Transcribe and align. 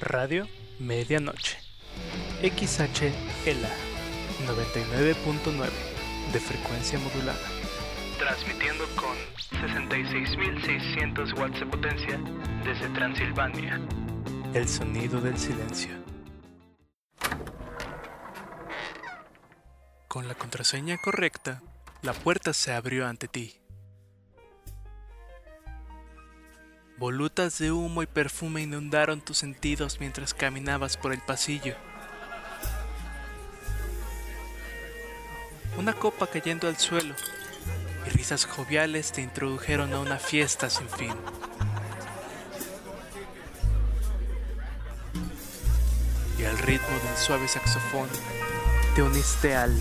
Radio 0.00 0.48
Medianoche. 0.78 1.58
XHLA 2.42 3.70
99.9 4.46 5.68
de 6.32 6.40
frecuencia 6.40 6.98
modulada. 6.98 7.38
Transmitiendo 8.18 8.84
con 8.96 9.14
66.600 9.60 11.38
watts 11.38 11.60
de 11.60 11.66
potencia 11.66 12.18
desde 12.64 12.88
Transilvania. 12.94 13.78
El 14.54 14.66
sonido 14.66 15.20
del 15.20 15.36
silencio. 15.36 15.90
Con 20.08 20.28
la 20.28 20.34
contraseña 20.34 20.96
correcta, 20.96 21.62
la 22.00 22.14
puerta 22.14 22.54
se 22.54 22.72
abrió 22.72 23.06
ante 23.06 23.28
ti. 23.28 23.59
Volutas 27.00 27.56
de 27.58 27.72
humo 27.72 28.02
y 28.02 28.06
perfume 28.06 28.60
inundaron 28.60 29.22
tus 29.22 29.38
sentidos 29.38 30.00
mientras 30.00 30.34
caminabas 30.34 30.98
por 30.98 31.14
el 31.14 31.20
pasillo. 31.22 31.74
Una 35.78 35.94
copa 35.94 36.26
cayendo 36.26 36.68
al 36.68 36.76
suelo 36.76 37.14
y 38.06 38.10
risas 38.10 38.44
joviales 38.44 39.12
te 39.12 39.22
introdujeron 39.22 39.94
a 39.94 40.00
una 40.00 40.18
fiesta 40.18 40.68
sin 40.68 40.90
fin. 40.90 41.14
Y 46.38 46.44
al 46.44 46.58
ritmo 46.58 46.98
del 47.02 47.16
suave 47.16 47.48
saxofón 47.48 48.10
te 48.94 49.00
uniste 49.00 49.56
al 49.56 49.74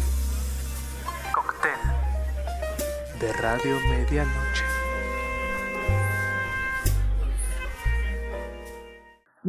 cóctel 1.34 1.80
de 3.20 3.34
Radio 3.34 3.78
Medianoche. 3.90 4.79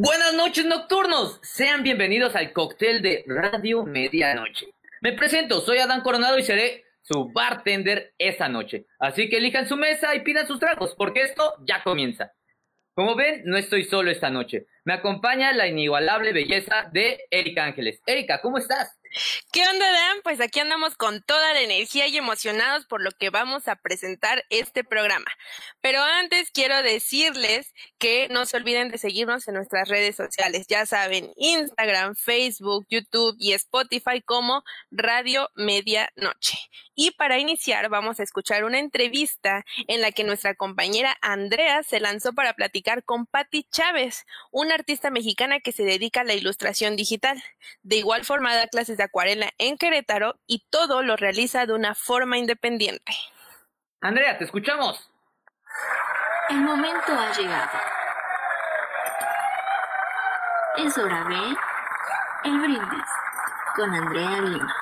Buenas 0.03 0.33
noches 0.33 0.65
nocturnos, 0.65 1.39
sean 1.43 1.83
bienvenidos 1.83 2.35
al 2.35 2.55
cóctel 2.55 3.03
de 3.03 3.23
Radio 3.27 3.84
Medianoche. 3.84 4.69
Me 5.03 5.12
presento, 5.12 5.61
soy 5.61 5.77
Adán 5.77 6.01
Coronado 6.01 6.39
y 6.39 6.42
seré 6.42 6.84
su 7.03 7.31
bartender 7.34 8.15
esta 8.17 8.48
noche. 8.48 8.87
Así 8.98 9.29
que 9.29 9.37
elijan 9.37 9.69
su 9.69 9.77
mesa 9.77 10.15
y 10.15 10.20
pidan 10.20 10.47
sus 10.47 10.59
tragos, 10.59 10.95
porque 10.97 11.20
esto 11.20 11.53
ya 11.67 11.83
comienza. 11.83 12.33
Como 12.95 13.15
ven, 13.15 13.42
no 13.45 13.59
estoy 13.59 13.84
solo 13.84 14.11
esta 14.11 14.31
noche. 14.31 14.65
Me 14.84 14.95
acompaña 14.95 15.53
la 15.53 15.67
inigualable 15.67 16.33
belleza 16.33 16.89
de 16.91 17.27
Erika 17.31 17.67
Ángeles. 17.67 18.01
Erika, 18.07 18.41
¿cómo 18.41 18.57
estás? 18.57 18.98
¿Qué 19.53 19.66
onda, 19.66 19.91
Dan? 19.91 20.19
Pues 20.22 20.41
aquí 20.41 20.61
andamos 20.61 20.94
con 20.94 21.20
toda 21.22 21.53
la 21.53 21.61
energía 21.62 22.06
y 22.06 22.16
emocionados 22.16 22.86
por 22.86 23.03
lo 23.03 23.11
que 23.11 23.30
vamos 23.30 23.67
a 23.67 23.75
presentar 23.75 24.44
este 24.50 24.84
programa. 24.84 25.27
Pero 25.80 26.00
antes 26.00 26.52
quiero 26.52 26.80
decirles 26.84 27.75
que 27.98 28.28
no 28.28 28.47
se 28.47 28.56
olviden 28.56 28.91
de 28.91 28.98
seguirnos 28.98 29.48
en 29.48 29.55
nuestras 29.55 29.89
redes 29.89 30.14
sociales. 30.14 30.67
Ya 30.69 30.86
saben, 30.86 31.33
Instagram, 31.36 32.14
Facebook, 32.14 32.86
YouTube 32.89 33.34
y 33.41 33.52
Spotify 33.52 34.22
como 34.25 34.62
Radio 34.92 35.50
Medianoche. 35.56 36.58
Y 36.95 37.11
para 37.12 37.39
iniciar 37.39 37.89
vamos 37.89 38.20
a 38.20 38.22
escuchar 38.22 38.62
una 38.62 38.78
entrevista 38.78 39.64
en 39.89 40.02
la 40.02 40.12
que 40.12 40.22
nuestra 40.22 40.55
compañera 40.55 41.17
Andrea 41.20 41.83
se 41.83 41.98
lanzó 41.98 42.33
para 42.33 42.55
platicar 42.55 43.02
con 43.02 43.27
Patti 43.27 43.64
Chávez, 43.72 44.24
una 44.52 44.74
artista 44.74 45.11
mexicana 45.11 45.58
que 45.58 45.72
se 45.72 45.83
dedica 45.83 46.20
a 46.20 46.24
la 46.24 46.34
ilustración 46.34 46.95
digital. 46.95 47.42
De 47.83 47.97
igual 47.97 48.24
forma 48.24 48.55
da 48.55 48.69
clases 48.69 49.00
de 49.01 49.05
acuarela 49.05 49.48
en 49.56 49.79
Querétaro 49.79 50.34
y 50.47 50.67
todo 50.69 51.03
lo 51.03 51.17
realiza 51.17 51.65
de 51.65 51.73
una 51.73 51.95
forma 51.95 52.37
independiente. 52.37 53.12
Andrea, 54.03 54.37
te 54.37 54.45
escuchamos. 54.45 55.11
El 56.51 56.59
momento 56.59 57.12
ha 57.12 57.33
llegado. 57.33 57.79
Es 60.77 60.98
hora 60.98 61.25
de 61.25 62.51
El 62.51 62.59
Brindis 62.61 63.09
con 63.75 63.95
Andrea 63.95 64.42
Lima. 64.42 64.75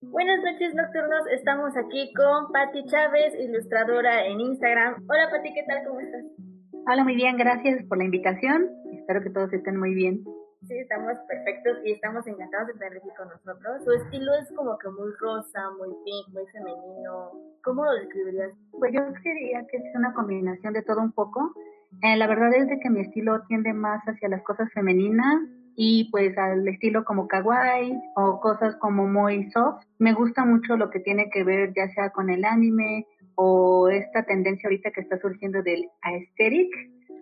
Buenas 0.00 0.40
noches 0.40 0.74
nocturnos, 0.74 1.26
estamos 1.30 1.76
aquí 1.76 2.12
con 2.14 2.50
Patti 2.50 2.84
Chávez, 2.86 3.32
ilustradora 3.38 4.26
en 4.26 4.40
Instagram. 4.40 5.06
Hola 5.08 5.30
Patti, 5.30 5.54
¿qué 5.54 5.62
tal? 5.68 5.84
¿Cómo 5.86 6.00
estás? 6.00 6.55
Hola, 6.88 7.02
muy 7.02 7.16
bien, 7.16 7.36
gracias 7.36 7.84
por 7.88 7.98
la 7.98 8.04
invitación. 8.04 8.70
Espero 8.92 9.20
que 9.20 9.30
todos 9.30 9.52
estén 9.52 9.76
muy 9.76 9.92
bien. 9.92 10.22
Sí, 10.62 10.78
estamos 10.78 11.18
perfectos 11.26 11.78
y 11.84 11.90
estamos 11.90 12.24
encantados 12.28 12.68
de 12.68 12.74
tener 12.74 12.98
aquí 12.98 13.08
con 13.18 13.26
nosotros. 13.28 13.82
Su 13.84 13.90
estilo 13.90 14.32
es 14.40 14.52
como 14.54 14.78
que 14.78 14.88
muy 14.90 15.10
rosa, 15.18 15.68
muy 15.78 15.88
pink, 16.04 16.28
muy 16.32 16.46
femenino. 16.52 17.32
¿Cómo 17.64 17.84
lo 17.84 17.92
describirías? 17.92 18.52
Pues 18.70 18.92
yo 18.94 19.00
diría 19.24 19.66
que 19.68 19.78
es 19.78 19.96
una 19.96 20.14
combinación 20.14 20.74
de 20.74 20.82
todo 20.82 21.00
un 21.00 21.10
poco. 21.10 21.52
Eh, 22.04 22.16
la 22.16 22.28
verdad 22.28 22.54
es 22.54 22.68
de 22.68 22.78
que 22.78 22.88
mi 22.88 23.00
estilo 23.00 23.42
tiende 23.48 23.72
más 23.72 24.00
hacia 24.04 24.28
las 24.28 24.44
cosas 24.44 24.72
femeninas 24.72 25.42
y 25.74 26.08
pues 26.12 26.38
al 26.38 26.68
estilo 26.68 27.04
como 27.04 27.26
kawaii 27.26 28.00
o 28.14 28.38
cosas 28.38 28.76
como 28.76 29.08
muy 29.08 29.50
soft. 29.50 29.82
Me 29.98 30.14
gusta 30.14 30.44
mucho 30.44 30.76
lo 30.76 30.90
que 30.90 31.00
tiene 31.00 31.30
que 31.30 31.42
ver 31.42 31.74
ya 31.74 31.88
sea 31.88 32.10
con 32.10 32.30
el 32.30 32.44
anime 32.44 33.08
o 33.36 33.88
esta 33.88 34.24
tendencia 34.24 34.68
ahorita 34.68 34.90
que 34.90 35.02
está 35.02 35.18
surgiendo 35.18 35.62
del 35.62 35.88
aesthetic. 36.02 36.70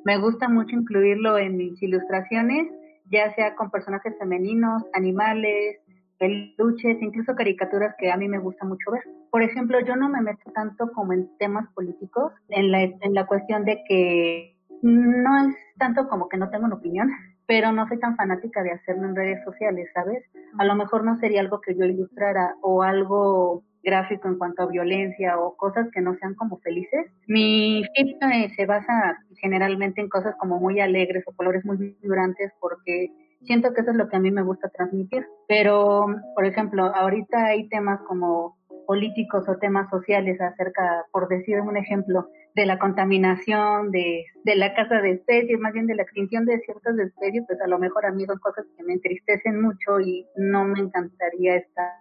Me 0.04 0.18
gusta 0.18 0.48
mucho 0.48 0.74
incluirlo 0.76 1.38
en 1.38 1.56
mis 1.56 1.82
ilustraciones, 1.82 2.68
ya 3.10 3.34
sea 3.34 3.54
con 3.54 3.70
personajes 3.70 4.14
femeninos, 4.18 4.82
animales, 4.92 5.78
peluches, 6.18 7.00
incluso 7.02 7.34
caricaturas 7.34 7.94
que 7.98 8.10
a 8.10 8.16
mí 8.16 8.28
me 8.28 8.38
gusta 8.38 8.64
mucho 8.64 8.90
ver. 8.90 9.02
Por 9.30 9.42
ejemplo, 9.42 9.80
yo 9.80 9.96
no 9.96 10.08
me 10.08 10.20
meto 10.20 10.50
tanto 10.52 10.90
como 10.92 11.12
en 11.12 11.28
temas 11.38 11.68
políticos, 11.74 12.32
en 12.48 12.70
la, 12.70 12.82
en 12.82 13.14
la 13.14 13.26
cuestión 13.26 13.64
de 13.64 13.82
que 13.88 14.56
no 14.82 15.48
es 15.48 15.56
tanto 15.78 16.08
como 16.08 16.28
que 16.28 16.36
no 16.36 16.50
tengo 16.50 16.66
una 16.66 16.76
opinión, 16.76 17.10
pero 17.46 17.72
no 17.72 17.86
soy 17.88 17.98
tan 17.98 18.16
fanática 18.16 18.62
de 18.62 18.72
hacerlo 18.72 19.08
en 19.08 19.16
redes 19.16 19.44
sociales, 19.44 19.88
¿sabes? 19.92 20.24
A 20.58 20.64
lo 20.64 20.74
mejor 20.74 21.04
no 21.04 21.18
sería 21.18 21.40
algo 21.40 21.60
que 21.60 21.74
yo 21.74 21.84
ilustrara 21.84 22.54
o 22.62 22.82
algo 22.82 23.64
gráfico 23.84 24.28
en 24.28 24.38
cuanto 24.38 24.62
a 24.62 24.66
violencia 24.66 25.38
o 25.38 25.56
cosas 25.56 25.88
que 25.92 26.00
no 26.00 26.16
sean 26.16 26.34
como 26.34 26.58
felices. 26.58 27.06
Mi 27.26 27.84
feed 27.94 28.16
eh, 28.32 28.50
se 28.56 28.66
basa 28.66 29.18
generalmente 29.36 30.00
en 30.00 30.08
cosas 30.08 30.34
como 30.38 30.58
muy 30.58 30.80
alegres 30.80 31.24
o 31.26 31.32
colores 31.32 31.64
muy 31.64 31.96
vibrantes 32.02 32.52
porque 32.60 33.10
siento 33.42 33.72
que 33.74 33.82
eso 33.82 33.90
es 33.90 33.96
lo 33.96 34.08
que 34.08 34.16
a 34.16 34.20
mí 34.20 34.30
me 34.30 34.42
gusta 34.42 34.68
transmitir. 34.70 35.26
Pero, 35.46 36.06
por 36.34 36.46
ejemplo, 36.46 36.86
ahorita 36.94 37.46
hay 37.46 37.68
temas 37.68 38.00
como 38.08 38.56
políticos 38.86 39.48
o 39.48 39.56
temas 39.58 39.88
sociales 39.90 40.40
acerca, 40.40 41.06
por 41.12 41.28
decir 41.28 41.60
un 41.60 41.76
ejemplo, 41.76 42.28
de 42.54 42.66
la 42.66 42.78
contaminación, 42.78 43.90
de, 43.90 44.24
de 44.44 44.56
la 44.56 44.74
caza 44.74 45.00
de 45.00 45.12
especies, 45.12 45.58
más 45.58 45.72
bien 45.72 45.86
de 45.86 45.96
la 45.96 46.02
extinción 46.02 46.44
de 46.44 46.60
ciertas 46.60 46.96
especies, 46.98 47.44
pues 47.46 47.60
a 47.60 47.66
lo 47.66 47.78
mejor 47.78 48.06
a 48.06 48.12
mí 48.12 48.24
son 48.26 48.38
cosas 48.38 48.64
que 48.76 48.84
me 48.84 48.94
entristecen 48.94 49.60
mucho 49.60 50.00
y 50.00 50.26
no 50.36 50.64
me 50.64 50.78
encantaría 50.78 51.56
estar 51.56 51.92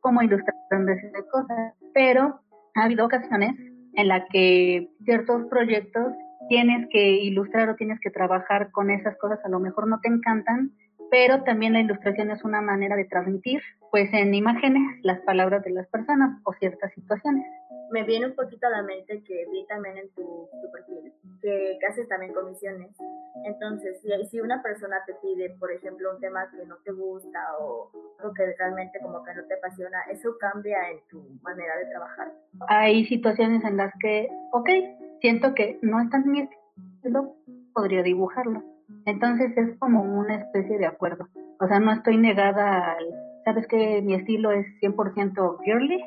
como 0.00 0.22
ilustrando 0.22 0.92
ese 0.92 1.10
cosas. 1.30 1.74
Pero 1.94 2.40
ha 2.74 2.84
habido 2.84 3.06
ocasiones 3.06 3.54
en 3.94 4.08
las 4.08 4.24
que 4.30 4.90
ciertos 5.04 5.46
proyectos 5.48 6.12
tienes 6.48 6.88
que 6.90 7.10
ilustrar 7.22 7.70
o 7.70 7.76
tienes 7.76 7.98
que 8.00 8.10
trabajar 8.10 8.70
con 8.70 8.90
esas 8.90 9.16
cosas, 9.18 9.38
a 9.44 9.48
lo 9.48 9.60
mejor 9.60 9.88
no 9.88 10.00
te 10.00 10.08
encantan, 10.08 10.72
pero 11.10 11.42
también 11.44 11.74
la 11.74 11.80
ilustración 11.80 12.30
es 12.30 12.42
una 12.42 12.62
manera 12.62 12.96
de 12.96 13.04
transmitir, 13.04 13.60
pues 13.90 14.12
en 14.12 14.34
imágenes, 14.34 14.82
las 15.02 15.20
palabras 15.20 15.62
de 15.62 15.70
las 15.70 15.86
personas 15.88 16.40
o 16.44 16.54
ciertas 16.54 16.92
situaciones. 16.94 17.44
Me 17.92 18.04
viene 18.04 18.26
un 18.26 18.34
poquito 18.34 18.66
a 18.66 18.70
la 18.70 18.82
mente 18.82 19.22
que 19.22 19.46
vi 19.50 19.66
también 19.66 19.98
en 19.98 20.08
tu, 20.10 20.48
perfil, 20.72 21.12
que, 21.40 21.78
haces 21.88 22.08
también 22.08 22.32
comisiones. 22.32 22.90
Entonces, 23.44 24.00
si, 24.00 24.08
si 24.30 24.40
una 24.40 24.62
persona 24.62 24.96
te 25.06 25.14
pide, 25.14 25.50
por 25.58 25.70
ejemplo, 25.70 26.14
un 26.14 26.20
tema 26.20 26.50
que 26.50 26.64
no 26.66 26.76
te 26.84 26.92
gusta 26.92 27.38
o 27.60 27.90
algo 28.18 28.34
que 28.34 28.54
realmente 28.58 28.98
como 29.00 29.22
que 29.22 29.34
no 29.34 29.44
te 29.44 29.54
apasiona, 29.54 29.98
¿eso 30.10 30.36
cambia 30.38 30.90
en 30.90 31.00
tu 31.08 31.22
manera 31.42 31.76
de 31.76 31.86
trabajar? 31.86 32.32
Hay 32.68 33.04
situaciones 33.04 33.64
en 33.64 33.76
las 33.76 33.92
que, 34.00 34.28
ok, 34.52 34.70
siento 35.20 35.54
que 35.54 35.78
no 35.82 36.00
es 36.00 36.10
tan 36.10 36.30
mi 36.30 36.48
estilo, 37.00 37.36
podría 37.74 38.02
dibujarlo 38.02 38.62
entonces 39.06 39.56
es 39.56 39.76
como 39.78 40.02
una 40.02 40.36
especie 40.36 40.78
de 40.78 40.86
acuerdo. 40.86 41.28
O 41.60 41.66
sea, 41.66 41.80
no 41.80 41.92
estoy 41.92 42.16
negada 42.16 42.92
al, 42.92 43.04
sabes 43.44 43.66
que 43.66 44.02
mi 44.02 44.14
estilo 44.14 44.50
es 44.52 44.66
100% 44.80 45.58
girly, 45.64 46.02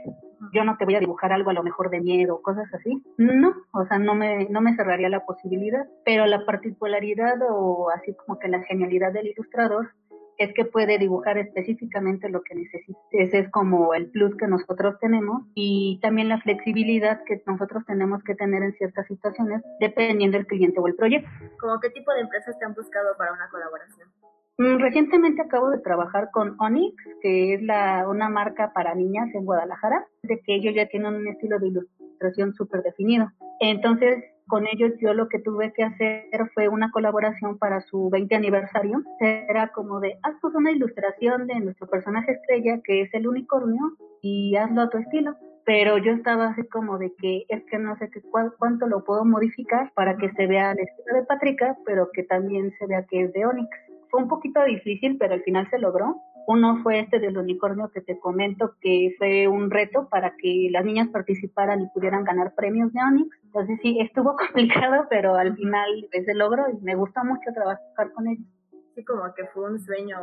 yo 0.53 0.63
no 0.63 0.77
te 0.77 0.85
voy 0.85 0.95
a 0.95 0.99
dibujar 0.99 1.31
algo 1.31 1.49
a 1.49 1.53
lo 1.53 1.63
mejor 1.63 1.89
de 1.89 2.01
miedo, 2.01 2.41
cosas 2.41 2.71
así. 2.73 3.03
No, 3.17 3.53
o 3.71 3.85
sea, 3.85 3.99
no 3.99 4.15
me, 4.15 4.47
no 4.49 4.61
me 4.61 4.75
cerraría 4.75 5.09
la 5.09 5.25
posibilidad, 5.25 5.85
pero 6.03 6.25
la 6.25 6.45
particularidad 6.45 7.35
o 7.49 7.89
así 7.89 8.13
como 8.13 8.39
que 8.39 8.47
la 8.47 8.63
genialidad 8.63 9.11
del 9.11 9.27
ilustrador 9.27 9.91
es 10.37 10.53
que 10.53 10.65
puede 10.65 10.97
dibujar 10.97 11.37
específicamente 11.37 12.29
lo 12.29 12.41
que 12.43 12.55
necesites. 12.55 12.95
Ese 13.11 13.39
es 13.39 13.51
como 13.51 13.93
el 13.93 14.09
plus 14.09 14.35
que 14.37 14.47
nosotros 14.47 14.95
tenemos 14.99 15.43
y 15.53 15.99
también 16.01 16.29
la 16.29 16.41
flexibilidad 16.41 17.23
que 17.25 17.41
nosotros 17.45 17.85
tenemos 17.85 18.23
que 18.23 18.35
tener 18.35 18.63
en 18.63 18.73
ciertas 18.73 19.07
situaciones 19.07 19.61
dependiendo 19.79 20.37
del 20.37 20.47
cliente 20.47 20.79
o 20.79 20.87
el 20.87 20.95
proyecto. 20.95 21.29
¿Cómo 21.59 21.79
qué 21.79 21.89
tipo 21.89 22.13
de 22.13 22.21
empresas 22.21 22.57
te 22.59 22.65
han 22.65 22.73
buscado 22.73 23.15
para 23.17 23.33
una 23.33 23.49
colaboración? 23.49 24.09
Mm, 24.57 24.77
recientemente 24.79 25.41
acabo 25.41 25.69
de 25.69 25.79
trabajar 25.79 26.29
con 26.31 26.55
Onyx, 26.59 26.95
que 27.21 27.55
es 27.55 27.61
la, 27.61 28.07
una 28.07 28.29
marca 28.29 28.71
para 28.73 28.95
niñas 28.95 29.29
en 29.33 29.43
Guadalajara, 29.43 30.07
de 30.23 30.39
que 30.39 30.55
ellos 30.55 30.73
ya 30.73 30.87
tienen 30.87 31.13
un 31.13 31.27
estilo 31.27 31.59
de 31.59 31.67
ilustración 31.67 32.53
súper 32.53 32.81
definido. 32.81 33.29
Entonces, 33.59 34.23
con 34.47 34.65
ellos 34.67 34.93
yo 35.01 35.13
lo 35.13 35.27
que 35.27 35.39
tuve 35.39 35.73
que 35.73 35.83
hacer 35.83 36.29
fue 36.53 36.69
una 36.69 36.91
colaboración 36.91 37.57
para 37.57 37.81
su 37.81 38.09
20 38.09 38.35
aniversario. 38.35 39.03
Era 39.19 39.69
como 39.69 39.99
de, 39.99 40.17
haz 40.23 40.35
pues 40.41 40.53
una 40.55 40.71
ilustración 40.71 41.47
de 41.47 41.59
nuestro 41.59 41.87
personaje 41.87 42.33
estrella, 42.33 42.79
que 42.83 43.01
es 43.01 43.13
el 43.13 43.27
unicornio, 43.27 43.97
y 44.21 44.55
hazlo 44.55 44.83
a 44.83 44.89
tu 44.89 44.99
estilo. 44.99 45.35
Pero 45.65 45.97
yo 45.97 46.11
estaba 46.11 46.49
así 46.49 46.65
como 46.67 46.99
de 46.99 47.11
que 47.17 47.45
es 47.49 47.63
que 47.65 47.79
no 47.79 47.97
sé 47.97 48.09
qué, 48.11 48.21
cuánto 48.59 48.87
lo 48.87 49.03
puedo 49.03 49.25
modificar 49.25 49.91
para 49.95 50.15
que 50.15 50.31
se 50.33 50.45
vea 50.45 50.71
el 50.71 50.79
estilo 50.79 51.15
de 51.15 51.25
Patrica, 51.25 51.75
pero 51.85 52.09
que 52.13 52.23
también 52.23 52.71
se 52.77 52.85
vea 52.85 53.03
que 53.09 53.23
es 53.23 53.33
de 53.33 53.45
Onyx. 53.47 53.69
Fue 54.15 54.23
un 54.23 54.29
poquito 54.29 54.63
difícil, 54.63 55.17
pero 55.19 55.33
al 55.33 55.43
final 55.43 55.69
se 55.69 55.77
logró. 55.77 56.21
Uno 56.47 56.81
fue 56.83 57.01
este 57.01 57.19
del 57.19 57.37
unicornio 57.37 57.91
que 57.93 57.99
te 57.99 58.17
comento 58.17 58.75
que 58.79 59.13
fue 59.17 59.49
un 59.49 59.69
reto 59.69 60.07
para 60.09 60.37
que 60.37 60.69
las 60.71 60.85
niñas 60.85 61.09
participaran 61.09 61.81
y 61.81 61.89
pudieran 61.89 62.23
ganar 62.23 62.55
premios 62.55 62.93
de 62.93 63.01
Onyx. 63.01 63.27
Entonces 63.43 63.77
sí, 63.81 63.99
estuvo 63.99 64.37
complicado, 64.37 65.07
pero 65.09 65.35
al 65.35 65.53
final 65.57 66.07
se 66.11 66.33
logró 66.33 66.63
y 66.71 66.81
me 66.81 66.95
gustó 66.95 67.25
mucho 67.25 67.51
trabajar 67.53 68.13
con 68.13 68.29
ellos. 68.29 68.47
Sí, 68.95 69.03
como 69.03 69.33
que 69.33 69.47
fue 69.47 69.69
un 69.69 69.81
sueño 69.81 70.17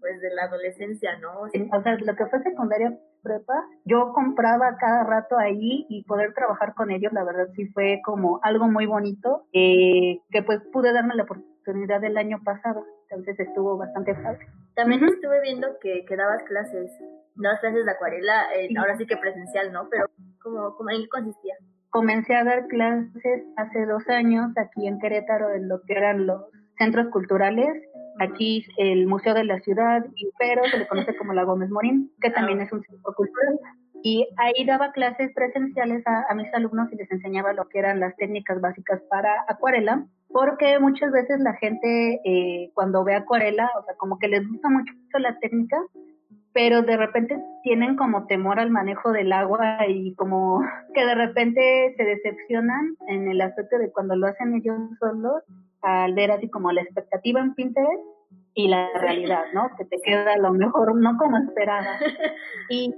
pues 0.00 0.18
de 0.22 0.34
la 0.34 0.44
adolescencia, 0.44 1.18
¿no? 1.18 1.40
o 1.40 1.82
sea, 1.82 1.98
lo 1.98 2.16
que 2.16 2.24
fue 2.24 2.42
secundaria 2.42 2.98
prepa, 3.22 3.68
yo 3.84 4.14
compraba 4.14 4.78
cada 4.78 5.04
rato 5.04 5.36
ahí 5.36 5.84
y 5.90 6.04
poder 6.04 6.32
trabajar 6.32 6.72
con 6.72 6.90
ellos, 6.90 7.12
la 7.12 7.24
verdad 7.24 7.48
sí 7.54 7.66
fue 7.74 8.00
como 8.02 8.40
algo 8.42 8.68
muy 8.68 8.86
bonito, 8.86 9.44
eh, 9.52 10.20
que 10.30 10.42
pues 10.42 10.60
pude 10.72 10.94
darme 10.94 11.14
la 11.14 11.24
oportunidad 11.24 12.02
el 12.04 12.16
año 12.16 12.40
pasado, 12.42 12.86
entonces 13.10 13.38
estuvo 13.40 13.76
bastante 13.76 14.14
fácil. 14.14 14.46
También 14.74 15.04
estuve 15.04 15.40
viendo 15.42 15.68
que, 15.80 16.04
que 16.04 16.16
dabas 16.16 16.42
clases, 16.44 16.90
dabas 17.34 17.60
clases 17.60 17.84
de 17.84 17.90
acuarela, 17.90 18.54
eh, 18.54 18.68
ahora 18.78 18.96
sí 18.96 19.06
que 19.06 19.16
presencial, 19.16 19.72
¿no? 19.72 19.88
Pero 19.90 20.06
¿cómo, 20.42 20.74
cómo, 20.76 20.90
¿en 20.90 21.02
qué 21.02 21.08
consistía? 21.08 21.54
Comencé 21.90 22.34
a 22.34 22.44
dar 22.44 22.66
clases 22.66 23.44
hace 23.56 23.86
dos 23.86 24.06
años 24.08 24.50
aquí 24.56 24.86
en 24.86 24.98
Querétaro 24.98 25.54
en 25.54 25.68
lo 25.68 25.80
que 25.82 25.94
eran 25.94 26.26
los 26.26 26.42
centros 26.78 27.08
culturales. 27.08 27.82
Aquí 28.18 28.66
el 28.78 29.06
Museo 29.06 29.34
de 29.34 29.44
la 29.44 29.60
Ciudad, 29.60 30.04
pero 30.38 30.64
se 30.64 30.78
le 30.78 30.88
conoce 30.88 31.16
como 31.16 31.34
la 31.34 31.44
Gómez 31.44 31.70
Morín, 31.70 32.10
que 32.20 32.30
también 32.30 32.60
es 32.60 32.72
un 32.72 32.82
centro 32.82 33.12
cultural. 33.14 33.58
Y 34.02 34.26
ahí 34.36 34.64
daba 34.64 34.92
clases 34.92 35.32
presenciales 35.34 36.02
a, 36.06 36.34
mis 36.34 36.52
alumnos 36.54 36.92
y 36.92 36.96
les 36.96 37.10
enseñaba 37.10 37.52
lo 37.52 37.68
que 37.68 37.78
eran 37.78 38.00
las 38.00 38.14
técnicas 38.16 38.60
básicas 38.60 39.00
para 39.10 39.44
acuarela 39.48 40.06
porque 40.28 40.78
muchas 40.78 41.12
veces 41.12 41.40
la 41.40 41.54
gente 41.54 42.20
eh, 42.24 42.70
cuando 42.74 43.04
ve 43.04 43.14
acuarela, 43.14 43.70
o 43.80 43.84
sea, 43.84 43.94
como 43.96 44.18
que 44.18 44.28
les 44.28 44.46
gusta 44.46 44.68
mucho 44.68 44.92
la 45.18 45.38
técnica, 45.38 45.78
pero 46.52 46.82
de 46.82 46.96
repente 46.96 47.38
tienen 47.62 47.96
como 47.96 48.26
temor 48.26 48.58
al 48.58 48.70
manejo 48.70 49.12
del 49.12 49.32
agua 49.32 49.78
y 49.86 50.14
como 50.14 50.60
que 50.94 51.04
de 51.04 51.14
repente 51.14 51.94
se 51.96 52.02
decepcionan 52.02 52.96
en 53.08 53.28
el 53.28 53.40
aspecto 53.40 53.78
de 53.78 53.92
cuando 53.92 54.16
lo 54.16 54.26
hacen 54.26 54.54
ellos 54.54 54.76
solos, 54.98 55.42
al 55.82 56.14
ver 56.14 56.30
así 56.30 56.48
como 56.48 56.72
la 56.72 56.82
expectativa 56.82 57.40
en 57.40 57.54
Pinterest 57.54 58.02
y 58.54 58.68
la 58.68 58.88
realidad, 58.98 59.44
¿no? 59.52 59.70
Que 59.76 59.84
te 59.84 59.98
queda 60.02 60.32
a 60.32 60.38
lo 60.38 60.50
mejor 60.52 60.94
no 60.96 61.16
como 61.18 61.36
esperada. 61.36 61.98
Y 62.70 62.92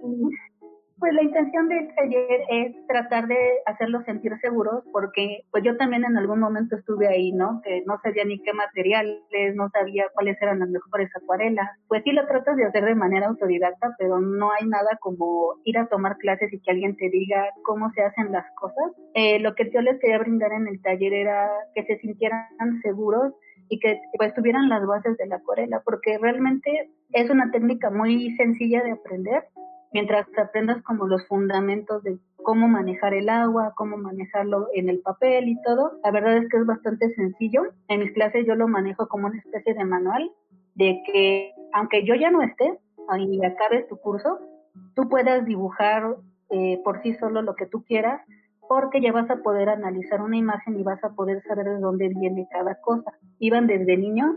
pues 0.99 1.13
la 1.15 1.23
intención 1.23 1.69
del 1.69 1.95
taller 1.95 2.41
es 2.51 2.87
tratar 2.87 3.27
de 3.29 3.37
hacerlos 3.67 4.05
sentir 4.05 4.33
seguros 4.41 4.85
porque 4.93 5.45
pues 5.51 5.63
yo 5.65 5.77
también 5.77 6.05
en 6.05 6.17
algún 6.17 6.41
momento 6.41 6.77
estuve 6.77 7.09
ahí, 7.09 7.33
¿no? 7.33 7.61
Que 7.63 7.83
no 7.87 7.99
sabía 8.03 8.25
ni 8.25 8.41
qué 8.43 8.53
materiales, 8.53 9.55
no 9.55 9.69
sabía 9.71 10.07
cuáles 10.13 10.41
eran 10.41 10.61
las 10.61 10.69
mejores 10.69 11.11
acuarelas. 11.15 11.69
Pues 11.87 12.03
sí 12.05 12.13
lo 12.13 12.27
tratas 12.27 12.57
de 12.57 12.65
hacer 12.65 12.85
de 12.85 12.95
manera 12.95 13.29
autodidacta, 13.29 13.95
pero 13.99 14.21
no 14.21 14.51
hay 14.53 14.67
nada 14.67 14.99
como 15.01 15.57
ir 15.65 15.79
a 15.79 15.87
tomar 15.87 16.17
clases 16.19 16.53
y 16.53 16.61
que 16.61 16.71
alguien 16.71 16.97
te 16.97 17.09
diga 17.11 17.49
cómo 17.63 17.91
se 17.93 18.03
hacen 18.03 18.33
las 18.33 18.47
cosas. 18.55 18.93
Eh, 19.15 19.39
lo 19.41 19.55
que 19.55 19.71
yo 19.71 19.81
les 19.81 19.99
quería 20.01 20.19
brindar 20.19 20.53
en 20.53 20.69
el 20.69 20.83
taller 20.83 21.13
era 21.13 21.49
que 21.75 21.85
se 21.85 21.99
sintieran 21.99 22.81
seguros 22.83 23.33
y 23.69 23.79
que 23.79 24.01
pues 24.17 24.35
tuvieran 24.35 24.69
las 24.69 24.85
bases 24.87 25.17
de 25.17 25.27
la 25.27 25.37
acuarela, 25.37 25.83
porque 25.85 26.19
realmente 26.19 26.91
es 27.13 27.31
una 27.31 27.51
técnica 27.51 27.91
muy 27.91 28.35
sencilla 28.37 28.83
de 28.83 28.93
aprender 28.93 29.45
mientras 29.93 30.27
aprendas 30.39 30.83
como 30.83 31.07
los 31.07 31.27
fundamentos 31.27 32.03
de 32.03 32.19
cómo 32.37 32.69
manejar 32.69 33.15
el 33.15 33.29
agua, 33.29 33.75
cómo 33.77 33.97
manejarlo 33.97 34.69
en 34.75 34.89
el 34.89 35.01
papel 35.01 35.49
y 35.49 35.61
todo, 35.63 35.99
la 36.05 36.11
verdad 36.11 36.37
es 36.39 36.49
que 36.49 36.59
es 36.59 36.67
bastante 36.67 37.11
sencillo. 37.15 37.63
En 37.89 38.01
mis 38.01 38.13
clases 38.13 38.47
yo 38.47 38.55
lo 38.55 38.69
manejo 38.69 39.09
como 39.09 39.27
una 39.27 39.39
especie 39.39 39.75
de 39.75 39.85
manual 39.85 40.31
de 40.75 41.03
que 41.07 41.53
aunque 41.73 42.05
yo 42.05 42.15
ya 42.15 42.31
no 42.31 42.43
esté 42.43 42.79
y 43.19 43.45
acabes 43.45 43.89
tu 43.89 43.97
curso, 43.97 44.39
tú 44.95 45.09
puedas 45.09 45.45
dibujar 45.45 46.17
eh, 46.51 46.81
por 46.85 47.03
sí 47.03 47.15
solo 47.15 47.43
lo 47.43 47.55
que 47.55 47.67
tú 47.67 47.85
quieras 47.85 48.21
porque 48.69 49.01
ya 49.01 49.13
vas 49.13 49.31
a 49.31 49.37
poder 49.37 49.71
analizar 49.71 50.21
una 50.21 50.37
imagen 50.37 50.79
y 50.79 50.83
vas 50.83 51.03
a 51.03 51.11
poder 51.11 51.43
saber 51.43 51.67
de 51.67 51.79
dónde 51.79 52.09
viene 52.09 52.47
cada 52.51 52.75
cosa. 52.77 53.13
Iban 53.39 53.67
desde 53.67 53.97
niños, 53.97 54.37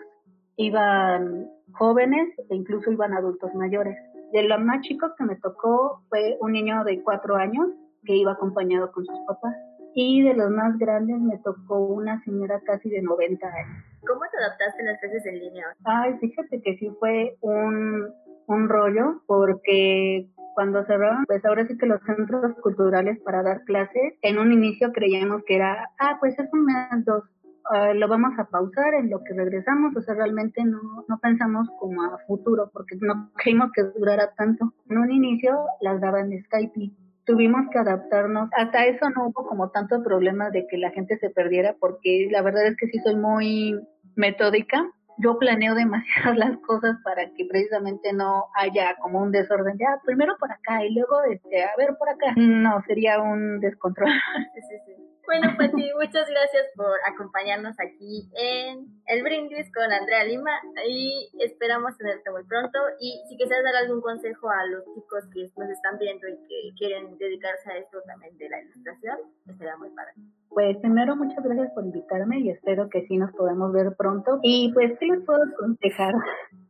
iban 0.55 1.49
jóvenes 1.73 2.29
e 2.49 2.55
incluso 2.55 2.91
iban 2.91 3.13
adultos 3.13 3.53
mayores. 3.53 3.97
De 4.31 4.43
los 4.43 4.59
más 4.61 4.81
chicos 4.81 5.11
que 5.17 5.25
me 5.25 5.35
tocó 5.35 6.01
fue 6.09 6.37
un 6.39 6.53
niño 6.53 6.83
de 6.83 7.01
cuatro 7.03 7.35
años 7.35 7.67
que 8.05 8.15
iba 8.15 8.31
acompañado 8.31 8.91
con 8.91 9.05
sus 9.05 9.19
papás. 9.27 9.55
Y 9.93 10.23
de 10.23 10.33
los 10.33 10.49
más 10.51 10.77
grandes 10.77 11.19
me 11.19 11.37
tocó 11.39 11.79
una 11.79 12.23
señora 12.23 12.61
casi 12.65 12.89
de 12.89 13.01
90 13.01 13.45
años. 13.45 13.83
¿Cómo 14.07 14.21
te 14.31 14.37
adaptaste 14.37 14.79
en 14.81 14.87
las 14.87 14.99
clases 14.99 15.25
en 15.25 15.39
línea? 15.39 15.65
Ay, 15.83 16.17
fíjate 16.19 16.61
que 16.61 16.77
sí 16.77 16.89
fue 16.99 17.35
un, 17.41 18.09
un 18.47 18.69
rollo 18.69 19.21
porque 19.27 20.29
cuando 20.53 20.85
cerraron, 20.85 21.25
pues 21.25 21.43
ahora 21.45 21.67
sí 21.67 21.77
que 21.77 21.85
los 21.85 22.01
centros 22.03 22.55
culturales 22.61 23.19
para 23.19 23.43
dar 23.43 23.63
clases, 23.63 24.13
en 24.21 24.37
un 24.37 24.51
inicio 24.51 24.91
creíamos 24.91 25.43
que 25.45 25.55
era, 25.55 25.89
ah, 25.99 26.17
pues 26.19 26.37
es 26.39 26.51
un 26.53 26.65
mes, 26.65 27.05
dos, 27.05 27.23
Ah, 27.69 27.93
lo 27.93 28.07
vamos 28.07 28.33
a 28.37 28.45
pausar 28.45 28.93
en 28.95 29.09
lo 29.09 29.23
que 29.23 29.33
regresamos, 29.33 29.95
o 29.95 30.01
sea, 30.01 30.15
realmente 30.15 30.63
no, 30.63 30.79
no 31.07 31.19
pensamos 31.19 31.69
como 31.79 32.03
a 32.03 32.17
futuro, 32.27 32.69
porque 32.73 32.97
no 32.99 33.31
creímos 33.35 33.71
que 33.73 33.83
durara 33.83 34.33
tanto. 34.35 34.73
En 34.89 34.97
un 34.97 35.11
inicio 35.11 35.57
las 35.81 36.01
daba 36.01 36.21
en 36.21 36.43
Skype 36.43 36.91
tuvimos 37.25 37.69
que 37.71 37.79
adaptarnos. 37.79 38.49
Hasta 38.57 38.85
eso 38.85 39.09
no 39.09 39.27
hubo 39.27 39.47
como 39.47 39.69
tanto 39.69 40.03
problema 40.03 40.49
de 40.49 40.67
que 40.67 40.77
la 40.77 40.91
gente 40.91 41.17
se 41.19 41.29
perdiera, 41.29 41.75
porque 41.79 42.27
la 42.31 42.41
verdad 42.41 42.67
es 42.67 42.77
que 42.77 42.87
sí 42.87 42.99
soy 42.99 43.15
muy 43.15 43.79
metódica. 44.15 44.83
Yo 45.17 45.37
planeo 45.37 45.75
demasiadas 45.75 46.37
las 46.37 46.57
cosas 46.59 46.97
para 47.03 47.31
que 47.33 47.45
precisamente 47.45 48.13
no 48.13 48.45
haya 48.55 48.95
como 49.01 49.21
un 49.21 49.31
desorden 49.31 49.77
de, 49.77 49.85
ah, 49.85 50.01
primero 50.03 50.35
por 50.39 50.51
acá 50.51 50.85
y 50.85 50.93
luego, 50.93 51.21
este, 51.29 51.63
a 51.63 51.75
ver 51.77 51.95
por 51.97 52.09
acá. 52.09 52.33
No, 52.35 52.81
sería 52.87 53.21
un 53.21 53.59
descontrol. 53.59 54.09
Sí, 54.53 54.61
sí, 54.61 54.75
sí. 54.85 55.00
Bueno, 55.25 55.55
Pati, 55.57 55.91
muchas 55.93 56.27
gracias 56.27 56.65
por 56.75 56.97
acompañarnos 57.07 57.75
aquí 57.79 58.29
en 58.35 58.87
el 59.05 59.23
brindis 59.23 59.71
con 59.73 59.91
Andrea 59.91 60.23
Lima 60.23 60.51
y 60.87 61.29
esperamos 61.39 61.97
tenerte 61.97 62.29
muy 62.31 62.43
pronto. 62.43 62.79
Y 62.99 63.21
si 63.29 63.37
quisieras 63.37 63.63
dar 63.63 63.75
algún 63.83 64.01
consejo 64.01 64.49
a 64.49 64.65
los 64.65 64.83
chicos 64.93 65.23
que 65.33 65.49
nos 65.57 65.69
están 65.69 65.97
viendo 65.99 66.27
y 66.27 66.35
que 66.47 66.75
quieren 66.77 67.17
dedicarse 67.17 67.71
a 67.71 67.77
esto 67.77 67.99
también 68.05 68.37
de 68.37 68.49
la 68.49 68.61
ilustración, 68.61 69.17
estaría 69.47 69.77
muy 69.77 69.89
padre. 69.91 70.13
Pues 70.49 70.77
primero, 70.77 71.15
muchas 71.15 71.43
gracias 71.43 71.71
por 71.73 71.85
invitarme 71.85 72.39
y 72.39 72.49
espero 72.49 72.89
que 72.89 73.05
sí 73.07 73.17
nos 73.17 73.31
podamos 73.31 73.71
ver 73.71 73.95
pronto. 73.95 74.39
Y 74.43 74.71
pues, 74.73 74.97
¿qué 74.99 75.05
les 75.07 75.23
puedo 75.25 75.43
aconsejar? 75.43 76.13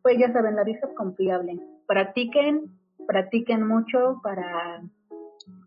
Pues 0.04 0.18
ya 0.18 0.34
saben, 0.34 0.56
la 0.56 0.64
vista 0.64 0.88
es 0.88 0.96
confiable. 0.96 1.60
Practiquen, 1.86 2.72
practiquen 3.06 3.68
mucho 3.68 4.20
para, 4.24 4.82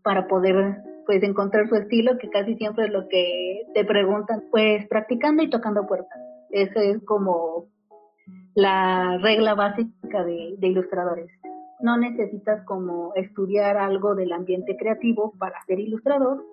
para 0.02 0.26
poder 0.26 0.82
pues 1.06 1.22
encontrar 1.22 1.68
su 1.68 1.76
estilo, 1.76 2.18
que 2.18 2.28
casi 2.28 2.54
siempre 2.56 2.86
es 2.86 2.92
lo 2.92 3.08
que 3.08 3.62
te 3.74 3.84
preguntan, 3.84 4.44
pues 4.50 4.86
practicando 4.88 5.42
y 5.42 5.50
tocando 5.50 5.86
puertas. 5.86 6.18
Esa 6.50 6.82
es 6.82 7.02
como 7.04 7.66
la 8.54 9.18
regla 9.18 9.54
básica 9.54 10.24
de, 10.24 10.54
de 10.58 10.66
ilustradores. 10.68 11.30
No 11.80 11.96
necesitas 11.96 12.64
como 12.64 13.12
estudiar 13.14 13.76
algo 13.76 14.14
del 14.14 14.32
ambiente 14.32 14.76
creativo 14.76 15.34
para 15.38 15.60
ser 15.66 15.80
ilustrador. 15.80 16.44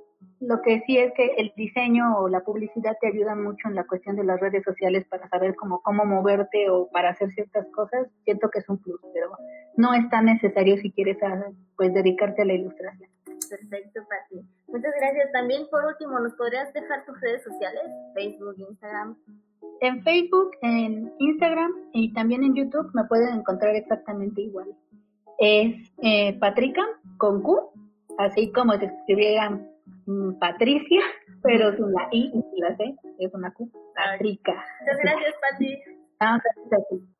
Lo 0.41 0.59
que 0.63 0.81
sí 0.87 0.97
es 0.97 1.13
que 1.13 1.35
el 1.37 1.53
diseño 1.55 2.17
o 2.17 2.27
la 2.27 2.39
publicidad 2.39 2.97
te 2.99 3.07
ayudan 3.07 3.43
mucho 3.43 3.67
en 3.67 3.75
la 3.75 3.85
cuestión 3.85 4.15
de 4.15 4.23
las 4.23 4.39
redes 4.39 4.63
sociales 4.63 5.05
para 5.07 5.29
saber 5.29 5.55
cómo, 5.55 5.81
cómo 5.83 6.03
moverte 6.03 6.67
o 6.71 6.89
para 6.89 7.09
hacer 7.09 7.31
ciertas 7.31 7.67
cosas. 7.67 8.07
Siento 8.23 8.49
que 8.49 8.57
es 8.57 8.67
un 8.67 8.79
plus, 8.79 8.99
pero 9.13 9.29
no 9.77 9.93
es 9.93 10.09
tan 10.09 10.25
necesario 10.25 10.77
si 10.77 10.91
quieres 10.91 11.17
ah, 11.21 11.45
pues 11.77 11.93
dedicarte 11.93 12.41
a 12.41 12.45
la 12.45 12.53
ilustración. 12.53 13.07
Perfecto, 13.23 14.01
Pati. 14.09 14.43
Muchas 14.67 14.91
gracias. 14.99 15.31
También, 15.31 15.67
por 15.69 15.85
último, 15.85 16.19
¿nos 16.19 16.33
podrías 16.33 16.73
dejar 16.73 17.05
tus 17.05 17.21
redes 17.21 17.43
sociales? 17.43 17.83
Facebook, 18.15 18.55
Instagram. 18.57 19.15
En 19.81 20.03
Facebook, 20.03 20.51
en 20.63 21.13
Instagram 21.19 21.71
y 21.93 22.13
también 22.13 22.43
en 22.43 22.55
YouTube 22.55 22.89
me 22.95 23.03
pueden 23.03 23.35
encontrar 23.35 23.75
exactamente 23.75 24.41
igual. 24.41 24.69
Es 25.37 25.91
eh, 26.01 26.35
Patrica 26.39 26.81
con 27.17 27.43
Q, 27.43 27.59
así 28.17 28.51
como 28.51 28.73
se 28.79 28.85
escribieran 28.85 29.70
Patricia, 30.39 31.01
pero 31.43 31.69
es 31.69 31.79
una 31.79 32.07
I 32.11 32.31
y 32.33 32.61
la 32.61 32.75
C, 32.77 32.95
es 33.19 33.33
una 33.33 33.53
Q. 33.53 33.71
Patrica. 33.95 34.53
Muchas 34.81 34.97
gracias, 35.03 35.35
Pati. 35.41 37.11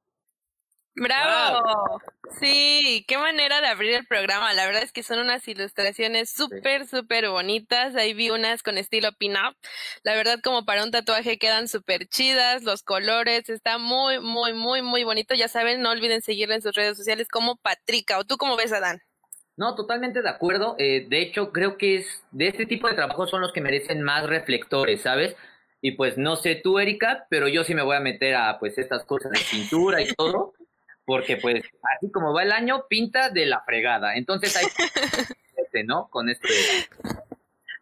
¡Bravo! 0.94 2.01
Sí, 2.39 3.06
qué 3.08 3.18
manera 3.18 3.62
de 3.62 3.68
abrir 3.68 3.96
el 3.96 4.06
programa. 4.06 4.53
La 4.53 4.65
verdad 4.65 4.84
es 4.84 4.91
que 4.91 5.03
son 5.03 5.20
unas 5.20 5.48
ilustraciones 5.48 6.30
súper, 6.30 6.86
súper 6.86 7.30
bonitas. 7.30 7.96
Ahí 7.96 8.13
vi 8.13 8.30
unas 8.30 8.62
con 8.62 8.77
estilo 8.77 9.12
pin-up. 9.13 9.56
La 10.03 10.15
verdad, 10.15 10.39
como 10.44 10.65
para 10.65 10.84
un 10.84 10.91
tatuaje 10.91 11.38
quedan 11.38 11.68
súper 11.68 12.08
chidas. 12.08 12.63
Los 12.63 12.84
colores, 12.84 13.50
está 13.50 13.77
muy, 13.77 14.20
muy, 14.20 14.53
muy, 14.53 14.82
muy 14.82 15.03
bonito. 15.03 15.34
Ya 15.34 15.48
saben, 15.48 15.82
no 15.82 15.91
olviden 15.91 16.22
seguirla 16.22 16.56
en 16.56 16.62
sus 16.62 16.75
redes 16.75 16.98
sociales 16.98 17.27
como 17.30 17.56
Patrica. 17.58 18.20
¿O 18.20 18.25
tú 18.25 18.38
cómo 18.38 18.58
ves, 18.58 18.74
Adán? 18.74 19.00
No, 19.62 19.75
totalmente 19.75 20.24
de 20.24 20.30
acuerdo. 20.30 20.74
Eh, 20.80 21.06
de 21.08 21.22
hecho, 21.22 21.51
creo 21.51 21.77
que 21.77 21.98
es 21.98 22.24
de 22.32 22.48
este 22.48 22.65
tipo 22.65 22.88
de 22.88 22.96
trabajos 22.96 23.30
son 23.30 23.41
los 23.41 23.53
que 23.53 23.62
merecen 23.62 24.01
más 24.01 24.25
reflectores, 24.25 25.01
¿sabes? 25.01 25.36
Y 25.82 25.91
pues 25.91 26.18
no 26.18 26.36
sé 26.36 26.56
tú, 26.56 26.80
Erika, 26.80 27.27
pero 27.30 27.48
yo 27.48 27.63
sí 27.63 27.75
me 27.75 27.84
voy 27.84 27.96
a 27.96 28.00
meter 28.00 28.34
a 28.34 28.58
pues 28.58 28.80
estas 28.80 29.06
cosas 29.06 29.32
de 29.34 29.39
pintura 29.51 30.01
y 30.01 30.12
todo, 30.15 30.56
porque 31.06 31.38
pues 31.38 31.63
así 31.96 32.10
como 32.12 32.34
va 32.34 32.41
el 32.41 32.51
año, 32.51 32.88
pinta 32.89 33.30
de 33.30 33.46
la 33.46 33.62
fregada. 33.62 34.15
Entonces 34.15 34.58
hay 34.58 34.65
este, 35.56 35.84
¿no? 35.84 36.08
Con 36.08 36.30
este. 36.30 36.48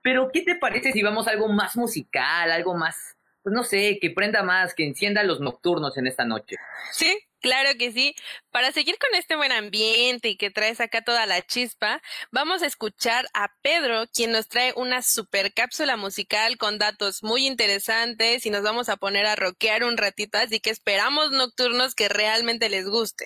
Pero 0.01 0.31
¿qué 0.33 0.41
te 0.41 0.55
parece 0.55 0.91
si 0.91 1.01
vamos 1.01 1.29
a 1.29 1.31
algo 1.31 1.47
más 1.47 1.77
musical, 1.77 2.51
algo 2.51 2.75
más, 2.75 3.15
pues 3.41 3.55
no 3.55 3.63
sé, 3.63 3.99
que 4.01 4.09
prenda 4.09 4.43
más, 4.43 4.75
que 4.75 4.85
encienda 4.85 5.23
los 5.23 5.39
nocturnos 5.39 5.97
en 5.97 6.07
esta 6.07 6.25
noche? 6.25 6.57
Sí, 6.91 7.17
Claro 7.41 7.69
que 7.77 7.91
sí. 7.91 8.15
Para 8.51 8.71
seguir 8.71 8.95
con 8.99 9.17
este 9.17 9.35
buen 9.35 9.51
ambiente 9.51 10.29
y 10.29 10.37
que 10.37 10.51
traes 10.51 10.81
acá 10.81 11.01
toda 11.01 11.25
la 11.25 11.41
chispa, 11.41 12.01
vamos 12.31 12.61
a 12.61 12.65
escuchar 12.65 13.25
a 13.33 13.49
Pedro, 13.61 14.05
quien 14.13 14.31
nos 14.31 14.47
trae 14.47 14.73
una 14.75 15.01
super 15.01 15.53
cápsula 15.53 15.95
musical 15.95 16.57
con 16.57 16.79
datos 16.79 17.23
muy 17.23 17.47
interesantes 17.47 18.45
y 18.45 18.49
nos 18.49 18.63
vamos 18.63 18.89
a 18.89 18.97
poner 18.97 19.25
a 19.25 19.35
rockear 19.35 19.83
un 19.83 19.97
ratito, 19.97 20.37
así 20.37 20.59
que 20.59 20.69
esperamos 20.69 21.31
nocturnos 21.31 21.95
que 21.95 22.09
realmente 22.09 22.69
les 22.69 22.87
guste. 22.87 23.25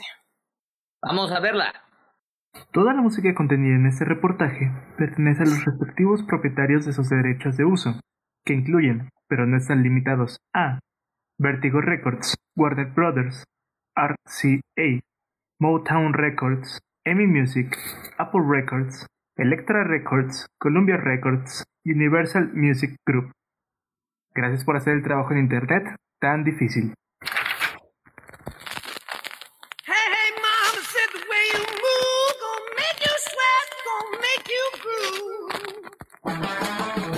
Vamos 1.01 1.31
a 1.31 1.39
verla. 1.39 1.73
Toda 2.71 2.93
la 2.93 3.01
música 3.01 3.33
contenida 3.33 3.75
en 3.75 3.87
este 3.87 4.05
reportaje 4.05 4.71
pertenece 4.97 5.41
a 5.41 5.45
los 5.45 5.65
respectivos 5.65 6.21
propietarios 6.23 6.85
de 6.85 6.93
sus 6.93 7.09
derechos 7.09 7.57
de 7.57 7.65
uso, 7.65 7.99
que 8.45 8.53
incluyen, 8.53 9.09
pero 9.27 9.47
no 9.47 9.57
están 9.57 9.81
limitados 9.81 10.37
a 10.53 10.79
Vertigo 11.39 11.81
Records, 11.81 12.35
Warner 12.55 12.91
Brothers, 12.93 13.43
RCA, 13.95 15.01
Motown 15.59 16.13
Records, 16.13 16.81
EMI 17.05 17.27
Music, 17.27 17.75
Apple 18.17 18.41
Records, 18.47 19.05
Elektra 19.37 19.83
Records, 19.83 20.47
Columbia 20.59 20.97
Records, 20.97 21.63
Universal 21.85 22.51
Music 22.53 22.95
Group. 23.05 23.31
Gracias 24.33 24.63
por 24.63 24.77
hacer 24.77 24.93
el 24.93 25.03
trabajo 25.03 25.33
en 25.33 25.39
Internet 25.39 25.95
tan 26.19 26.43
difícil. 26.43 26.93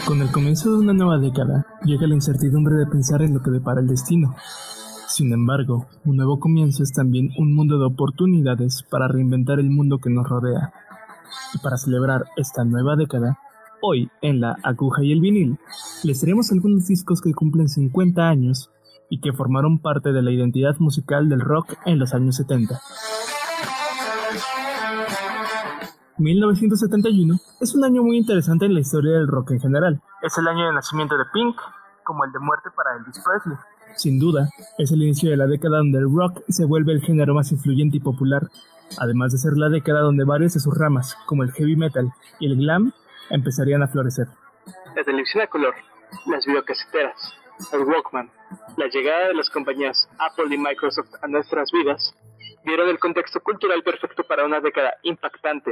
Con 0.05 0.22
el 0.22 0.32
comienzo 0.32 0.72
de 0.72 0.79
una 0.79 0.94
nueva 0.94 1.17
década, 1.17 1.65
llega 1.84 2.05
la 2.05 2.13
incertidumbre 2.13 2.75
de 2.75 2.86
pensar 2.86 3.24
en 3.24 3.34
lo 3.34 3.41
que 3.41 3.50
depara 3.50 3.82
el 3.82 3.88
destino. 3.88 4.36
Sin 5.15 5.31
embargo, 5.31 5.88
un 6.03 6.17
nuevo 6.17 6.41
comienzo 6.41 6.84
es 6.84 6.91
también 6.91 7.29
un 7.38 7.55
mundo 7.55 7.79
de 7.79 7.86
oportunidades 7.86 8.84
para 8.84 9.07
reinventar 9.07 9.62
el 9.62 9.69
mundo 9.69 10.00
que 10.00 10.10
nos 10.10 10.27
rodea. 10.27 10.74
Y 11.53 11.60
para 11.60 11.77
celebrar 11.77 12.25
esta 12.36 12.65
nueva 12.65 12.98
década, 12.98 13.39
hoy 13.81 14.12
en 14.22 14.41
La 14.41 14.57
Aguja 14.62 15.05
y 15.05 15.13
el 15.13 15.22
Vinil, 15.22 15.57
les 16.03 16.19
traemos 16.19 16.51
algunos 16.51 16.88
discos 16.88 17.22
que 17.22 17.34
cumplen 17.34 17.69
50 17.69 18.27
años 18.27 18.72
y 19.10 19.22
que 19.22 19.31
formaron 19.31 19.79
parte 19.79 20.12
de 20.12 20.22
la 20.22 20.31
identidad 20.31 20.75
musical 20.79 21.29
del 21.29 21.39
rock 21.39 21.75
en 21.86 21.98
los 21.98 22.13
años 22.13 22.36
70. 22.36 22.77
1971 26.17 27.38
es 27.62 27.74
un 27.74 27.86
año 27.86 28.03
muy 28.03 28.17
interesante 28.17 28.65
en 28.65 28.74
la 28.74 28.81
historia 28.81 29.13
del 29.13 29.29
rock 29.29 29.51
en 29.51 29.62
general. 29.62 30.01
Es 30.22 30.38
el 30.38 30.45
año 30.50 30.67
de 30.67 30.74
nacimiento 30.74 31.17
de 31.17 31.24
Pink, 31.31 31.55
como 32.03 32.25
el 32.25 32.34
de 32.34 32.39
muerte 32.39 32.69
para 32.75 32.98
Elvis 32.98 33.24
Presley. 33.24 33.57
Sin 33.96 34.20
duda, 34.20 34.50
es 34.78 34.92
el 34.92 35.02
inicio 35.02 35.30
de 35.30 35.38
la 35.38 35.48
década 35.48 35.78
donde 35.78 36.00
el 36.00 36.14
rock 36.14 36.44
se 36.50 36.66
vuelve 36.66 36.92
el 36.92 37.02
género 37.02 37.34
más 37.34 37.52
influyente 37.52 37.98
y 37.98 38.00
popular, 38.02 38.44
además 39.00 39.32
de 39.32 39.38
ser 39.38 39.54
la 39.56 39.70
década 39.70 40.02
donde 40.02 40.25
varias 40.25 40.54
de 40.54 40.60
sus 40.60 40.78
ramas, 40.78 41.18
como 41.25 41.44
el 41.44 41.52
heavy 41.54 41.75
metal 41.75 42.12
y 42.40 42.48
el 42.48 42.58
glam, 42.58 42.92
empezarían 43.30 43.84
a 43.84 43.88
florecer. 43.88 44.28
La 44.96 45.04
televisión 45.04 45.44
a 45.44 45.48
color, 45.48 45.74
las 46.28 46.46
videocaseteras, 46.46 47.34
el 47.72 47.84
Walkman, 47.84 48.30
la 48.78 48.88
llegada 48.88 49.30
de 49.30 49.34
las 49.34 49.50
compañías 49.50 50.10
Apple 50.20 50.54
y 50.54 50.58
Microsoft 50.58 51.14
a 51.22 51.28
nuestras 51.28 51.72
vidas, 51.72 52.14
dieron 52.66 52.90
el 52.90 53.00
contexto 53.00 53.40
cultural 53.40 53.82
perfecto 53.84 54.24
para 54.24 54.46
una 54.46 54.60
década 54.60 54.96
impactante, 55.04 55.72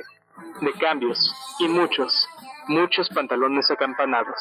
de 0.62 0.72
cambios 0.74 1.20
y 1.60 1.68
muchos, 1.68 2.28
muchos 2.68 3.10
pantalones 3.10 3.70
acampanados. 3.70 4.40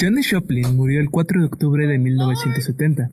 Johnny 0.00 0.22
Joplin 0.22 0.76
murió 0.76 1.00
el 1.00 1.10
4 1.10 1.40
de 1.40 1.46
octubre 1.46 1.86
de 1.86 1.98
1970. 1.98 3.10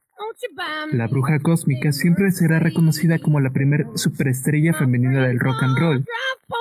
La 0.92 1.08
bruja 1.08 1.40
cósmica 1.40 1.92
siempre 1.92 2.32
será 2.32 2.60
reconocida 2.60 3.20
como 3.20 3.40
la 3.40 3.52
primer 3.52 3.86
superestrella 3.96 4.74
femenina 4.74 5.28
del 5.28 5.40
rock 5.40 5.64
and 5.64 5.78
roll, 5.78 6.06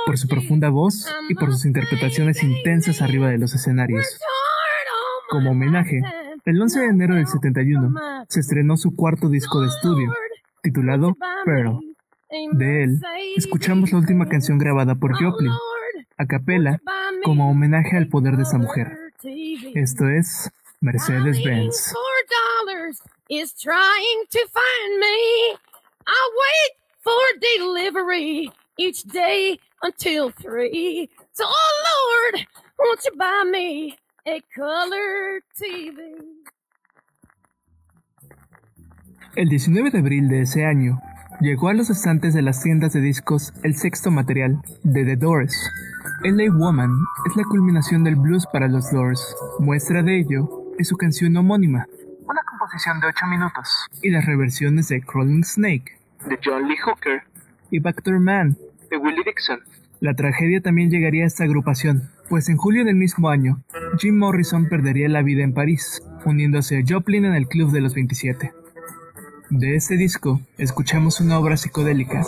por 0.07 0.19
su 0.19 0.29
profunda 0.29 0.69
voz 0.69 1.07
y 1.29 1.35
por 1.35 1.51
sus 1.53 1.65
interpretaciones 1.65 2.43
intensas 2.43 3.03
arriba 3.03 3.29
de 3.29 3.39
los 3.39 3.55
escenarios. 3.55 4.19
Como 5.31 5.53
homenaje, 5.53 6.03
el 6.45 6.61
11 6.61 6.81
de 6.81 6.87
enero 6.87 7.15
del 7.15 7.27
71 7.27 7.95
se 8.29 8.41
estrenó 8.41 8.77
su 8.77 8.95
cuarto 8.95 9.29
disco 9.29 9.61
de 9.61 9.69
estudio, 9.69 10.13
titulado 10.63 11.17
Pearl. 11.45 11.81
De 12.53 12.85
él, 12.85 13.01
escuchamos 13.37 13.93
la 13.93 13.99
última 13.99 14.29
canción 14.29 14.59
grabada 14.59 14.95
por 14.95 15.13
Joplin, 15.15 15.53
a 16.17 16.27
capella, 16.27 16.81
como 17.25 17.51
homenaje 17.51 17.97
al 17.97 18.09
poder 18.09 18.37
de 18.37 18.43
esa 18.43 18.59
mujer. 18.59 19.00
Esto 19.23 20.09
es 20.09 20.51
Mercedes-Benz. 20.81 21.93
is 23.29 23.53
trying 23.53 24.25
to 24.31 24.47
find 24.49 24.99
me. 24.99 25.57
I 26.07 26.31
wait 26.43 26.73
for 27.01 27.21
delivery 27.59 28.51
each 28.79 29.03
day 29.05 29.59
until 29.83 30.31
three. 30.31 31.09
So, 31.33 31.45
oh 31.47 32.31
Lord, 32.33 32.47
won't 32.79 33.01
you 33.05 33.17
buy 33.17 33.45
me 33.45 33.99
a 34.27 34.41
color 34.57 35.41
TV? 35.61 36.17
El 39.37 39.49
19 39.49 39.91
de 39.91 39.99
abril 39.99 40.29
de 40.29 40.41
ese 40.41 40.65
año, 40.65 41.01
llegó 41.41 41.69
a 41.69 41.75
los 41.75 41.91
estantes 41.91 42.35
de 42.35 42.43
las 42.43 42.63
tiendas 42.63 42.93
de 42.93 43.01
discos 43.01 43.53
el 43.63 43.75
sexto 43.75 44.11
material 44.11 44.61
de 44.83 45.05
The 45.05 45.17
Doors. 45.17 45.71
LA 46.23 46.53
Woman 46.53 46.91
es 47.27 47.37
la 47.37 47.45
culminación 47.45 48.05
del 48.05 48.17
blues 48.17 48.47
para 48.53 48.69
los 48.69 48.91
Doors. 48.91 49.35
Muestra 49.59 50.03
de 50.03 50.19
ello 50.19 50.49
es 50.79 50.89
su 50.89 50.97
canción 50.97 51.37
homónima, 51.37 51.87
una 52.27 52.43
composición 52.43 53.01
de 53.01 53.07
8 53.07 53.27
minutos, 53.27 53.87
y 54.03 54.11
las 54.11 54.27
reversiones 54.27 54.89
de 54.89 55.01
Crawling 55.01 55.45
Snake, 55.45 55.99
de 56.27 56.39
John 56.45 56.69
Lee 56.69 56.77
Hooker, 56.77 57.23
y 57.71 57.79
Bactor 57.79 58.21
Man, 58.21 58.57
de 58.91 58.97
Willie 58.99 59.25
Dixon. 59.25 59.61
La 60.01 60.15
tragedia 60.15 60.61
también 60.61 60.91
llegaría 60.91 61.25
a 61.25 61.27
esta 61.27 61.45
agrupación, 61.45 62.11
pues 62.29 62.49
en 62.49 62.57
julio 62.57 62.85
del 62.85 62.97
mismo 62.97 63.29
año, 63.29 63.63
Jim 63.99 64.17
Morrison 64.17 64.69
perdería 64.69 65.09
la 65.09 65.23
vida 65.23 65.43
en 65.43 65.55
París, 65.55 66.03
uniéndose 66.25 66.79
a 66.79 66.83
Joplin 66.87 67.25
en 67.25 67.35
el 67.35 67.49
Club 67.49 67.71
de 67.73 67.81
los 67.81 67.95
27. 67.95 68.53
De 69.51 69.75
este 69.75 69.97
disco, 69.97 70.41
escuchamos 70.59 71.21
una 71.21 71.39
obra 71.39 71.57
psicodélica, 71.57 72.25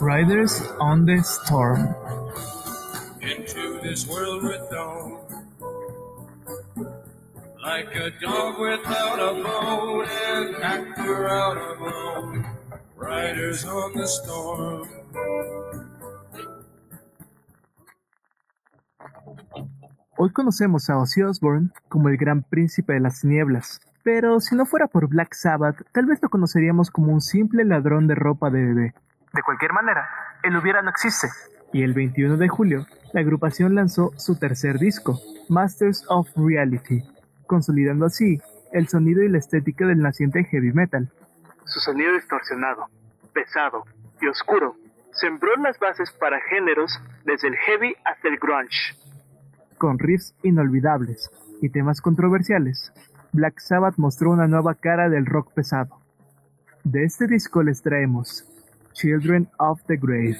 Riders 0.00 0.62
on 0.78 1.04
the 1.04 1.16
Storm. 1.16 1.94
Into 3.20 3.80
this 3.82 4.06
world 4.06 4.44
like 7.64 7.96
a 7.96 8.10
dog 8.20 8.58
without 8.60 9.18
a 9.18 9.32
bone, 9.42 10.54
actor 10.62 11.28
out 11.28 11.56
alone, 11.56 12.46
riders 12.96 13.64
on 13.64 13.92
the 13.94 14.06
storm. 14.06 14.86
Hoy 20.16 20.30
conocemos 20.32 20.88
a 20.90 20.98
Ozzy 20.98 21.22
Osbourne 21.22 21.70
como 21.88 22.10
el 22.10 22.16
gran 22.16 22.42
príncipe 22.42 22.92
de 22.92 23.00
las 23.00 23.24
nieblas, 23.24 23.80
pero 24.04 24.38
si 24.38 24.54
no 24.54 24.66
fuera 24.66 24.86
por 24.86 25.08
Black 25.08 25.34
Sabbath, 25.34 25.82
tal 25.90 26.04
vez 26.04 26.22
lo 26.22 26.28
conoceríamos 26.28 26.90
como 26.90 27.12
un 27.12 27.22
simple 27.22 27.64
ladrón 27.64 28.06
de 28.06 28.14
ropa 28.14 28.50
de 28.50 28.62
bebé. 28.62 28.94
De 29.32 29.42
cualquier 29.42 29.72
manera, 29.72 30.06
el 30.42 30.56
hubiera 30.56 30.82
no 30.82 30.90
existe. 30.90 31.26
Y 31.72 31.82
el 31.82 31.94
21 31.94 32.36
de 32.36 32.48
julio, 32.48 32.86
la 33.14 33.22
agrupación 33.22 33.74
lanzó 33.74 34.12
su 34.16 34.38
tercer 34.38 34.78
disco, 34.78 35.18
Masters 35.48 36.04
of 36.08 36.28
Reality, 36.36 37.02
consolidando 37.46 38.04
así 38.04 38.40
el 38.72 38.88
sonido 38.88 39.22
y 39.22 39.28
la 39.28 39.38
estética 39.38 39.86
del 39.86 40.00
naciente 40.00 40.44
heavy 40.44 40.72
metal. 40.72 41.10
Su 41.64 41.80
sonido 41.80 42.12
distorsionado, 42.12 42.86
pesado 43.32 43.84
y 44.20 44.28
oscuro 44.28 44.76
sembró 45.12 45.50
las 45.56 45.78
bases 45.78 46.12
para 46.12 46.40
géneros 46.42 47.00
desde 47.24 47.48
el 47.48 47.56
heavy 47.56 47.94
hasta 48.04 48.28
el 48.28 48.36
grunge. 48.36 48.94
Con 49.78 49.98
riffs 49.98 50.34
inolvidables, 50.42 51.30
y 51.62 51.70
temas 51.70 52.00
controversiales, 52.00 52.92
Black 53.34 53.58
Sabbath 53.58 53.94
mostró 53.96 54.30
una 54.30 54.46
nueva 54.46 54.76
cara 54.76 55.08
del 55.08 55.26
rock 55.26 55.52
pesado. 55.54 55.98
De 56.84 57.02
este 57.02 57.26
disco 57.26 57.64
les 57.64 57.82
traemos 57.82 58.44
Children 58.92 59.48
of 59.58 59.82
the 59.88 59.96
Grave. 59.96 60.38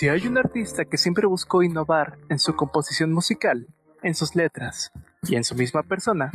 Si 0.00 0.08
hay 0.08 0.26
un 0.26 0.38
artista 0.38 0.86
que 0.86 0.96
siempre 0.96 1.26
buscó 1.26 1.62
innovar 1.62 2.16
en 2.30 2.38
su 2.38 2.56
composición 2.56 3.12
musical, 3.12 3.66
en 4.02 4.14
sus 4.14 4.34
letras 4.34 4.90
y 5.24 5.36
en 5.36 5.44
su 5.44 5.54
misma 5.54 5.82
persona, 5.82 6.32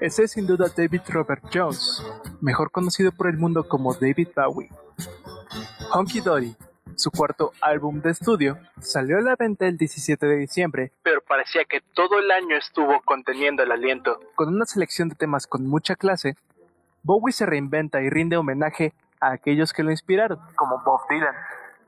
ese 0.00 0.22
es 0.22 0.30
sin 0.30 0.46
duda 0.46 0.68
David 0.68 1.00
Robert 1.08 1.42
Jones, 1.52 2.00
mejor 2.40 2.70
conocido 2.70 3.10
por 3.10 3.26
el 3.26 3.36
mundo 3.36 3.66
como 3.66 3.92
David 3.92 4.28
Bowie. 4.36 4.70
Honky 5.90 6.20
Dory, 6.20 6.54
su 6.94 7.10
cuarto 7.10 7.50
álbum 7.60 8.00
de 8.02 8.10
estudio, 8.10 8.56
salió 8.80 9.18
a 9.18 9.22
la 9.22 9.34
venta 9.34 9.66
el 9.66 9.76
17 9.76 10.24
de 10.24 10.36
diciembre, 10.36 10.92
pero 11.02 11.20
parecía 11.20 11.64
que 11.64 11.80
todo 11.94 12.20
el 12.20 12.30
año 12.30 12.56
estuvo 12.56 13.00
conteniendo 13.04 13.64
el 13.64 13.72
aliento. 13.72 14.20
Con 14.36 14.54
una 14.54 14.64
selección 14.64 15.08
de 15.08 15.16
temas 15.16 15.48
con 15.48 15.66
mucha 15.66 15.96
clase, 15.96 16.36
Bowie 17.02 17.32
se 17.32 17.46
reinventa 17.46 18.00
y 18.00 18.10
rinde 18.10 18.36
homenaje 18.36 18.94
a 19.20 19.32
aquellos 19.32 19.72
que 19.72 19.82
lo 19.82 19.90
inspiraron, 19.90 20.38
como 20.54 20.80
Bob 20.84 21.00
Dylan, 21.10 21.34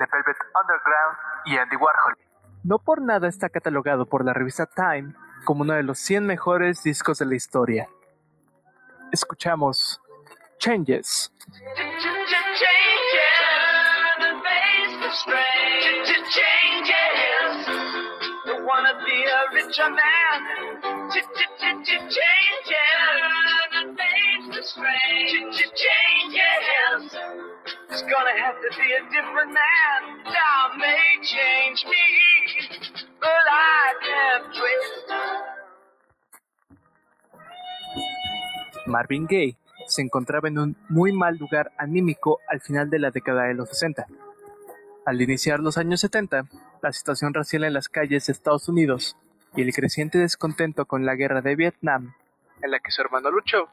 The 0.00 0.06
Velvet 0.10 0.36
Underground 0.58 1.16
y 1.44 1.58
Andy 1.58 1.76
Warhol. 1.76 2.16
No 2.64 2.78
por 2.78 3.02
nada 3.02 3.28
está 3.28 3.50
catalogado 3.50 4.06
por 4.06 4.24
la 4.24 4.32
revista 4.32 4.64
Time 4.64 5.14
como 5.44 5.62
uno 5.62 5.74
de 5.74 5.82
los 5.82 5.98
100 5.98 6.26
mejores 6.26 6.82
discos 6.82 7.18
de 7.18 7.26
la 7.26 7.34
historia. 7.34 7.88
Escuchamos 9.12 10.00
Changes. 10.58 11.30
It's 27.90 28.02
gonna 28.02 28.36
have 28.38 28.54
to 28.62 28.70
be 28.78 28.88
a 28.94 29.02
different 29.10 29.52
man. 29.52 30.00
May 30.78 31.18
change 31.22 31.84
me, 31.86 32.06
but 33.18 33.28
I 33.28 33.80
Marvin 38.86 39.26
Gaye 39.26 39.56
se 39.86 40.02
encontraba 40.02 40.48
en 40.48 40.58
un 40.58 40.76
muy 40.88 41.12
mal 41.12 41.36
lugar 41.36 41.72
anímico 41.76 42.38
al 42.48 42.60
final 42.60 42.90
de 42.90 43.00
la 43.00 43.10
década 43.10 43.44
de 43.44 43.54
los 43.54 43.68
60. 43.70 44.06
Al 45.04 45.20
iniciar 45.20 45.58
los 45.60 45.76
años 45.76 46.00
70, 46.00 46.44
la 46.82 46.92
situación 46.92 47.34
racial 47.34 47.64
en 47.64 47.74
las 47.74 47.88
calles 47.88 48.26
de 48.26 48.32
Estados 48.32 48.68
Unidos 48.68 49.16
y 49.56 49.62
el 49.62 49.74
creciente 49.74 50.18
descontento 50.18 50.86
con 50.86 51.04
la 51.04 51.16
guerra 51.16 51.40
de 51.40 51.56
Vietnam, 51.56 52.14
en 52.62 52.70
la 52.70 52.78
que 52.78 52.92
su 52.92 53.02
hermano 53.02 53.30
luchó, 53.30 53.68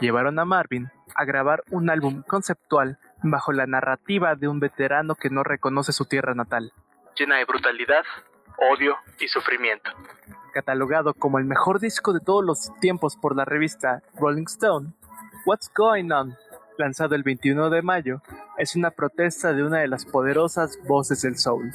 llevaron 0.00 0.38
a 0.38 0.44
Marvin 0.44 0.90
a 1.14 1.24
grabar 1.24 1.64
un 1.70 1.90
álbum 1.90 2.22
conceptual 2.22 2.98
bajo 3.22 3.52
la 3.52 3.66
narrativa 3.66 4.34
de 4.34 4.48
un 4.48 4.60
veterano 4.60 5.14
que 5.14 5.30
no 5.30 5.42
reconoce 5.42 5.92
su 5.92 6.04
tierra 6.04 6.34
natal, 6.34 6.72
llena 7.16 7.36
de 7.36 7.44
brutalidad, 7.44 8.04
odio 8.72 8.96
y 9.20 9.28
sufrimiento. 9.28 9.90
Catalogado 10.52 11.14
como 11.14 11.38
el 11.38 11.44
mejor 11.44 11.80
disco 11.80 12.12
de 12.12 12.20
todos 12.20 12.44
los 12.44 12.70
tiempos 12.80 13.16
por 13.16 13.36
la 13.36 13.44
revista 13.44 14.02
Rolling 14.18 14.44
Stone, 14.46 14.92
What's 15.46 15.70
Going 15.74 16.10
On, 16.10 16.36
lanzado 16.78 17.14
el 17.14 17.22
21 17.22 17.70
de 17.70 17.82
mayo, 17.82 18.22
es 18.58 18.76
una 18.76 18.90
protesta 18.90 19.52
de 19.52 19.64
una 19.64 19.78
de 19.78 19.88
las 19.88 20.04
poderosas 20.04 20.78
voces 20.86 21.22
del 21.22 21.38
soul. 21.38 21.70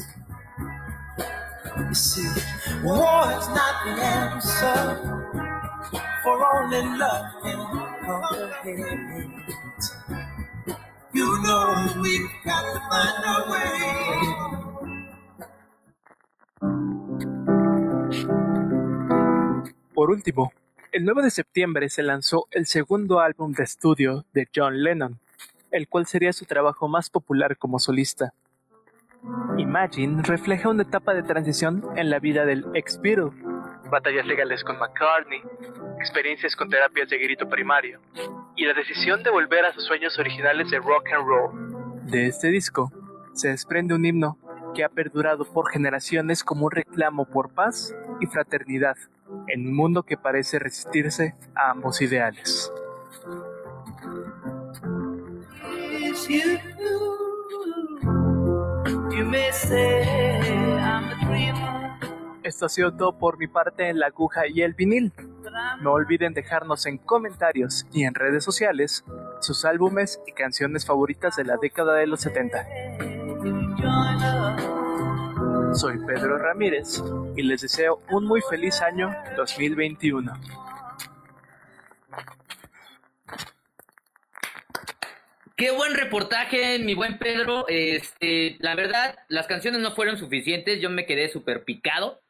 Por 19.93 20.11
último, 20.11 20.51
el 20.91 21.05
9 21.05 21.23
de 21.23 21.31
septiembre 21.31 21.89
se 21.89 22.03
lanzó 22.03 22.47
el 22.51 22.65
segundo 22.65 23.19
álbum 23.19 23.51
de 23.53 23.63
estudio 23.63 24.25
de 24.33 24.47
John 24.55 24.83
Lennon, 24.83 25.19
el 25.71 25.87
cual 25.87 26.05
sería 26.05 26.33
su 26.33 26.45
trabajo 26.45 26.87
más 26.87 27.09
popular 27.09 27.57
como 27.57 27.79
solista. 27.79 28.33
Imagine 29.57 30.21
refleja 30.21 30.69
una 30.69 30.83
etapa 30.83 31.13
de 31.13 31.23
transición 31.23 31.83
en 31.95 32.09
la 32.09 32.19
vida 32.19 32.45
del 32.45 32.65
ex 32.73 33.01
Beatle, 33.01 33.31
batallas 33.89 34.25
legales 34.25 34.63
con 34.63 34.77
McCartney, 34.77 35.41
experiencias 35.99 36.55
con 36.55 36.69
terapias 36.69 37.09
de 37.09 37.17
grito 37.17 37.47
primario 37.47 37.99
y 38.55 38.65
la 38.65 38.73
decisión 38.73 39.23
de 39.23 39.29
volver 39.29 39.65
a 39.65 39.73
sus 39.73 39.85
sueños 39.85 40.17
originales 40.19 40.69
de 40.69 40.79
rock 40.79 41.07
and 41.13 41.27
roll. 41.27 42.05
De 42.05 42.27
este 42.27 42.49
disco 42.49 42.91
se 43.33 43.49
desprende 43.49 43.93
un 43.93 44.05
himno 44.05 44.37
que 44.73 44.83
ha 44.83 44.89
perdurado 44.89 45.45
por 45.45 45.71
generaciones 45.71 46.43
como 46.43 46.65
un 46.65 46.71
reclamo 46.71 47.25
por 47.25 47.49
paz 47.49 47.95
y 48.19 48.27
fraternidad 48.27 48.95
en 49.47 49.67
un 49.67 49.75
mundo 49.75 50.03
que 50.03 50.17
parece 50.17 50.59
resistirse 50.59 51.35
a 51.55 51.71
ambos 51.71 52.01
ideales. 52.01 52.71
Esto 62.47 62.67
ha 62.67 62.69
sido 62.69 62.93
todo 62.93 63.19
por 63.19 63.37
mi 63.37 63.47
parte 63.47 63.89
en 63.89 63.99
la 63.99 64.05
aguja 64.05 64.47
y 64.47 64.61
el 64.61 64.73
vinil. 64.73 65.11
No 65.81 65.91
olviden 65.91 66.33
dejarnos 66.33 66.85
en 66.85 66.97
comentarios 66.97 67.85
y 67.91 68.05
en 68.05 68.15
redes 68.15 68.45
sociales 68.45 69.03
sus 69.41 69.65
álbumes 69.65 70.21
y 70.25 70.31
canciones 70.31 70.85
favoritas 70.85 71.35
de 71.35 71.43
la 71.43 71.57
década 71.57 71.95
de 71.95 72.07
los 72.07 72.21
70. 72.21 72.65
Soy 75.73 75.99
Pedro 76.05 76.37
Ramírez 76.37 77.03
y 77.35 77.43
les 77.43 77.63
deseo 77.63 78.01
un 78.11 78.25
muy 78.25 78.39
feliz 78.49 78.81
año 78.81 79.13
2021. 79.35 80.31
Qué 85.57 85.71
buen 85.71 85.95
reportaje, 85.95 86.79
mi 86.79 86.93
buen 86.93 87.17
Pedro. 87.17 87.65
Este, 87.67 88.55
la 88.59 88.73
verdad, 88.75 89.17
las 89.27 89.47
canciones 89.47 89.81
no 89.81 89.91
fueron 89.91 90.17
suficientes, 90.17 90.79
yo 90.79 90.89
me 90.89 91.05
quedé 91.05 91.27
súper 91.27 91.65
picado. 91.65 92.21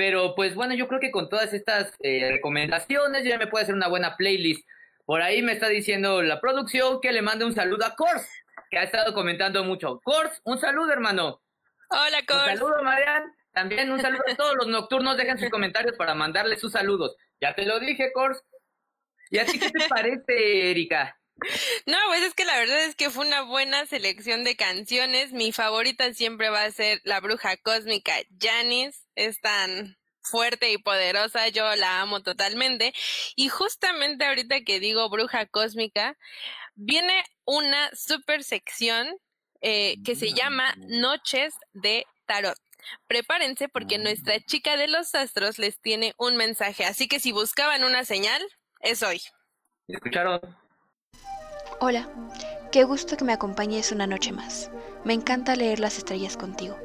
Pero 0.00 0.34
pues 0.34 0.54
bueno, 0.54 0.72
yo 0.72 0.88
creo 0.88 0.98
que 0.98 1.10
con 1.10 1.28
todas 1.28 1.52
estas 1.52 1.92
eh, 1.98 2.26
recomendaciones 2.32 3.22
ya 3.22 3.36
me 3.36 3.48
puede 3.48 3.64
hacer 3.64 3.74
una 3.74 3.86
buena 3.86 4.16
playlist. 4.16 4.66
Por 5.04 5.20
ahí 5.20 5.42
me 5.42 5.52
está 5.52 5.68
diciendo 5.68 6.22
la 6.22 6.40
producción 6.40 7.02
que 7.02 7.12
le 7.12 7.20
mande 7.20 7.44
un 7.44 7.52
saludo 7.52 7.84
a 7.84 7.94
Kors, 7.96 8.26
que 8.70 8.78
ha 8.78 8.84
estado 8.84 9.12
comentando 9.12 9.62
mucho. 9.62 10.00
Kors, 10.02 10.40
un 10.44 10.58
saludo, 10.58 10.90
hermano. 10.90 11.42
Hola, 11.90 12.22
Kors. 12.26 12.52
Un 12.52 12.56
saludo, 12.56 12.82
Marian. 12.82 13.24
También 13.52 13.92
un 13.92 14.00
saludo 14.00 14.22
a 14.26 14.34
todos 14.36 14.56
los 14.56 14.68
nocturnos. 14.68 15.18
Dejen 15.18 15.36
sus 15.36 15.50
comentarios 15.50 15.98
para 15.98 16.14
mandarles 16.14 16.62
sus 16.62 16.72
saludos. 16.72 17.14
Ya 17.38 17.54
te 17.54 17.66
lo 17.66 17.78
dije, 17.78 18.10
Kors. 18.14 18.42
¿Y 19.28 19.36
a 19.36 19.44
ti 19.44 19.58
qué 19.58 19.68
te 19.68 19.86
parece, 19.90 20.70
Erika? 20.70 21.19
No, 21.86 21.96
pues 22.08 22.22
es 22.22 22.34
que 22.34 22.44
la 22.44 22.58
verdad 22.58 22.84
es 22.84 22.94
que 22.94 23.10
fue 23.10 23.26
una 23.26 23.42
buena 23.42 23.86
selección 23.86 24.44
de 24.44 24.56
canciones. 24.56 25.32
Mi 25.32 25.52
favorita 25.52 26.12
siempre 26.12 26.50
va 26.50 26.64
a 26.64 26.70
ser 26.70 27.00
La 27.04 27.20
Bruja 27.20 27.56
Cósmica 27.56 28.14
Janis. 28.38 29.06
Es 29.14 29.40
tan 29.40 29.96
fuerte 30.22 30.70
y 30.70 30.78
poderosa, 30.78 31.48
yo 31.48 31.74
la 31.76 32.00
amo 32.00 32.22
totalmente. 32.22 32.92
Y 33.36 33.48
justamente 33.48 34.24
ahorita 34.24 34.60
que 34.62 34.80
digo 34.80 35.08
Bruja 35.08 35.46
Cósmica, 35.46 36.16
viene 36.74 37.24
una 37.44 37.90
super 37.94 38.44
sección 38.44 39.08
eh, 39.60 39.96
que 40.04 40.14
se 40.14 40.32
llama 40.32 40.74
Noches 40.76 41.54
de 41.72 42.06
Tarot. 42.26 42.58
Prepárense 43.06 43.68
porque 43.68 43.98
nuestra 43.98 44.40
chica 44.40 44.76
de 44.76 44.88
los 44.88 45.14
astros 45.14 45.58
les 45.58 45.80
tiene 45.80 46.14
un 46.16 46.36
mensaje, 46.36 46.84
así 46.84 47.08
que 47.08 47.20
si 47.20 47.32
buscaban 47.32 47.84
una 47.84 48.04
señal, 48.04 48.42
es 48.80 49.02
hoy. 49.02 49.20
¿Escucharon? 49.86 50.40
Hola, 51.82 52.10
qué 52.70 52.84
gusto 52.84 53.16
que 53.16 53.24
me 53.24 53.32
acompañes 53.32 53.90
una 53.90 54.06
noche 54.06 54.32
más. 54.32 54.70
Me 55.02 55.14
encanta 55.14 55.56
leer 55.56 55.80
las 55.80 55.96
estrellas 55.96 56.36
contigo. 56.36 56.76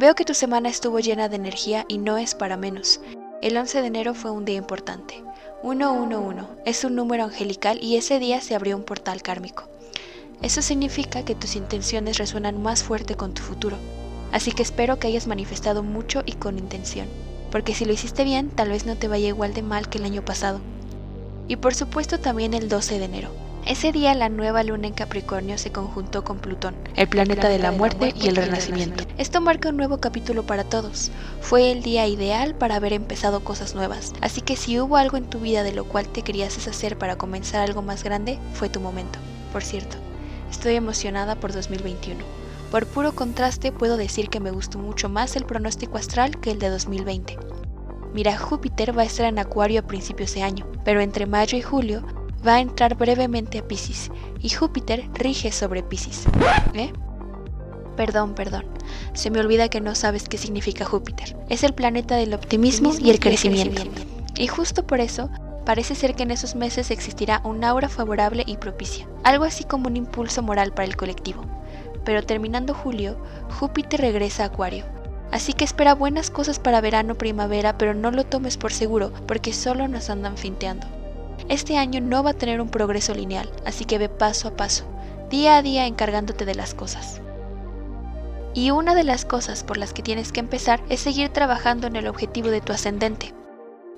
Veo 0.00 0.16
que 0.16 0.24
tu 0.24 0.34
semana 0.34 0.68
estuvo 0.68 0.98
llena 0.98 1.28
de 1.28 1.36
energía 1.36 1.84
y 1.86 1.98
no 1.98 2.18
es 2.18 2.34
para 2.34 2.56
menos. 2.56 3.00
El 3.40 3.56
11 3.56 3.80
de 3.80 3.86
enero 3.86 4.14
fue 4.14 4.32
un 4.32 4.44
día 4.44 4.56
importante. 4.56 5.22
111 5.62 6.44
es 6.64 6.82
un 6.82 6.96
número 6.96 7.22
angelical 7.22 7.78
y 7.80 7.94
ese 7.94 8.18
día 8.18 8.40
se 8.40 8.56
abrió 8.56 8.76
un 8.76 8.82
portal 8.82 9.22
kármico. 9.22 9.68
Eso 10.42 10.60
significa 10.60 11.24
que 11.24 11.36
tus 11.36 11.54
intenciones 11.54 12.18
resuenan 12.18 12.60
más 12.60 12.82
fuerte 12.82 13.14
con 13.14 13.34
tu 13.34 13.42
futuro. 13.42 13.76
Así 14.32 14.50
que 14.50 14.64
espero 14.64 14.98
que 14.98 15.06
hayas 15.06 15.28
manifestado 15.28 15.84
mucho 15.84 16.24
y 16.26 16.32
con 16.32 16.58
intención, 16.58 17.06
porque 17.52 17.76
si 17.76 17.84
lo 17.84 17.92
hiciste 17.92 18.24
bien, 18.24 18.50
tal 18.50 18.70
vez 18.70 18.86
no 18.86 18.96
te 18.96 19.06
vaya 19.06 19.28
igual 19.28 19.54
de 19.54 19.62
mal 19.62 19.88
que 19.88 19.98
el 19.98 20.04
año 20.04 20.24
pasado. 20.24 20.60
Y 21.46 21.54
por 21.54 21.76
supuesto 21.76 22.18
también 22.18 22.54
el 22.54 22.68
12 22.68 22.98
de 22.98 23.04
enero. 23.04 23.51
Ese 23.64 23.92
día 23.92 24.12
la 24.14 24.28
nueva 24.28 24.64
luna 24.64 24.88
en 24.88 24.92
Capricornio 24.92 25.56
se 25.56 25.70
conjuntó 25.70 26.24
con 26.24 26.38
Plutón, 26.38 26.74
el 26.96 27.08
planeta 27.08 27.48
de 27.48 27.60
la 27.60 27.70
muerte 27.70 28.12
y 28.20 28.26
el 28.26 28.34
renacimiento. 28.34 29.04
Esto 29.18 29.40
marca 29.40 29.68
un 29.68 29.76
nuevo 29.76 29.98
capítulo 29.98 30.42
para 30.42 30.64
todos. 30.64 31.12
Fue 31.40 31.70
el 31.70 31.80
día 31.80 32.08
ideal 32.08 32.56
para 32.56 32.74
haber 32.74 32.92
empezado 32.92 33.44
cosas 33.44 33.76
nuevas, 33.76 34.14
así 34.20 34.40
que 34.40 34.56
si 34.56 34.80
hubo 34.80 34.96
algo 34.96 35.16
en 35.16 35.30
tu 35.30 35.38
vida 35.38 35.62
de 35.62 35.72
lo 35.72 35.84
cual 35.84 36.08
te 36.08 36.22
querías 36.22 36.56
deshacer 36.56 36.98
para 36.98 37.16
comenzar 37.16 37.60
algo 37.60 37.82
más 37.82 38.02
grande, 38.02 38.40
fue 38.52 38.68
tu 38.68 38.80
momento. 38.80 39.20
Por 39.52 39.62
cierto, 39.62 39.96
estoy 40.50 40.74
emocionada 40.74 41.36
por 41.36 41.52
2021. 41.52 42.20
Por 42.72 42.86
puro 42.86 43.14
contraste 43.14 43.70
puedo 43.70 43.96
decir 43.96 44.28
que 44.28 44.40
me 44.40 44.50
gustó 44.50 44.78
mucho 44.78 45.08
más 45.08 45.36
el 45.36 45.44
pronóstico 45.44 45.98
astral 45.98 46.40
que 46.40 46.50
el 46.50 46.58
de 46.58 46.68
2020. 46.68 47.38
Mira, 48.12 48.36
Júpiter 48.36 48.96
va 48.96 49.02
a 49.02 49.06
estar 49.06 49.26
en 49.26 49.38
Acuario 49.38 49.80
a 49.80 49.86
principios 49.86 50.34
de 50.34 50.42
año, 50.42 50.66
pero 50.84 51.00
entre 51.00 51.26
mayo 51.26 51.56
y 51.56 51.62
julio 51.62 52.04
va 52.46 52.56
a 52.56 52.60
entrar 52.60 52.96
brevemente 52.96 53.58
a 53.58 53.66
Pisces 53.66 54.10
y 54.40 54.50
Júpiter 54.50 55.08
rige 55.14 55.52
sobre 55.52 55.82
Pisces. 55.82 56.24
¿Eh? 56.74 56.92
Perdón, 57.96 58.34
perdón. 58.34 58.64
Se 59.12 59.30
me 59.30 59.40
olvida 59.40 59.68
que 59.68 59.80
no 59.80 59.94
sabes 59.94 60.28
qué 60.28 60.38
significa 60.38 60.84
Júpiter. 60.84 61.36
Es 61.48 61.62
el 61.62 61.74
planeta 61.74 62.16
del 62.16 62.34
optimismo 62.34 62.92
y 62.98 63.10
el 63.10 63.20
crecimiento. 63.20 63.82
Y 64.36 64.46
justo 64.46 64.86
por 64.86 65.00
eso, 65.00 65.30
parece 65.64 65.94
ser 65.94 66.14
que 66.14 66.22
en 66.22 66.30
esos 66.30 66.54
meses 66.54 66.90
existirá 66.90 67.40
un 67.44 67.64
aura 67.64 67.88
favorable 67.88 68.44
y 68.46 68.56
propicia, 68.56 69.06
algo 69.22 69.44
así 69.44 69.64
como 69.64 69.88
un 69.88 69.96
impulso 69.96 70.42
moral 70.42 70.72
para 70.72 70.86
el 70.86 70.96
colectivo. 70.96 71.44
Pero 72.04 72.24
terminando 72.24 72.74
julio, 72.74 73.16
Júpiter 73.60 74.00
regresa 74.00 74.44
a 74.44 74.46
Acuario. 74.46 74.84
Así 75.30 75.52
que 75.52 75.64
espera 75.64 75.94
buenas 75.94 76.30
cosas 76.30 76.58
para 76.58 76.80
verano-primavera, 76.80 77.78
pero 77.78 77.94
no 77.94 78.10
lo 78.10 78.24
tomes 78.24 78.56
por 78.56 78.72
seguro, 78.72 79.12
porque 79.26 79.52
solo 79.52 79.86
nos 79.88 80.10
andan 80.10 80.36
finteando. 80.36 80.86
Este 81.48 81.76
año 81.76 82.00
no 82.00 82.22
va 82.22 82.30
a 82.30 82.34
tener 82.34 82.60
un 82.60 82.68
progreso 82.68 83.14
lineal, 83.14 83.50
así 83.64 83.84
que 83.84 83.98
ve 83.98 84.08
paso 84.08 84.48
a 84.48 84.56
paso, 84.56 84.84
día 85.30 85.56
a 85.56 85.62
día 85.62 85.86
encargándote 85.86 86.44
de 86.44 86.54
las 86.54 86.74
cosas. 86.74 87.20
Y 88.54 88.70
una 88.70 88.94
de 88.94 89.04
las 89.04 89.24
cosas 89.24 89.64
por 89.64 89.76
las 89.76 89.92
que 89.92 90.02
tienes 90.02 90.30
que 90.30 90.40
empezar 90.40 90.82
es 90.88 91.00
seguir 91.00 91.30
trabajando 91.30 91.86
en 91.86 91.96
el 91.96 92.06
objetivo 92.06 92.48
de 92.48 92.60
tu 92.60 92.72
ascendente. 92.72 93.32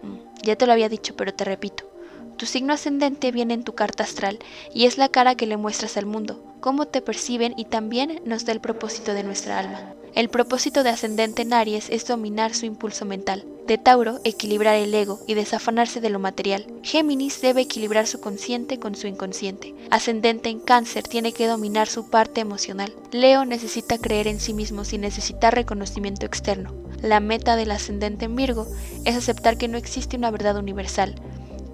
Mm, 0.02 0.18
ya 0.42 0.56
te 0.56 0.66
lo 0.66 0.72
había 0.72 0.88
dicho, 0.88 1.16
pero 1.16 1.34
te 1.34 1.44
repito. 1.44 1.90
Tu 2.36 2.46
signo 2.46 2.72
ascendente 2.72 3.30
viene 3.32 3.54
en 3.54 3.64
tu 3.64 3.74
carta 3.74 4.04
astral 4.04 4.38
y 4.72 4.86
es 4.86 4.98
la 4.98 5.08
cara 5.08 5.34
que 5.34 5.46
le 5.46 5.56
muestras 5.56 5.96
al 5.96 6.06
mundo, 6.06 6.42
cómo 6.60 6.86
te 6.86 7.00
perciben 7.00 7.54
y 7.56 7.66
también 7.66 8.20
nos 8.24 8.44
da 8.44 8.52
el 8.52 8.60
propósito 8.60 9.14
de 9.14 9.22
nuestra 9.22 9.58
alma. 9.58 9.94
El 10.14 10.28
propósito 10.28 10.84
de 10.84 10.90
ascendente 10.90 11.42
en 11.42 11.52
Aries 11.52 11.90
es 11.90 12.06
dominar 12.06 12.54
su 12.54 12.66
impulso 12.66 13.04
mental. 13.04 13.44
De 13.66 13.78
Tauro, 13.78 14.20
equilibrar 14.22 14.76
el 14.76 14.94
ego 14.94 15.18
y 15.26 15.34
desafanarse 15.34 16.00
de 16.00 16.08
lo 16.08 16.20
material. 16.20 16.66
Géminis 16.84 17.40
debe 17.40 17.62
equilibrar 17.62 18.06
su 18.06 18.20
consciente 18.20 18.78
con 18.78 18.94
su 18.94 19.08
inconsciente. 19.08 19.74
Ascendente 19.90 20.50
en 20.50 20.60
Cáncer 20.60 21.02
tiene 21.02 21.32
que 21.32 21.48
dominar 21.48 21.88
su 21.88 22.10
parte 22.10 22.40
emocional. 22.40 22.94
Leo 23.10 23.44
necesita 23.44 23.98
creer 23.98 24.28
en 24.28 24.38
sí 24.38 24.54
mismo 24.54 24.84
sin 24.84 25.00
necesitar 25.00 25.52
reconocimiento 25.52 26.26
externo. 26.26 26.72
La 27.02 27.18
meta 27.18 27.56
del 27.56 27.72
ascendente 27.72 28.26
en 28.26 28.36
Virgo 28.36 28.68
es 29.04 29.16
aceptar 29.16 29.58
que 29.58 29.66
no 29.66 29.78
existe 29.78 30.16
una 30.16 30.30
verdad 30.30 30.56
universal. 30.56 31.16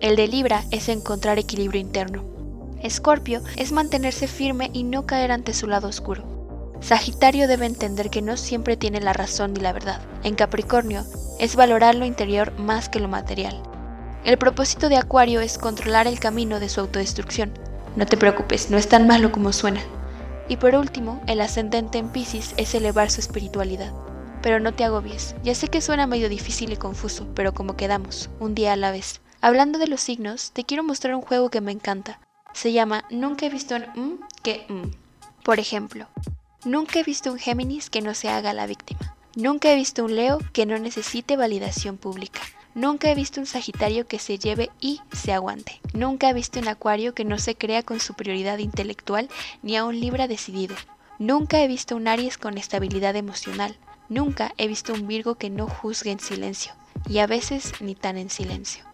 El 0.00 0.16
de 0.16 0.28
Libra 0.28 0.64
es 0.70 0.88
encontrar 0.88 1.38
equilibrio 1.38 1.78
interno. 1.78 2.24
Escorpio 2.82 3.42
es 3.56 3.70
mantenerse 3.70 4.26
firme 4.26 4.70
y 4.72 4.84
no 4.84 5.04
caer 5.04 5.30
ante 5.30 5.52
su 5.52 5.66
lado 5.66 5.88
oscuro. 5.88 6.39
Sagitario 6.80 7.46
debe 7.46 7.66
entender 7.66 8.10
que 8.10 8.22
no 8.22 8.36
siempre 8.36 8.76
tiene 8.76 9.00
la 9.00 9.12
razón 9.12 9.52
ni 9.52 9.60
la 9.60 9.72
verdad. 9.72 10.00
En 10.24 10.34
Capricornio 10.34 11.04
es 11.38 11.56
valorar 11.56 11.94
lo 11.94 12.06
interior 12.06 12.58
más 12.58 12.88
que 12.88 13.00
lo 13.00 13.08
material. 13.08 13.62
El 14.24 14.38
propósito 14.38 14.88
de 14.88 14.96
Acuario 14.96 15.40
es 15.40 15.58
controlar 15.58 16.06
el 16.06 16.20
camino 16.20 16.60
de 16.60 16.68
su 16.68 16.80
autodestrucción. 16.80 17.52
No 17.96 18.06
te 18.06 18.16
preocupes, 18.16 18.70
no 18.70 18.76
es 18.76 18.88
tan 18.88 19.06
malo 19.06 19.32
como 19.32 19.52
suena. 19.52 19.80
Y 20.48 20.56
por 20.56 20.74
último, 20.74 21.22
el 21.26 21.40
ascendente 21.40 21.98
en 21.98 22.08
Pisces 22.08 22.54
es 22.56 22.74
elevar 22.74 23.10
su 23.10 23.20
espiritualidad. 23.20 23.92
Pero 24.42 24.58
no 24.58 24.72
te 24.72 24.84
agobies, 24.84 25.34
ya 25.42 25.54
sé 25.54 25.68
que 25.68 25.80
suena 25.80 26.06
medio 26.06 26.28
difícil 26.28 26.72
y 26.72 26.76
confuso, 26.76 27.26
pero 27.34 27.52
como 27.52 27.76
quedamos, 27.76 28.30
un 28.40 28.54
día 28.54 28.72
a 28.72 28.76
la 28.76 28.90
vez. 28.90 29.20
Hablando 29.42 29.78
de 29.78 29.86
los 29.86 30.00
signos, 30.00 30.50
te 30.52 30.64
quiero 30.64 30.82
mostrar 30.82 31.14
un 31.14 31.22
juego 31.22 31.50
que 31.50 31.60
me 31.60 31.72
encanta. 31.72 32.20
Se 32.52 32.72
llama 32.72 33.04
Nunca 33.10 33.46
he 33.46 33.50
visto 33.50 33.76
un 33.76 33.82
mm 33.82 34.18
que 34.42 34.66
mm. 34.68 34.90
Por 35.44 35.58
ejemplo, 35.58 36.06
Nunca 36.66 36.98
he 36.98 37.02
visto 37.02 37.32
un 37.32 37.38
Géminis 37.38 37.88
que 37.88 38.02
no 38.02 38.12
se 38.12 38.28
haga 38.28 38.52
la 38.52 38.66
víctima. 38.66 39.16
Nunca 39.34 39.72
he 39.72 39.76
visto 39.76 40.04
un 40.04 40.14
Leo 40.14 40.40
que 40.52 40.66
no 40.66 40.78
necesite 40.78 41.36
validación 41.36 41.96
pública. 41.96 42.42
Nunca 42.74 43.10
he 43.10 43.14
visto 43.14 43.40
un 43.40 43.46
Sagitario 43.46 44.06
que 44.06 44.18
se 44.18 44.38
lleve 44.38 44.68
y 44.78 45.00
se 45.10 45.32
aguante. 45.32 45.80
Nunca 45.94 46.28
he 46.28 46.34
visto 46.34 46.60
un 46.60 46.68
Acuario 46.68 47.14
que 47.14 47.24
no 47.24 47.38
se 47.38 47.54
crea 47.54 47.82
con 47.82 47.98
superioridad 47.98 48.58
intelectual 48.58 49.30
ni 49.62 49.78
a 49.78 49.86
un 49.86 49.98
Libra 49.98 50.28
decidido. 50.28 50.76
Nunca 51.18 51.62
he 51.62 51.66
visto 51.66 51.96
un 51.96 52.06
Aries 52.06 52.36
con 52.36 52.58
estabilidad 52.58 53.16
emocional. 53.16 53.78
Nunca 54.10 54.52
he 54.58 54.68
visto 54.68 54.92
un 54.92 55.06
Virgo 55.08 55.36
que 55.36 55.48
no 55.48 55.66
juzgue 55.66 56.10
en 56.10 56.20
silencio. 56.20 56.74
Y 57.08 57.20
a 57.20 57.26
veces 57.26 57.72
ni 57.80 57.94
tan 57.94 58.18
en 58.18 58.28
silencio. 58.28 58.84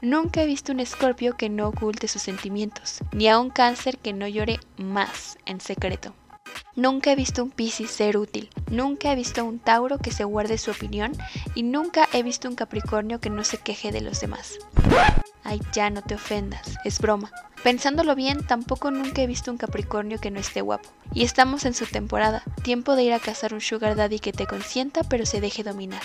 Nunca 0.00 0.44
he 0.44 0.46
visto 0.46 0.70
un 0.70 0.78
Escorpio 0.78 1.36
que 1.36 1.48
no 1.48 1.66
oculte 1.66 2.06
sus 2.06 2.22
sentimientos, 2.22 3.00
ni 3.10 3.28
a 3.28 3.40
un 3.40 3.50
Cáncer 3.50 3.98
que 3.98 4.12
no 4.12 4.28
llore 4.28 4.60
más 4.78 5.38
en 5.44 5.60
secreto. 5.60 6.14
Nunca 6.76 7.12
he 7.12 7.16
visto 7.16 7.42
un 7.42 7.50
Piscis 7.50 7.90
ser 7.90 8.16
útil, 8.16 8.48
nunca 8.70 9.12
he 9.12 9.16
visto 9.16 9.44
un 9.44 9.58
Tauro 9.58 9.98
que 9.98 10.12
se 10.12 10.24
guarde 10.24 10.58
su 10.58 10.70
opinión 10.70 11.12
y 11.54 11.62
nunca 11.62 12.08
he 12.12 12.22
visto 12.22 12.48
un 12.48 12.54
Capricornio 12.54 13.20
que 13.20 13.30
no 13.30 13.44
se 13.44 13.58
queje 13.58 13.92
de 13.92 14.00
los 14.00 14.20
demás. 14.20 14.58
Ay, 15.42 15.60
ya 15.72 15.90
no 15.90 16.02
te 16.02 16.14
ofendas, 16.14 16.76
es 16.84 16.98
broma. 16.98 17.30
Pensándolo 17.62 18.14
bien, 18.14 18.46
tampoco 18.46 18.90
nunca 18.90 19.22
he 19.22 19.26
visto 19.26 19.50
un 19.50 19.58
Capricornio 19.58 20.18
que 20.18 20.30
no 20.30 20.40
esté 20.40 20.60
guapo. 20.60 20.88
Y 21.12 21.24
estamos 21.24 21.64
en 21.64 21.74
su 21.74 21.86
temporada, 21.86 22.42
tiempo 22.62 22.96
de 22.96 23.02
ir 23.02 23.12
a 23.12 23.20
cazar 23.20 23.52
un 23.52 23.60
Sugar 23.60 23.96
Daddy 23.96 24.18
que 24.18 24.32
te 24.32 24.46
consienta 24.46 25.02
pero 25.02 25.26
se 25.26 25.40
deje 25.40 25.62
dominar 25.62 26.02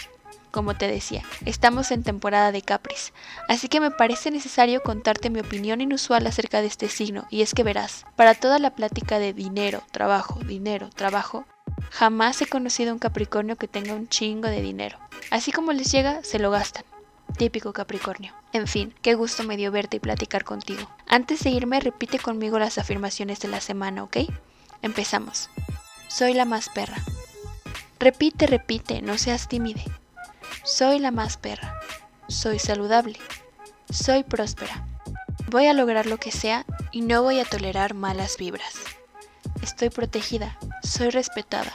como 0.55 0.73
te 0.73 0.87
decía, 0.87 1.21
estamos 1.43 1.91
en 1.91 2.01
temporada 2.01 2.53
de 2.53 2.61
Capris, 2.61 3.11
así 3.49 3.67
que 3.67 3.81
me 3.81 3.91
parece 3.91 4.31
necesario 4.31 4.81
contarte 4.81 5.29
mi 5.29 5.41
opinión 5.41 5.81
inusual 5.81 6.25
acerca 6.25 6.61
de 6.61 6.67
este 6.67 6.87
signo, 6.87 7.27
y 7.29 7.41
es 7.41 7.53
que 7.53 7.63
verás, 7.63 8.05
para 8.15 8.35
toda 8.35 8.57
la 8.57 8.69
plática 8.69 9.19
de 9.19 9.33
dinero, 9.33 9.83
trabajo, 9.91 10.39
dinero, 10.45 10.89
trabajo, 10.95 11.43
jamás 11.91 12.41
he 12.41 12.45
conocido 12.45 12.93
un 12.93 12.99
Capricornio 12.99 13.57
que 13.57 13.67
tenga 13.67 13.95
un 13.95 14.07
chingo 14.07 14.47
de 14.47 14.61
dinero. 14.61 14.97
Así 15.29 15.51
como 15.51 15.73
les 15.73 15.91
llega, 15.91 16.23
se 16.23 16.39
lo 16.39 16.51
gastan. 16.51 16.85
Típico 17.37 17.73
Capricornio. 17.73 18.33
En 18.53 18.65
fin, 18.65 18.95
qué 19.01 19.13
gusto 19.13 19.43
me 19.43 19.57
dio 19.57 19.73
verte 19.73 19.97
y 19.97 19.99
platicar 19.99 20.45
contigo. 20.45 20.89
Antes 21.05 21.43
de 21.43 21.49
irme, 21.49 21.81
repite 21.81 22.17
conmigo 22.17 22.59
las 22.59 22.77
afirmaciones 22.77 23.41
de 23.41 23.49
la 23.49 23.59
semana, 23.59 24.03
¿ok? 24.03 24.19
Empezamos. 24.81 25.49
Soy 26.07 26.33
la 26.33 26.45
más 26.45 26.69
perra. 26.69 27.03
Repite, 27.99 28.47
repite, 28.47 29.01
no 29.01 29.17
seas 29.17 29.49
tímide. 29.49 29.83
Soy 30.65 30.97
la 30.97 31.11
más 31.11 31.37
perra. 31.37 31.79
Soy 32.27 32.57
saludable. 32.57 33.19
Soy 33.91 34.23
próspera. 34.23 34.87
Voy 35.51 35.67
a 35.67 35.73
lograr 35.73 36.07
lo 36.07 36.17
que 36.17 36.31
sea 36.31 36.65
y 36.91 37.01
no 37.01 37.21
voy 37.21 37.39
a 37.39 37.45
tolerar 37.45 37.93
malas 37.93 38.37
vibras. 38.37 38.73
Estoy 39.61 39.91
protegida. 39.91 40.57
Soy 40.81 41.11
respetada. 41.11 41.71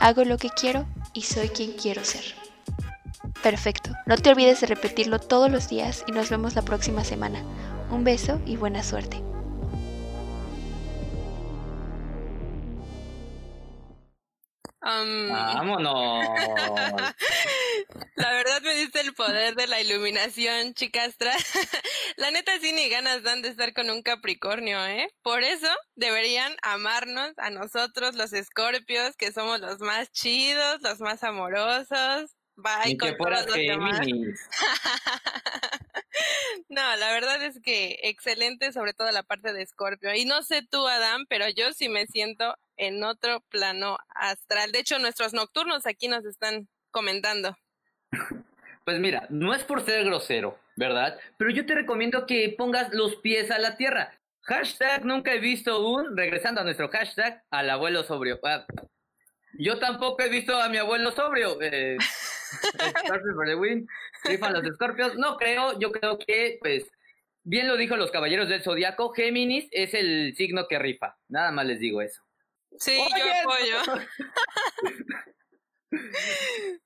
Hago 0.00 0.24
lo 0.24 0.38
que 0.38 0.48
quiero 0.48 0.86
y 1.12 1.22
soy 1.22 1.50
quien 1.50 1.72
quiero 1.72 2.06
ser. 2.06 2.24
Perfecto. 3.42 3.90
No 4.06 4.16
te 4.16 4.30
olvides 4.30 4.62
de 4.62 4.66
repetirlo 4.66 5.18
todos 5.18 5.50
los 5.50 5.68
días 5.68 6.02
y 6.06 6.12
nos 6.12 6.30
vemos 6.30 6.54
la 6.54 6.62
próxima 6.62 7.04
semana. 7.04 7.42
Un 7.90 8.02
beso 8.02 8.40
y 8.46 8.56
buena 8.56 8.82
suerte. 8.82 9.22
Vámonos. 14.82 16.26
La 18.16 18.32
verdad 18.32 18.62
me 18.62 18.74
diste 18.74 19.00
el 19.00 19.11
poder 19.26 19.54
de 19.54 19.68
la 19.68 19.80
iluminación, 19.80 20.74
chicastra. 20.74 21.32
La 22.16 22.30
neta 22.30 22.58
sí 22.60 22.72
ni 22.72 22.88
ganas 22.88 23.22
dan 23.22 23.42
de 23.42 23.50
estar 23.50 23.72
con 23.72 23.88
un 23.88 24.02
Capricornio, 24.02 24.84
¿eh? 24.86 25.08
Por 25.22 25.44
eso 25.44 25.68
deberían 25.94 26.54
amarnos 26.62 27.32
a 27.38 27.50
nosotros 27.50 28.16
los 28.16 28.32
Escorpios, 28.32 29.16
que 29.16 29.32
somos 29.32 29.60
los 29.60 29.78
más 29.80 30.10
chidos, 30.10 30.82
los 30.82 31.00
más 31.00 31.22
amorosos. 31.22 32.36
Bye 32.56 32.98
con 32.98 33.16
todos 33.16 33.46
los 33.46 33.56
demás. 33.56 34.00
No, 36.68 36.96
la 36.96 37.12
verdad 37.12 37.42
es 37.42 37.58
que 37.62 37.98
excelente, 38.02 38.72
sobre 38.72 38.92
todo 38.92 39.10
la 39.12 39.22
parte 39.22 39.52
de 39.52 39.62
Escorpio. 39.62 40.14
Y 40.14 40.24
no 40.24 40.42
sé 40.42 40.62
tú, 40.62 40.86
Adam, 40.86 41.26
pero 41.28 41.48
yo 41.48 41.72
sí 41.72 41.88
me 41.88 42.06
siento 42.06 42.54
en 42.76 43.02
otro 43.02 43.40
plano 43.48 43.98
astral. 44.08 44.72
De 44.72 44.80
hecho, 44.80 44.98
nuestros 44.98 45.32
nocturnos 45.32 45.86
aquí 45.86 46.08
nos 46.08 46.24
están 46.24 46.68
comentando. 46.90 47.56
Pues 48.84 48.98
mira, 48.98 49.26
no 49.30 49.54
es 49.54 49.62
por 49.64 49.82
ser 49.82 50.04
grosero, 50.04 50.58
¿verdad? 50.76 51.18
Pero 51.38 51.50
yo 51.50 51.64
te 51.66 51.74
recomiendo 51.74 52.26
que 52.26 52.54
pongas 52.56 52.92
los 52.92 53.16
pies 53.16 53.50
a 53.50 53.58
la 53.58 53.76
tierra. 53.76 54.12
Hashtag 54.42 55.04
nunca 55.04 55.32
he 55.32 55.38
visto 55.38 55.86
un, 55.88 56.16
regresando 56.16 56.60
a 56.60 56.64
nuestro 56.64 56.88
hashtag, 56.88 57.44
al 57.50 57.70
abuelo 57.70 58.02
sobrio. 58.02 58.40
Ah, 58.42 58.66
Yo 59.58 59.78
tampoco 59.78 60.22
he 60.22 60.28
visto 60.28 60.60
a 60.60 60.68
mi 60.68 60.78
abuelo 60.78 61.12
sobrio. 61.12 61.58
Eh, 61.62 61.96
for 63.36 63.46
the 63.46 63.54
win. 63.54 63.86
Los 64.24 64.64
escorpios. 64.64 65.14
No 65.14 65.36
creo, 65.36 65.78
yo 65.78 65.92
creo 65.92 66.18
que, 66.18 66.58
pues, 66.60 66.90
bien 67.44 67.68
lo 67.68 67.76
dijo 67.76 67.96
los 67.96 68.10
caballeros 68.10 68.48
del 68.48 68.62
zodiaco, 68.62 69.12
Géminis 69.12 69.68
es 69.70 69.94
el 69.94 70.34
signo 70.36 70.66
que 70.66 70.78
rifa. 70.78 71.16
Nada 71.28 71.52
más 71.52 71.66
les 71.66 71.78
digo 71.78 72.02
eso. 72.02 72.22
Sí, 72.78 72.98
yo 72.98 73.24
apoyo. 73.42 74.02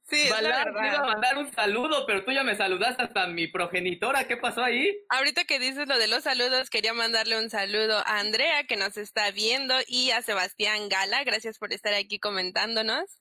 Sí, 0.09 0.29
Valar, 0.31 0.69
iba 0.69 0.99
a 0.99 1.07
mandar 1.07 1.39
un 1.39 1.53
saludo, 1.53 2.07
pero 2.07 2.25
tú 2.25 2.31
ya 2.31 2.45
me 2.45 2.57
saludaste 2.57 3.03
hasta 3.03 3.27
mi 3.27 3.49
progenitora. 3.49 4.29
¿Qué 4.29 4.37
pasó 4.37 4.63
ahí? 4.63 4.97
Ahorita 5.09 5.45
que 5.45 5.59
dices 5.59 5.89
lo 5.89 5.99
de 5.99 6.07
los 6.07 6.23
saludos, 6.23 6.71
quería 6.71 6.93
mandarle 6.93 7.39
un 7.39 7.51
saludo 7.51 7.99
a 8.07 8.21
Andrea, 8.21 8.65
que 8.65 8.77
nos 8.77 8.97
está 8.97 9.33
viendo, 9.33 9.75
y 9.89 10.13
a 10.13 10.23
Sebastián 10.23 10.89
Gala. 10.89 11.25
Gracias 11.25 11.59
por 11.59 11.73
estar 11.73 11.93
aquí 11.93 12.21
comentándonos. 12.21 13.21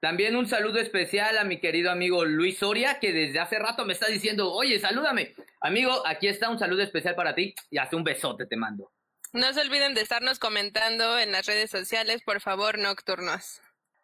También 0.00 0.36
un 0.36 0.46
saludo 0.46 0.78
especial 0.78 1.36
a 1.38 1.44
mi 1.44 1.60
querido 1.60 1.90
amigo 1.90 2.24
Luis 2.24 2.58
Soria, 2.58 2.98
que 3.00 3.12
desde 3.12 3.38
hace 3.38 3.58
rato 3.58 3.84
me 3.84 3.92
está 3.92 4.06
diciendo, 4.06 4.52
oye, 4.52 4.78
salúdame. 4.78 5.34
Amigo, 5.60 6.06
aquí 6.06 6.26
está 6.26 6.48
un 6.48 6.58
saludo 6.58 6.82
especial 6.82 7.14
para 7.14 7.34
ti 7.34 7.54
y 7.70 7.78
hace 7.78 7.96
un 7.96 8.04
besote 8.04 8.46
te 8.46 8.56
mando. 8.56 8.92
No 9.32 9.52
se 9.52 9.60
olviden 9.60 9.94
de 9.94 10.00
estarnos 10.00 10.38
comentando 10.38 11.18
en 11.18 11.32
las 11.32 11.46
redes 11.46 11.70
sociales, 11.70 12.22
por 12.22 12.40
favor, 12.40 12.78
nocturnos. 12.78 13.60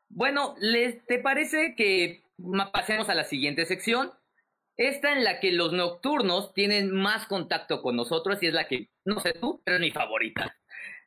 Bueno, 0.09 0.55
¿les 0.59 1.05
te 1.07 1.19
parece 1.19 1.75
que 1.77 2.23
pasemos 2.73 3.09
a 3.09 3.15
la 3.15 3.25
siguiente 3.25 3.67
sección? 3.67 4.13
Esta 4.77 5.13
en 5.13 5.25
la 5.25 5.41
que 5.41 5.53
los 5.53 5.73
nocturnos 5.73 6.53
tienen 6.53 6.91
más 6.91 7.27
contacto 7.27 7.81
con 7.81 7.97
nosotros 7.97 8.43
y 8.43 8.47
es 8.47 8.55
la 8.55 8.69
que, 8.69 8.91
no 9.05 9.21
sé 9.21 9.33
tú, 9.33 9.63
pero 9.65 9.77
es 9.77 9.81
mi 9.81 9.91
favorita. 9.91 10.55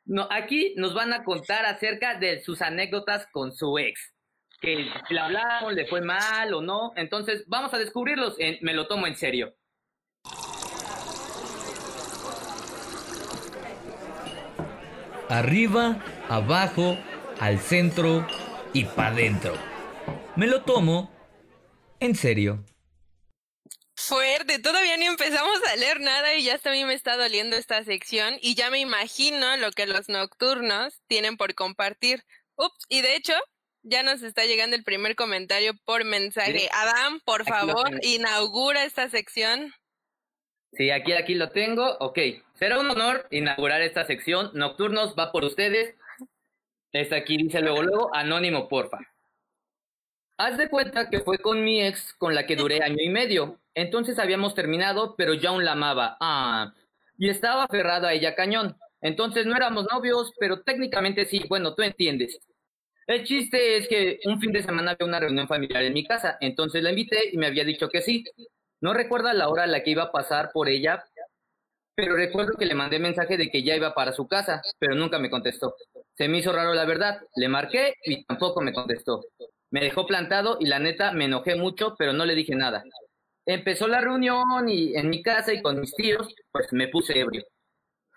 No, 0.04 0.26
aquí 0.30 0.74
nos 0.76 0.92
van 0.92 1.12
a 1.12 1.22
contar 1.22 1.64
acerca 1.66 2.18
de 2.18 2.40
sus 2.40 2.62
anécdotas 2.62 3.28
con 3.30 3.52
su 3.52 3.78
ex. 3.78 4.12
Que 4.60 4.90
le 5.08 5.20
hablaron, 5.20 5.74
le 5.74 5.86
fue 5.86 6.00
mal 6.00 6.52
o 6.52 6.60
no. 6.60 6.92
Entonces, 6.96 7.44
vamos 7.46 7.72
a 7.72 7.78
descubrirlos. 7.78 8.36
Me 8.60 8.74
lo 8.74 8.88
tomo 8.88 9.06
en 9.06 9.14
serio. 9.14 9.54
Arriba, 15.28 16.02
abajo, 16.28 16.98
al 17.38 17.60
centro, 17.60 18.26
y 18.72 18.84
pa' 18.84 19.10
dentro. 19.10 19.54
Me 20.36 20.46
lo 20.46 20.62
tomo 20.62 21.10
en 22.00 22.14
serio. 22.14 22.64
Fuerte, 23.94 24.58
todavía 24.58 24.96
ni 24.96 25.04
empezamos 25.04 25.60
a 25.70 25.76
leer 25.76 26.00
nada 26.00 26.34
y 26.34 26.44
ya 26.44 26.54
hasta 26.54 26.70
a 26.70 26.72
mí 26.72 26.84
me 26.84 26.94
está 26.94 27.16
doliendo 27.16 27.56
esta 27.56 27.84
sección 27.84 28.38
y 28.40 28.54
ya 28.54 28.70
me 28.70 28.80
imagino 28.80 29.56
lo 29.58 29.70
que 29.72 29.86
los 29.86 30.08
nocturnos 30.08 31.02
tienen 31.06 31.36
por 31.36 31.54
compartir. 31.54 32.24
Ups, 32.56 32.86
y 32.88 33.02
de 33.02 33.14
hecho, 33.16 33.34
ya 33.82 34.02
nos 34.02 34.22
está 34.22 34.44
llegando 34.44 34.74
el 34.74 34.84
primer 34.84 35.16
comentario 35.16 35.74
por 35.84 36.04
mensaje. 36.04 36.68
Adam, 36.72 37.20
por 37.24 37.44
favor, 37.44 37.90
inaugura 38.02 38.84
esta 38.84 39.08
sección. 39.10 39.72
Sí, 40.72 40.90
aquí, 40.90 41.12
aquí 41.12 41.34
lo 41.34 41.50
tengo. 41.50 41.96
Ok, 42.00 42.18
será 42.54 42.78
un 42.78 42.90
honor 42.90 43.26
inaugurar 43.30 43.82
esta 43.82 44.06
sección. 44.06 44.50
Nocturnos 44.54 45.14
va 45.18 45.32
por 45.32 45.44
ustedes. 45.44 45.94
Esta 46.92 47.16
aquí 47.16 47.36
dice 47.36 47.60
luego, 47.60 47.82
luego, 47.82 48.14
anónimo, 48.14 48.68
porfa. 48.68 48.98
Haz 50.36 50.56
de 50.56 50.68
cuenta 50.68 51.10
que 51.10 51.20
fue 51.20 51.38
con 51.38 51.62
mi 51.62 51.82
ex 51.82 52.14
con 52.14 52.34
la 52.34 52.46
que 52.46 52.56
duré 52.56 52.82
año 52.82 52.96
y 52.98 53.10
medio. 53.10 53.60
Entonces 53.74 54.18
habíamos 54.18 54.54
terminado, 54.54 55.14
pero 55.16 55.34
ya 55.34 55.50
aún 55.50 55.64
la 55.64 55.72
amaba. 55.72 56.16
Ah, 56.20 56.72
y 57.18 57.28
estaba 57.28 57.64
aferrado 57.64 58.06
a 58.06 58.14
ella 58.14 58.34
cañón. 58.34 58.76
Entonces 59.02 59.46
no 59.46 59.54
éramos 59.54 59.86
novios, 59.92 60.32
pero 60.40 60.62
técnicamente 60.62 61.26
sí. 61.26 61.44
Bueno, 61.48 61.74
tú 61.74 61.82
entiendes. 61.82 62.40
El 63.06 63.24
chiste 63.24 63.76
es 63.76 63.88
que 63.88 64.20
un 64.24 64.40
fin 64.40 64.52
de 64.52 64.62
semana 64.62 64.92
había 64.92 65.06
una 65.06 65.20
reunión 65.20 65.46
familiar 65.46 65.82
en 65.82 65.92
mi 65.92 66.06
casa. 66.06 66.38
Entonces 66.40 66.82
la 66.82 66.90
invité 66.90 67.30
y 67.32 67.36
me 67.36 67.46
había 67.46 67.64
dicho 67.64 67.88
que 67.88 68.00
sí. 68.00 68.24
No 68.80 68.94
recuerda 68.94 69.34
la 69.34 69.48
hora 69.48 69.64
a 69.64 69.66
la 69.66 69.82
que 69.82 69.90
iba 69.90 70.04
a 70.04 70.12
pasar 70.12 70.52
por 70.52 70.68
ella, 70.68 71.04
pero 71.94 72.16
recuerdo 72.16 72.52
que 72.58 72.66
le 72.66 72.74
mandé 72.74 72.98
mensaje 72.98 73.36
de 73.36 73.50
que 73.50 73.62
ya 73.62 73.76
iba 73.76 73.94
para 73.94 74.12
su 74.12 74.26
casa, 74.26 74.62
pero 74.78 74.94
nunca 74.94 75.18
me 75.18 75.30
contestó. 75.30 75.74
Se 76.16 76.28
me 76.28 76.38
hizo 76.38 76.52
raro 76.52 76.74
la 76.74 76.84
verdad, 76.84 77.20
le 77.36 77.48
marqué 77.48 77.94
y 78.04 78.24
tampoco 78.24 78.60
me 78.60 78.72
contestó. 78.72 79.24
Me 79.70 79.80
dejó 79.80 80.06
plantado 80.06 80.56
y 80.60 80.66
la 80.66 80.78
neta 80.78 81.12
me 81.12 81.26
enojé 81.26 81.56
mucho, 81.56 81.94
pero 81.98 82.12
no 82.12 82.24
le 82.24 82.34
dije 82.34 82.54
nada. 82.54 82.82
Empezó 83.46 83.88
la 83.88 84.00
reunión 84.00 84.68
y 84.68 84.96
en 84.96 85.10
mi 85.10 85.22
casa 85.22 85.52
y 85.52 85.62
con 85.62 85.80
mis 85.80 85.94
tíos, 85.94 86.34
pues 86.52 86.72
me 86.72 86.88
puse 86.88 87.18
ebrio. 87.18 87.44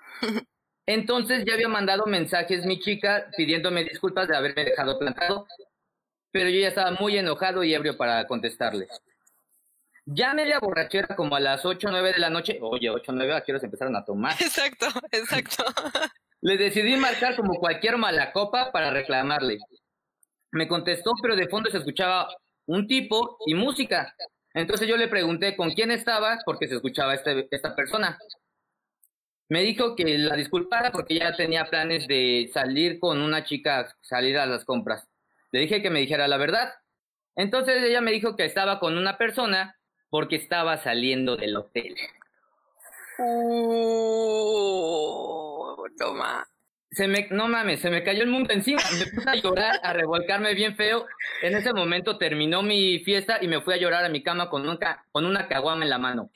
Entonces 0.85 1.45
ya 1.45 1.53
había 1.53 1.69
mandado 1.69 2.05
mensajes 2.05 2.65
mi 2.65 2.79
chica 2.79 3.27
pidiéndome 3.37 3.83
disculpas 3.83 4.27
de 4.27 4.35
haberme 4.35 4.65
dejado 4.65 4.99
plantado, 4.99 5.47
pero 6.31 6.49
yo 6.49 6.59
ya 6.59 6.67
estaba 6.69 6.91
muy 6.91 7.17
enojado 7.17 7.63
y 7.63 7.73
ebrio 7.73 7.95
para 7.95 8.27
contestarle. 8.27 8.87
Ya 10.05 10.33
media 10.33 10.59
borrachera 10.59 11.15
como 11.15 11.35
a 11.35 11.39
las 11.39 11.65
8 11.65 11.87
o 11.87 11.91
9 11.91 12.13
de 12.13 12.19
la 12.19 12.29
noche, 12.29 12.59
oye, 12.61 12.89
8 12.89 13.11
o 13.11 13.15
9 13.15 13.33
aquí 13.35 13.57
se 13.57 13.65
empezaron 13.65 13.95
a 13.95 14.03
tomar. 14.03 14.33
Exacto, 14.41 14.87
exacto. 15.11 15.63
Le 16.41 16.57
decidí 16.57 16.97
marcar 16.97 17.37
como 17.37 17.55
cualquier 17.55 17.97
mala 17.97 18.33
copa 18.33 18.71
para 18.73 18.91
reclamarle. 18.91 19.59
Me 20.51 20.67
contestó, 20.67 21.13
pero 21.21 21.37
de 21.37 21.47
fondo 21.47 21.69
se 21.69 21.77
escuchaba 21.77 22.27
un 22.65 22.85
tipo 22.85 23.37
y 23.45 23.53
música. 23.53 24.13
Entonces 24.53 24.87
yo 24.87 24.97
le 24.97 25.07
pregunté 25.07 25.55
con 25.55 25.71
quién 25.71 25.89
estaba 25.89 26.37
porque 26.45 26.67
se 26.67 26.75
escuchaba 26.75 27.13
este, 27.13 27.47
esta 27.49 27.73
persona. 27.73 28.19
Me 29.47 29.61
dijo 29.61 29.95
que 29.95 30.17
la 30.17 30.35
disculpara 30.35 30.91
porque 30.91 31.15
ya 31.19 31.33
tenía 31.35 31.65
planes 31.65 32.07
de 32.07 32.49
salir 32.53 32.99
con 32.99 33.21
una 33.21 33.45
chica, 33.45 33.95
salir 34.01 34.37
a 34.37 34.45
las 34.45 34.65
compras. 34.65 35.07
Le 35.51 35.61
dije 35.61 35.81
que 35.81 35.89
me 35.89 35.99
dijera 35.99 36.27
la 36.27 36.37
verdad. 36.37 36.73
Entonces 37.35 37.81
ella 37.83 38.01
me 38.01 38.11
dijo 38.11 38.35
que 38.35 38.45
estaba 38.45 38.79
con 38.79 38.97
una 38.97 39.17
persona 39.17 39.77
porque 40.13 40.35
estaba 40.35 40.77
saliendo 40.77 41.35
del 41.37 41.57
hotel. 41.57 41.95
Uh, 43.17 43.25
no 45.99 46.13
Se 46.91 47.07
me, 47.07 47.27
no 47.31 47.47
mames, 47.47 47.79
se 47.79 47.89
me 47.89 48.03
cayó 48.03 48.21
el 48.21 48.29
mundo 48.29 48.53
encima. 48.53 48.79
Me 48.99 49.07
puse 49.07 49.27
a 49.27 49.33
llorar, 49.33 49.79
a 49.81 49.91
revolcarme 49.91 50.53
bien 50.53 50.75
feo. 50.75 51.07
En 51.41 51.55
ese 51.55 51.73
momento 51.73 52.19
terminó 52.19 52.61
mi 52.61 52.99
fiesta 52.99 53.39
y 53.41 53.47
me 53.47 53.61
fui 53.61 53.73
a 53.73 53.77
llorar 53.77 54.05
a 54.05 54.09
mi 54.09 54.21
cama 54.21 54.51
con, 54.51 54.77
con 55.11 55.25
una 55.25 55.47
caguama 55.47 55.83
en 55.83 55.89
la 55.89 55.97
mano. 55.97 56.29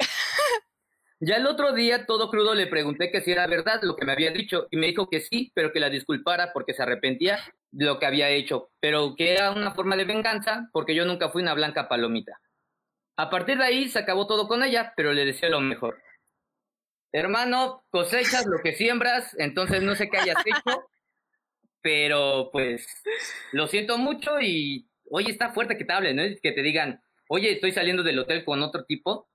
Ya 1.20 1.36
el 1.36 1.46
otro 1.46 1.74
día, 1.74 2.08
todo 2.08 2.32
crudo, 2.32 2.56
le 2.56 2.66
pregunté 2.66 3.12
que 3.12 3.22
si 3.22 3.32
era 3.32 3.46
verdad 3.46 3.82
lo 3.84 3.96
que 3.96 4.06
me 4.06 4.13
había 4.13 4.32
dicho 4.32 4.66
y 4.72 4.78
me 4.78 4.88
dijo 4.88 5.08
que 5.08 5.20
sí, 5.20 5.52
pero 5.54 5.72
que 5.72 5.80
la 5.80 5.92
disculpara 5.92 6.52
porque 6.52 6.74
se 6.74 6.82
arrepentía 6.82 7.38
de 7.70 7.86
lo 7.86 8.00
que 8.00 8.08
había 8.08 8.30
hecho, 8.30 8.72
pero 8.80 9.13
que 9.16 9.34
era 9.34 9.52
una 9.52 9.76
forma 9.76 9.96
de 9.96 10.06
venganza 10.06 10.68
porque 10.74 10.96
yo 10.96 11.06
nunca 11.06 11.30
fui 11.30 11.44
una 11.44 11.54
blanca 11.54 11.88
palomita. 11.88 12.40
A 13.18 13.30
partir 13.32 13.58
de 13.58 13.66
ahí 13.66 13.90
se 13.90 14.00
acabó 14.00 14.28
todo 14.28 14.48
con 14.48 14.64
ella, 14.64 14.94
pero 14.96 15.12
le 15.12 15.26
decía 15.26 15.50
lo 15.50 15.60
mejor. 15.60 16.00
Hermano, 17.12 17.84
cosechas 17.90 18.46
lo 18.46 18.60
que 18.64 18.76
siembras, 18.76 19.36
entonces 19.40 19.82
no 19.82 19.96
sé 19.96 20.10
qué 20.10 20.18
hayas 20.18 20.38
hecho, 20.46 20.88
pero 21.82 22.50
pues 22.52 22.86
lo 23.54 23.68
siento 23.68 23.98
mucho 23.98 24.40
y 24.40 24.88
oye, 25.10 25.32
está 25.32 25.50
fuerte 25.52 25.78
que 25.78 25.86
te 25.86 25.94
hablen, 25.94 26.18
¿no? 26.18 26.24
Que 26.44 26.52
te 26.52 26.62
digan, 26.62 27.02
oye, 27.28 27.54
estoy 27.54 27.72
saliendo 27.72 28.04
del 28.04 28.20
hotel 28.20 28.46
con 28.46 28.62
otro 28.62 28.86
tipo. 28.86 29.28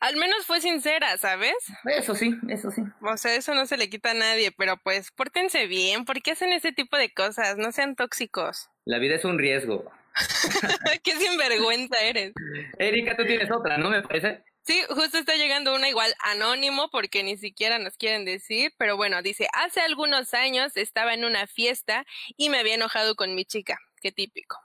Al 0.00 0.16
menos 0.16 0.46
fue 0.46 0.60
sincera, 0.60 1.16
¿sabes? 1.18 1.54
Eso 1.84 2.14
sí, 2.14 2.34
eso 2.48 2.70
sí. 2.70 2.82
O 3.02 3.16
sea, 3.16 3.36
eso 3.36 3.54
no 3.54 3.66
se 3.66 3.76
le 3.76 3.90
quita 3.90 4.12
a 4.12 4.14
nadie, 4.14 4.50
pero 4.50 4.78
pues 4.78 5.12
pórtense 5.12 5.66
bien, 5.66 6.04
¿por 6.04 6.22
qué 6.22 6.32
hacen 6.32 6.52
ese 6.52 6.72
tipo 6.72 6.96
de 6.96 7.12
cosas? 7.12 7.58
No 7.58 7.70
sean 7.70 7.94
tóxicos. 7.94 8.70
La 8.86 8.98
vida 8.98 9.14
es 9.14 9.24
un 9.24 9.38
riesgo. 9.38 9.92
Qué 11.02 11.12
sinvergüenza 11.16 12.00
eres. 12.00 12.32
Erika, 12.78 13.16
tú 13.16 13.24
tienes 13.24 13.50
otra, 13.50 13.78
¿no 13.78 13.90
me 13.90 14.02
parece? 14.02 14.42
Sí, 14.62 14.82
justo 14.88 15.18
está 15.18 15.36
llegando 15.36 15.74
una 15.74 15.88
igual 15.88 16.14
anónimo 16.20 16.90
porque 16.90 17.22
ni 17.22 17.36
siquiera 17.36 17.78
nos 17.78 17.96
quieren 17.96 18.24
decir, 18.24 18.72
pero 18.76 18.96
bueno, 18.96 19.22
dice, 19.22 19.48
hace 19.52 19.80
algunos 19.80 20.34
años 20.34 20.76
estaba 20.76 21.14
en 21.14 21.24
una 21.24 21.46
fiesta 21.46 22.04
y 22.36 22.50
me 22.50 22.58
había 22.58 22.74
enojado 22.74 23.16
con 23.16 23.34
mi 23.34 23.44
chica, 23.44 23.78
qué 24.02 24.12
típico. 24.12 24.58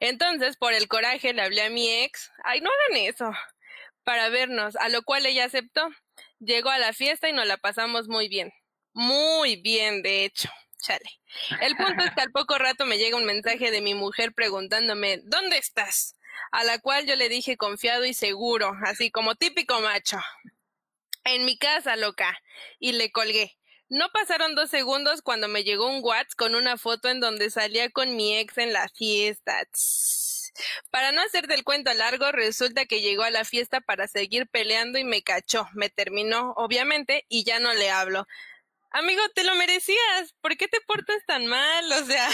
Entonces, 0.00 0.56
por 0.56 0.72
el 0.72 0.88
coraje, 0.88 1.34
le 1.34 1.42
hablé 1.42 1.62
a 1.62 1.70
mi 1.70 1.88
ex, 1.88 2.32
ay, 2.44 2.60
no 2.60 2.70
hagan 2.70 3.04
eso, 3.04 3.30
para 4.04 4.30
vernos, 4.30 4.74
a 4.76 4.88
lo 4.88 5.02
cual 5.02 5.26
ella 5.26 5.44
aceptó. 5.44 5.86
Llegó 6.38 6.70
a 6.70 6.78
la 6.78 6.92
fiesta 6.92 7.28
y 7.28 7.32
nos 7.32 7.46
la 7.46 7.58
pasamos 7.58 8.08
muy 8.08 8.28
bien, 8.28 8.52
muy 8.94 9.56
bien, 9.56 10.02
de 10.02 10.24
hecho. 10.24 10.48
Chale. 10.78 11.20
El 11.60 11.76
punto 11.76 12.04
es 12.04 12.10
que 12.12 12.20
al 12.20 12.30
poco 12.30 12.58
rato 12.58 12.86
me 12.86 12.98
llega 12.98 13.16
un 13.16 13.24
mensaje 13.24 13.70
de 13.70 13.80
mi 13.80 13.94
mujer 13.94 14.32
preguntándome, 14.32 15.20
¿dónde 15.24 15.58
estás? 15.58 16.16
A 16.52 16.64
la 16.64 16.78
cual 16.78 17.06
yo 17.06 17.16
le 17.16 17.28
dije 17.28 17.56
confiado 17.56 18.04
y 18.04 18.14
seguro, 18.14 18.72
así 18.84 19.10
como 19.10 19.34
típico 19.34 19.80
macho. 19.80 20.18
En 21.24 21.44
mi 21.44 21.58
casa, 21.58 21.96
loca. 21.96 22.38
Y 22.78 22.92
le 22.92 23.10
colgué. 23.10 23.58
No 23.88 24.10
pasaron 24.10 24.54
dos 24.54 24.70
segundos 24.70 25.22
cuando 25.22 25.48
me 25.48 25.62
llegó 25.62 25.88
un 25.88 26.02
WhatsApp 26.02 26.36
con 26.36 26.54
una 26.54 26.76
foto 26.76 27.08
en 27.08 27.20
donde 27.20 27.50
salía 27.50 27.90
con 27.90 28.16
mi 28.16 28.36
ex 28.36 28.58
en 28.58 28.72
la 28.72 28.88
fiesta. 28.88 29.62
Para 30.90 31.12
no 31.12 31.22
hacer 31.22 31.46
del 31.46 31.64
cuento 31.64 31.92
largo, 31.94 32.32
resulta 32.32 32.86
que 32.86 33.00
llegó 33.00 33.22
a 33.22 33.30
la 33.30 33.44
fiesta 33.44 33.80
para 33.80 34.08
seguir 34.08 34.48
peleando 34.48 34.98
y 34.98 35.04
me 35.04 35.22
cachó, 35.22 35.68
me 35.74 35.88
terminó, 35.88 36.52
obviamente, 36.56 37.26
y 37.28 37.44
ya 37.44 37.60
no 37.60 37.74
le 37.74 37.90
hablo. 37.90 38.26
Amigo, 38.98 39.20
te 39.34 39.44
lo 39.44 39.54
merecías. 39.56 40.32
¿Por 40.40 40.56
qué 40.56 40.68
te 40.68 40.78
portas 40.86 41.18
tan 41.26 41.46
mal? 41.46 41.84
O 41.92 42.04
sea. 42.06 42.28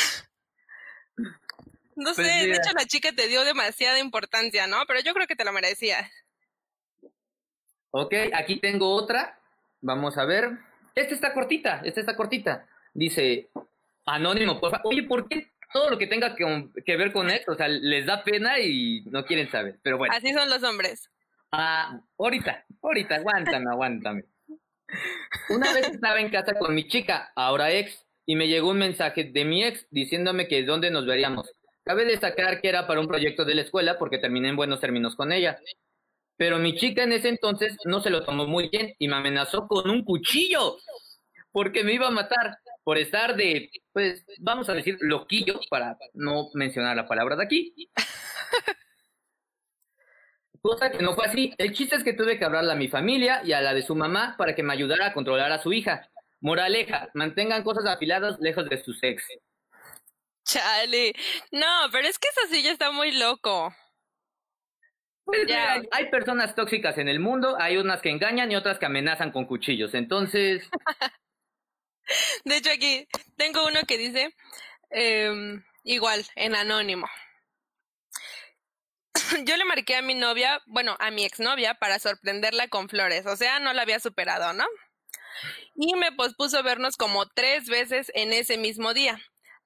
No 1.97 2.15
sé, 2.15 2.23
Pues 2.23 2.41
de 2.41 2.47
mira. 2.47 2.57
hecho 2.57 2.73
la 2.75 2.87
chica 2.87 3.11
te 3.13 3.27
dio 3.27 3.45
demasiada 3.45 3.99
importancia, 3.99 4.67
¿no? 4.69 4.79
Pero 4.87 5.01
yo 5.01 5.13
creo 5.13 5.27
que 5.27 5.35
te 5.37 5.45
lo 5.45 5.53
merecías. 5.53 6.09
Ok, 7.91 8.15
aquí 8.33 8.61
tengo 8.61 8.95
otra. 8.95 9.39
Vamos 9.81 10.17
a 10.17 10.25
ver. 10.25 10.51
Esta 10.95 11.15
está 11.15 11.35
cortita, 11.35 11.81
esta 11.85 12.01
está 12.01 12.15
cortita. 12.17 12.67
Dice, 12.95 13.51
anónimo, 14.07 14.61
por 14.61 14.71
favor. 14.71 14.87
Oye, 14.93 15.03
¿por 15.03 15.29
qué 15.29 15.51
todo 15.73 15.91
lo 15.91 15.99
que 15.99 16.07
tenga 16.07 16.37
que, 16.37 16.69
que 16.87 16.97
ver 16.97 17.13
con 17.13 17.29
esto? 17.29 17.53
O 17.53 17.57
sea, 17.57 17.67
les 17.67 18.07
da 18.07 18.23
pena 18.23 18.61
y 18.61 19.03
no 19.07 19.25
quieren 19.25 19.51
saber. 19.51 19.81
Pero 19.83 19.99
bueno. 19.99 20.15
Así 20.17 20.33
son 20.33 20.49
los 20.49 20.63
hombres. 20.63 21.11
Ah, 21.51 22.01
ahorita, 22.19 22.65
ahorita, 22.83 23.17
aguántame, 23.17 23.71
aguántame. 23.71 24.25
Una 25.49 25.73
vez 25.73 25.89
estaba 25.89 26.21
en 26.21 26.31
casa 26.31 26.55
con 26.55 26.75
mi 26.75 26.87
chica, 26.89 27.33
ahora 27.35 27.73
ex, 27.73 28.05
y 28.27 28.37
me 28.37 28.49
llegó 28.49 28.71
un 28.71 28.79
mensaje 28.79 29.25
de 29.25 29.45
mi 29.45 29.65
ex 29.65 29.87
diciéndome 29.91 30.49
que 30.49 30.65
dónde 30.65 30.91
nos 30.91 31.07
veríamos. 31.07 31.51
Cabe 31.85 32.05
destacar 32.05 32.61
que 32.61 32.69
era 32.69 32.87
para 32.87 33.01
un 33.01 33.09
proyecto 33.09 33.45
de 33.45 33.55
la 33.55 33.63
escuela 33.63 33.99
porque 33.99 34.19
terminé 34.19 34.49
en 34.49 34.57
buenos 34.57 34.81
términos 34.81 35.17
con 35.17 35.33
ella. 35.33 35.59
Pero 36.37 36.59
mi 36.59 36.77
chica 36.77 37.03
en 37.03 37.13
ese 37.13 37.29
entonces 37.29 37.77
no 37.85 38.01
se 38.01 38.11
lo 38.11 38.25
tomó 38.25 38.47
muy 38.47 38.69
bien 38.69 38.95
y 38.99 39.09
me 39.09 39.17
amenazó 39.17 39.67
con 39.67 39.91
un 39.91 40.05
cuchillo 40.05 40.79
porque 41.51 41.85
me 41.85 41.93
iba 41.93 42.09
a 42.09 42.11
matar 42.11 42.59
por 42.85 42.99
estar 42.99 43.37
de, 43.37 43.71
pues, 43.93 44.25
vamos 44.39 44.69
a 44.69 44.75
decir, 44.75 44.97
loquillo 45.01 45.61
para 45.71 45.97
no 46.15 46.49
mencionar 46.55 46.97
la 46.97 47.07
palabra 47.07 47.37
de 47.37 47.45
aquí. 47.45 47.75
Cosa 50.63 50.91
que 50.93 51.03
no 51.03 51.15
fue 51.15 51.27
así. 51.27 51.53
El 51.59 51.73
chiste 51.73 51.97
es 51.97 52.05
que 52.05 52.13
tuve 52.13 52.39
que 52.39 52.45
hablarle 52.45 52.73
a 52.73 52.77
mi 52.77 52.89
familia 52.89 53.43
y 53.45 53.53
a 53.53 53.61
la 53.61 53.75
de 53.75 53.83
su 53.83 53.97
mamá 53.97 54.37
para 54.39 54.55
que 54.55 54.63
me 54.63 54.73
ayudara 54.73 55.07
a 55.07 55.13
controlar 55.13 55.51
a 55.51 55.61
su 55.61 55.73
hija. 55.73 56.09
Moraleja, 56.41 57.09
mantengan 57.15 57.65
cosas 57.65 57.85
afiladas 57.87 58.39
lejos 58.41 58.69
de 58.69 58.83
sus 58.83 59.03
ex. 59.03 59.25
Chale. 60.45 61.15
No, 61.51 61.67
pero 61.91 62.07
es 62.07 62.19
que 62.19 62.29
eso 62.29 62.41
sí 62.51 62.63
ya 62.63 62.71
está 62.71 62.93
muy 62.93 63.11
loco. 63.13 63.75
Pues, 65.25 65.47
Ya. 65.49 65.79
mira, 65.79 65.89
hay 65.93 66.11
personas 66.11 66.55
tóxicas 66.55 66.97
en 66.99 67.09
el 67.09 67.21
mundo, 67.21 67.57
hay 67.59 67.77
unas 67.77 68.01
que 68.01 68.11
engañan 68.11 68.51
y 68.51 68.57
otras 68.57 68.79
que 68.79 68.87
amenazan 68.87 69.31
con 69.33 69.47
cuchillos. 69.47 69.95
Entonces, 69.95 70.69
De 72.45 72.57
hecho, 72.57 72.71
aquí 72.71 73.07
tengo 73.37 73.67
uno 73.67 73.81
que 73.87 73.97
dice, 73.99 74.35
em, 74.91 75.63
igual, 75.85 76.25
en 76.35 76.55
anónimo. 76.57 77.07
Yo 79.47 79.57
le 79.57 79.65
marqué 79.65 79.97
a 79.97 80.03
mi 80.03 80.15
novia, 80.15 80.61
bueno, 80.67 80.97
a 80.99 81.11
mi 81.11 81.25
exnovia, 81.25 81.75
para 81.75 81.99
sorprenderla 81.99 82.69
con 82.69 82.89
flores. 82.89 83.27
O 83.27 83.37
sea, 83.37 83.59
no 83.61 83.73
la 83.73 83.83
había 83.83 84.01
superado, 84.01 84.53
¿no? 84.53 84.65
Y 85.75 85.95
me 85.95 86.13
pospuso 86.13 86.63
vernos 86.63 86.97
como 86.97 87.27
tres 87.27 87.67
veces 87.69 88.11
en 88.15 88.33
ese 88.33 88.59
mismo 88.59 88.95
día. 88.95 89.21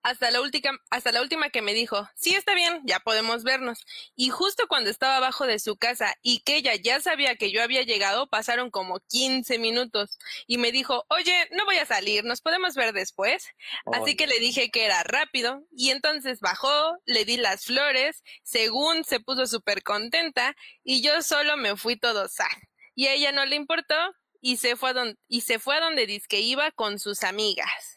Hasta 0.07 0.31
la, 0.31 0.40
última, 0.40 0.71
hasta 0.90 1.11
la 1.11 1.21
última 1.21 1.51
que 1.51 1.62
me 1.62 1.75
dijo, 1.75 2.09
sí, 2.14 2.37
está 2.37 2.55
bien, 2.55 2.81
ya 2.85 3.01
podemos 3.01 3.42
vernos. 3.42 3.85
Y 4.14 4.29
justo 4.29 4.69
cuando 4.69 4.88
estaba 4.88 5.16
abajo 5.16 5.49
de 5.49 5.59
su 5.59 5.77
casa 5.77 6.14
y 6.23 6.45
que 6.45 6.55
ella 6.55 6.77
ya 6.77 7.01
sabía 7.01 7.35
que 7.35 7.51
yo 7.51 7.61
había 7.61 7.83
llegado, 7.83 8.29
pasaron 8.29 8.71
como 8.71 9.01
15 9.01 9.59
minutos. 9.59 10.16
Y 10.47 10.59
me 10.59 10.71
dijo, 10.71 11.05
oye, 11.09 11.49
no 11.51 11.64
voy 11.64 11.79
a 11.79 11.87
salir, 11.87 12.23
¿nos 12.23 12.40
podemos 12.40 12.77
ver 12.77 12.92
después? 12.92 13.49
Así 13.92 14.14
que 14.14 14.29
le 14.29 14.38
dije 14.38 14.71
que 14.71 14.85
era 14.85 15.03
rápido. 15.03 15.64
Y 15.73 15.90
entonces 15.90 16.38
bajó, 16.38 16.97
le 17.05 17.25
di 17.25 17.37
las 17.37 17.64
flores, 17.64 18.23
según 18.45 19.03
se 19.03 19.19
puso 19.19 19.47
súper 19.47 19.83
contenta, 19.83 20.55
y 20.85 21.03
yo 21.03 21.21
solo 21.21 21.57
me 21.57 21.77
fui 21.77 21.97
todo 21.97 22.29
sad. 22.29 22.47
Y 22.95 23.09
a 23.09 23.14
ella 23.14 23.33
no 23.33 23.45
le 23.45 23.57
importó 23.57 23.97
y 24.40 24.59
se 24.59 24.77
fue 24.77 24.90
a 24.90 24.92
donde, 24.92 25.19
y 25.27 25.40
se 25.40 25.59
fue 25.59 25.79
a 25.79 25.81
donde 25.81 26.07
dizque 26.07 26.38
iba 26.38 26.71
con 26.71 27.01
sus 27.01 27.25
amigas. 27.25 27.95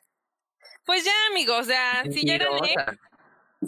Pues 0.89 1.06
ya, 1.06 1.12
amigos, 1.30 1.60
o 1.60 1.63
sea, 1.65 2.04
si 2.12 2.25
ya 2.25 2.34
eran 2.34 2.52
ex, 2.65 2.84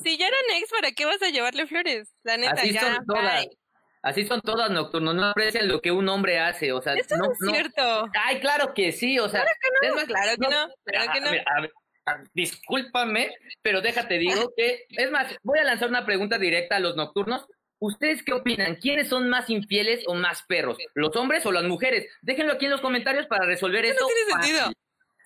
si 0.04 0.18
ya 0.18 0.26
eran 0.26 0.40
ex, 0.58 0.72
¿para 0.72 0.92
qué 0.92 1.06
vas 1.06 1.22
a 1.22 1.30
llevarle 1.30 1.68
flores? 1.68 2.12
La 2.24 2.36
neta, 2.36 2.54
así 2.54 2.74
ya, 2.74 2.82
son 2.82 3.06
todas. 3.06 3.46
bye. 3.46 3.58
Así 4.02 4.26
son 4.26 4.42
todas 4.42 4.72
nocturnos, 4.72 5.14
no 5.14 5.26
aprecian 5.28 5.68
lo 5.68 5.82
que 5.82 5.92
un 5.92 6.10
hombre 6.10 6.40
hace, 6.40 6.72
o 6.72 6.82
sea, 6.82 6.96
Eso 6.96 7.16
no, 7.18 7.26
no 7.28 7.32
es 7.34 7.38
no- 7.42 7.52
cierto. 7.52 8.10
Ay, 8.26 8.40
claro 8.40 8.74
que 8.74 8.92
sí, 8.92 9.20
o 9.20 9.30
sea, 9.30 9.46
es 9.84 9.94
más, 9.94 10.06
Claro 10.06 10.32
que 10.36 10.48
no, 10.48 10.68
claro 10.84 11.12
que 11.14 11.18
a 11.20 11.22
no. 11.22 11.30
ver, 11.32 11.44
a 11.46 11.62
ver, 11.62 11.72
a- 12.08 12.24
discúlpame, 12.34 13.30
pero 13.62 13.82
déjate 13.82 14.18
digo 14.18 14.52
que, 14.58 14.86
es 14.90 15.12
más, 15.12 15.32
voy 15.44 15.60
a 15.60 15.64
lanzar 15.64 15.90
una 15.90 16.08
pregunta 16.08 16.40
directa 16.40 16.78
a 16.78 16.80
los 16.80 16.96
nocturnos. 16.96 17.46
¿Ustedes 17.78 18.24
qué 18.24 18.34
opinan? 18.34 18.78
¿Quiénes 18.78 19.10
son 19.10 19.30
más 19.30 19.48
infieles 19.52 20.04
o 20.08 20.16
más 20.16 20.42
perros? 20.48 20.78
¿Los 20.96 21.16
hombres 21.16 21.46
o 21.46 21.52
las 21.52 21.66
mujeres? 21.66 22.08
Déjenlo 22.24 22.54
aquí 22.54 22.66
en 22.66 22.72
los 22.72 22.82
comentarios 22.82 23.28
para 23.28 23.46
resolver 23.46 23.86
Eso 23.86 23.94
esto. 23.94 24.06
no 24.06 24.10
tiene 24.10 24.32
sentido. 24.64 24.74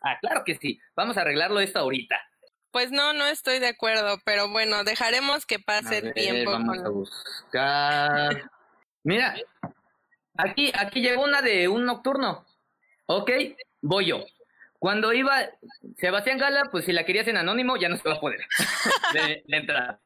Ah, 0.06 0.18
claro 0.22 0.44
que 0.46 0.56
sí. 0.56 0.80
Vamos 0.96 1.18
a 1.18 1.22
arreglarlo 1.22 1.60
esto 1.60 1.80
ahorita. 1.80 2.16
Pues 2.72 2.92
no, 2.92 3.14
no 3.14 3.26
estoy 3.26 3.60
de 3.60 3.70
acuerdo, 3.70 4.20
pero 4.24 4.50
bueno, 4.50 4.84
dejaremos 4.84 5.46
que 5.46 5.60
pase 5.60 5.98
el 6.00 6.14
tiempo. 6.14 6.52
vamos 6.52 6.78
con- 6.78 6.86
a 6.86 6.90
buscar. 6.90 8.52
Mira, 9.04 9.36
aquí, 10.38 10.72
aquí 10.78 11.02
llegó 11.02 11.24
una 11.24 11.42
de 11.42 11.68
un 11.68 11.86
nocturno. 11.86 12.46
Ok, 13.08 13.32
voy 13.82 14.06
yo. 14.08 14.26
Cuando 14.78 15.14
iba 15.14 15.38
Sebastián 15.98 16.38
Gala, 16.38 16.66
pues 16.72 16.86
si 16.86 16.92
la 16.92 17.06
querías 17.06 17.28
en 17.28 17.38
anónimo, 17.38 17.78
ya 17.78 17.90
no 17.90 17.98
se 17.98 18.08
va 18.08 18.16
a 18.16 18.20
poder. 18.20 18.42
de, 19.14 19.44
de 19.48 19.58
entrada. 19.58 20.00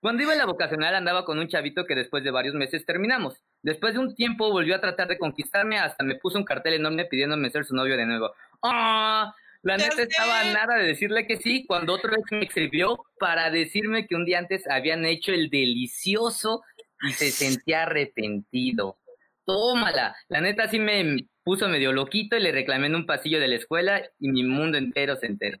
Cuando 0.00 0.22
iba 0.22 0.32
en 0.32 0.38
la 0.38 0.46
vocacional 0.46 0.94
andaba 0.94 1.26
con 1.26 1.38
un 1.38 1.46
chavito 1.48 1.84
que 1.84 1.94
después 1.94 2.24
de 2.24 2.30
varios 2.30 2.54
meses 2.54 2.86
terminamos. 2.86 3.44
Después 3.62 3.92
de 3.92 4.00
un 4.00 4.14
tiempo 4.14 4.50
volvió 4.50 4.74
a 4.74 4.80
tratar 4.80 5.06
de 5.08 5.18
conquistarme, 5.18 5.78
hasta 5.78 6.02
me 6.02 6.14
puso 6.14 6.38
un 6.38 6.44
cartel 6.44 6.72
enorme 6.74 7.04
pidiéndome 7.04 7.50
ser 7.50 7.66
su 7.66 7.74
novio 7.76 7.96
de 7.98 8.06
nuevo. 8.06 8.32
¡Ah! 8.62 9.34
La 9.62 9.76
neta 9.76 9.96
sé. 9.96 10.02
estaba 10.04 10.42
nada 10.44 10.76
de 10.76 10.86
decirle 10.86 11.26
que 11.26 11.36
sí, 11.36 11.66
cuando 11.66 11.92
otro 11.92 12.12
ex 12.14 12.32
me 12.32 12.44
escribió 12.44 13.04
para 13.18 13.50
decirme 13.50 14.06
que 14.06 14.14
un 14.14 14.24
día 14.24 14.38
antes 14.38 14.66
habían 14.68 15.04
hecho 15.04 15.32
el 15.32 15.50
delicioso 15.50 16.62
y 17.06 17.12
se 17.12 17.30
sentía 17.30 17.82
arrepentido. 17.82 18.98
Tómala. 19.44 20.16
La 20.28 20.40
neta 20.40 20.68
sí 20.68 20.78
me 20.78 21.26
puso 21.42 21.68
medio 21.68 21.92
loquito 21.92 22.36
y 22.36 22.40
le 22.40 22.52
reclamé 22.52 22.86
en 22.86 22.94
un 22.94 23.06
pasillo 23.06 23.40
de 23.40 23.48
la 23.48 23.56
escuela 23.56 24.02
y 24.18 24.28
mi 24.28 24.44
mundo 24.44 24.78
entero 24.78 25.16
se 25.16 25.26
enteró. 25.26 25.58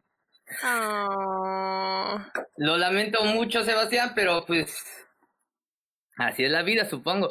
Ah. 0.62 2.30
Lo 2.56 2.76
lamento 2.76 3.24
mucho, 3.24 3.64
Sebastián, 3.64 4.12
pero 4.14 4.44
pues 4.46 4.84
así 6.26 6.44
es 6.44 6.50
la 6.50 6.62
vida, 6.62 6.88
supongo. 6.88 7.30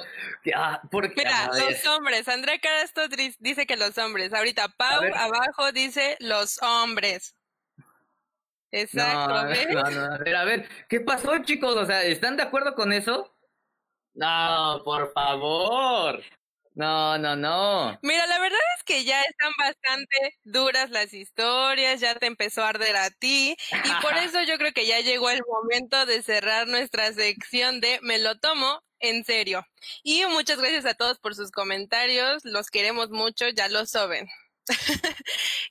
Ah, 0.56 0.82
porque, 0.92 1.16
Mira, 1.18 1.48
los 1.48 1.86
hombres. 1.88 2.28
Andrea 2.28 2.60
Carasto 2.60 3.02
dice 3.40 3.66
que 3.66 3.78
los 3.78 3.98
hombres. 3.98 4.34
Ahorita 4.34 4.68
Pau 4.70 5.02
abajo 5.16 5.72
dice 5.72 6.18
los 6.20 6.62
hombres. 6.62 7.36
Exacto, 8.72 9.34
no, 9.34 9.48
¿ves? 9.48 9.66
ver, 9.66 9.76
no, 9.76 9.90
no, 9.90 10.14
a 10.14 10.18
ver, 10.20 10.36
a 10.36 10.44
ver, 10.44 10.70
¿qué 10.88 11.00
pasó, 11.00 11.38
chicos? 11.40 11.76
O 11.76 11.86
sea, 11.86 12.04
¿están 12.04 12.38
de 12.38 12.44
acuerdo 12.44 12.76
con 12.76 12.94
eso? 12.94 13.36
No, 14.14 14.82
por 14.84 15.12
favor. 15.14 16.22
No, 16.80 17.18
no, 17.18 17.36
no. 17.36 18.00
Mira, 18.04 18.26
la 18.28 18.40
verdad 18.40 18.58
es 18.78 18.84
que 18.86 19.04
ya 19.04 19.22
están 19.24 19.52
bastante 19.60 20.40
duras 20.46 20.90
las 20.92 21.14
historias, 21.14 22.00
ya 22.00 22.16
te 22.16 22.26
empezó 22.26 22.64
a 22.64 22.70
arder 22.70 22.96
a 22.96 23.10
ti 23.10 23.58
y 23.72 24.02
por 24.02 24.16
eso 24.24 24.42
yo 24.44 24.58
creo 24.58 24.72
que 24.72 24.86
ya 24.86 25.02
llegó 25.02 25.30
el 25.30 25.42
momento 25.46 26.06
de 26.06 26.24
cerrar 26.24 26.70
nuestra 26.70 27.12
sección 27.12 27.82
de 27.82 28.00
Me 28.02 28.18
lo 28.18 28.40
tomo 28.40 28.82
en 29.02 29.26
serio. 29.26 29.68
Y 30.04 30.26
muchas 30.28 30.58
gracias 30.58 30.86
a 30.86 30.94
todos 30.94 31.20
por 31.20 31.36
sus 31.36 31.52
comentarios, 31.52 32.46
los 32.46 32.70
queremos 32.70 33.10
mucho, 33.10 33.50
ya 33.50 33.68
lo 33.68 33.86
saben. 33.86 34.30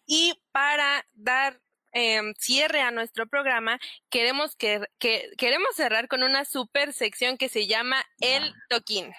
y 0.07 0.35
para 0.53 1.07
dar 1.15 1.59
em, 1.93 2.35
cierre 2.39 2.83
a 2.83 2.91
nuestro 2.91 3.27
programa, 3.27 3.79
queremos 4.11 4.57
que, 4.57 4.83
que 4.99 5.31
queremos 5.39 5.75
cerrar 5.75 6.07
con 6.07 6.23
una 6.23 6.45
super 6.45 6.93
sección 6.93 7.39
que 7.39 7.49
se 7.49 7.67
llama 7.67 8.05
El 8.21 8.53
Toquín. 8.69 9.15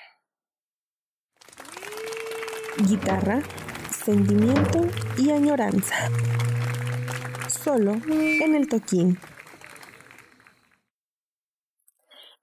Guitarra, 2.87 3.41
sentimiento 3.91 4.87
y 5.17 5.31
añoranza. 5.31 6.09
Solo 7.49 7.93
en 7.93 8.55
el 8.55 8.67
toquín. 8.67 9.19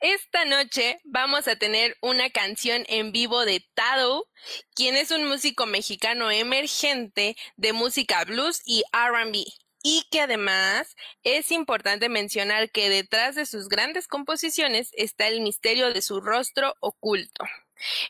Esta 0.01 0.45
noche 0.45 1.01
vamos 1.05 1.49
a 1.49 1.57
tener 1.57 1.97
una 2.03 2.29
canción 2.31 2.85
en 2.89 3.13
vivo 3.13 3.45
de 3.47 3.67
Tado, 3.75 4.29
quien 4.75 4.95
es 4.95 5.11
un 5.11 5.27
músico 5.27 5.65
mexicano 5.65 6.31
emergente 6.31 7.35
de 7.57 7.73
música 7.73 8.25
blues 8.25 8.61
y 8.67 8.85
RB. 8.93 9.45
Y 9.83 10.03
que 10.11 10.21
además 10.21 10.97
es 11.23 11.51
importante 11.51 12.09
mencionar 12.09 12.71
que 12.71 12.91
detrás 12.91 13.37
de 13.37 13.47
sus 13.47 13.69
grandes 13.69 14.07
composiciones 14.07 14.91
está 14.93 15.29
el 15.29 15.41
misterio 15.41 15.93
de 15.93 16.03
su 16.03 16.21
rostro 16.21 16.75
oculto. 16.81 17.45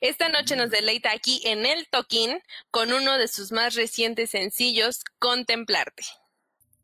Esta 0.01 0.29
noche 0.29 0.57
nos 0.57 0.71
deleita 0.71 1.12
aquí 1.12 1.41
en 1.45 1.67
El 1.67 1.89
Toquín 1.89 2.39
con 2.71 2.93
uno 2.93 3.19
de 3.19 3.29
sus 3.29 3.53
más 3.53 3.75
recientes 3.75 4.31
sencillos, 4.31 5.05
Contemplarte. 5.19 6.05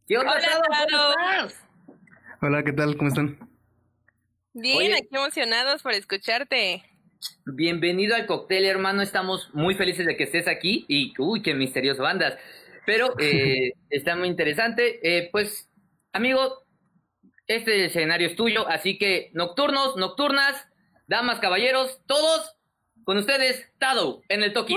¿Qué 0.07 0.19
onda, 0.19 0.33
Hola? 0.33 0.89
¿Cómo 0.91 1.11
estás? 1.11 1.65
Hola, 2.41 2.63
¿qué 2.65 2.73
tal? 2.73 2.97
¿Cómo 2.97 3.09
están? 3.09 3.39
Bien, 4.53 4.77
Oye. 4.79 4.95
aquí 4.95 5.09
emocionados 5.13 5.83
por 5.83 5.93
escucharte. 5.93 6.83
Bienvenido 7.47 8.17
al 8.17 8.27
cóctel, 8.27 8.65
hermano. 8.65 9.01
Estamos 9.01 9.49
muy 9.55 9.75
felices 9.75 10.07
de 10.07 10.17
que 10.17 10.25
estés 10.25 10.49
aquí 10.49 10.85
y, 10.89 11.15
uy, 11.19 11.43
qué 11.43 11.55
misterioso 11.55 12.05
andas. 12.05 12.37
Pero 12.85 13.15
eh, 13.21 13.73
está 13.91 14.17
muy 14.17 14.29
interesante. 14.29 14.99
Eh, 15.03 15.29
pues, 15.31 15.71
amigo, 16.13 16.65
este 17.47 17.87
escenario 17.87 18.27
es 18.27 18.37
tuyo, 18.37 18.69
así 18.69 18.99
que 18.99 19.31
nocturnos, 19.35 19.97
nocturnas, 19.97 20.67
damas, 21.07 21.39
caballeros, 21.39 22.01
todos 22.07 22.57
con 23.05 23.19
ustedes, 23.19 23.67
Tado, 23.79 24.23
en 24.29 24.43
el 24.43 24.53
Toki. 24.53 24.77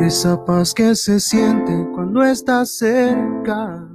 Esa 0.00 0.44
paz 0.44 0.74
que 0.74 0.94
se 0.96 1.20
siente 1.20 1.86
cuando 1.92 2.24
estás 2.24 2.78
cerca. 2.78 3.86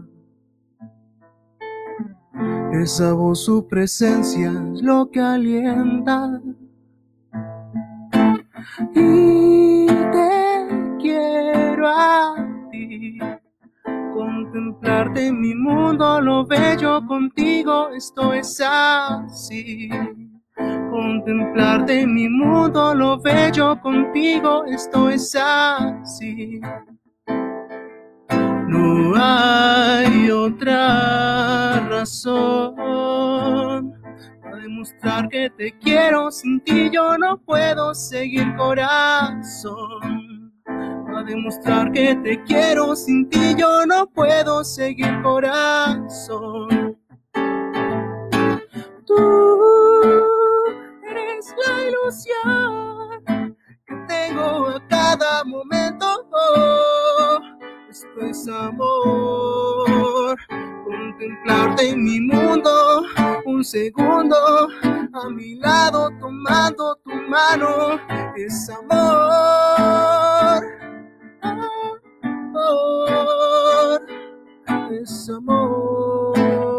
Esa 2.71 3.13
voz, 3.13 3.43
su 3.43 3.67
presencia 3.67 4.51
es 4.73 4.81
lo 4.81 5.09
que 5.11 5.19
alienta. 5.19 6.41
Y 8.93 9.87
te 9.87 10.67
quiero 10.99 11.87
a 11.87 12.35
ti. 12.71 13.17
Contemplarte 14.13 15.31
mi 15.31 15.55
mundo, 15.55 16.21
lo 16.21 16.45
bello 16.45 17.05
contigo, 17.05 17.89
esto 17.89 18.33
es 18.33 18.61
así. 18.65 19.89
Contemplarte 20.89 22.07
mi 22.07 22.29
mundo, 22.29 22.95
lo 22.95 23.19
bello 23.19 23.79
contigo, 23.81 24.63
esto 24.65 25.09
es 25.09 25.35
así. 25.35 26.61
No 28.67 29.13
hay 29.15 30.31
otra 30.31 31.81
razón 31.89 33.94
demostrar 34.85 35.29
que 35.29 35.49
te 35.49 35.77
quiero. 35.79 36.31
Sin 36.31 36.61
ti 36.61 36.89
yo 36.91 37.17
no 37.17 37.37
puedo 37.37 37.93
seguir 37.95 38.55
corazón. 38.55 39.81
Para 40.63 41.23
demostrar 41.23 41.91
que 41.91 42.15
te 42.15 42.43
quiero. 42.43 42.95
Sin 42.95 43.27
ti 43.29 43.55
yo 43.57 43.85
no 43.85 44.07
puedo 44.07 44.63
seguir 44.63 45.21
corazón. 45.23 46.97
Tú 49.05 49.15
eres 51.03 51.55
la 51.65 51.89
ilusión 51.89 53.57
que 53.87 53.95
tengo 54.07 54.69
a 54.69 54.87
cada 54.87 55.43
momento. 55.45 56.05
Esto 57.89 58.21
es 58.21 58.47
amor. 58.47 60.37
Contemplarte 60.95 61.89
en 61.89 62.03
mi 62.05 62.21
mundo, 62.21 63.03
un 63.45 63.63
segundo 63.63 64.35
a 65.13 65.29
mi 65.29 65.55
lado, 65.55 66.09
tomando 66.19 66.95
tu 67.03 67.11
mano, 67.29 67.99
es 68.35 68.69
amor. 68.69 69.03
Amor, 72.21 74.01
es 74.91 75.29
amor. 75.29 76.74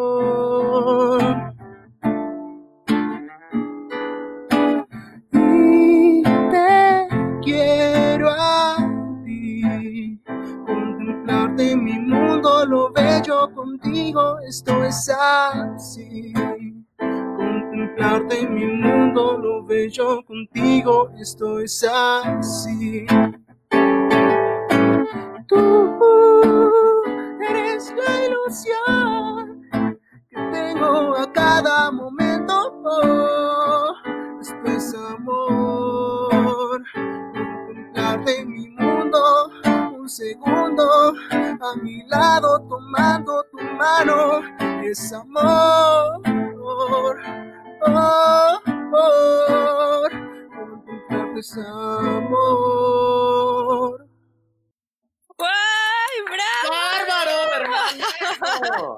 Bello 13.16 13.50
contigo, 13.54 14.38
esto 14.40 14.84
es 14.84 15.08
así. 15.08 16.32
Contemplarte 16.98 18.40
en 18.40 18.54
mi 18.54 18.66
mundo, 18.66 19.38
lo 19.38 19.64
bello 19.64 20.22
contigo, 20.24 21.10
esto 21.18 21.60
es 21.60 21.84
así. 21.84 23.06
Tú 25.46 25.96
eres 27.40 27.94
la 27.96 28.26
ilusión 28.26 29.62
que 30.28 30.36
tengo 30.52 31.16
a 31.16 31.32
cada 31.32 31.90
momento. 31.90 32.82
Oh, 32.84 33.94
esto 34.40 34.66
es 34.66 34.94
amor. 34.94 36.05
Lado, 42.08 42.60
tomando 42.68 43.44
tu 43.50 43.58
mano, 43.78 44.42
es 44.84 45.12
amor. 45.12 46.22
Oh, 47.88 48.60
oh, 48.92 50.08
es 51.36 51.58
amor. 51.58 53.55
Hermano! 58.62 58.96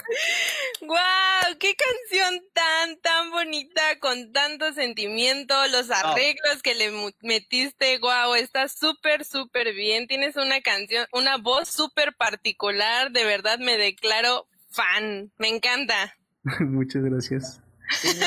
¡Guau! 0.81 1.59
¡Qué 1.59 1.75
canción 1.75 2.43
tan, 2.53 2.97
tan 2.99 3.31
bonita, 3.31 3.83
con 4.01 4.33
tanto 4.33 4.73
sentimiento! 4.73 5.55
Los 5.69 5.91
arreglos 5.91 6.63
que 6.63 6.75
le 6.75 7.13
metiste, 7.23 7.99
guau, 7.99 8.35
está 8.35 8.69
súper, 8.69 9.25
súper 9.25 9.75
bien. 9.75 10.07
Tienes 10.07 10.37
una 10.37 10.61
canción, 10.61 11.07
una 11.13 11.37
voz 11.37 11.69
súper 11.69 12.15
particular, 12.15 13.11
de 13.11 13.25
verdad 13.25 13.59
me 13.59 13.77
declaro 13.77 14.47
fan. 14.71 15.33
Me 15.39 15.49
encanta. 15.49 16.15
Muchas 16.61 17.03
gracias. 17.03 17.61
Sí, 18.01 18.09
no, 18.21 18.27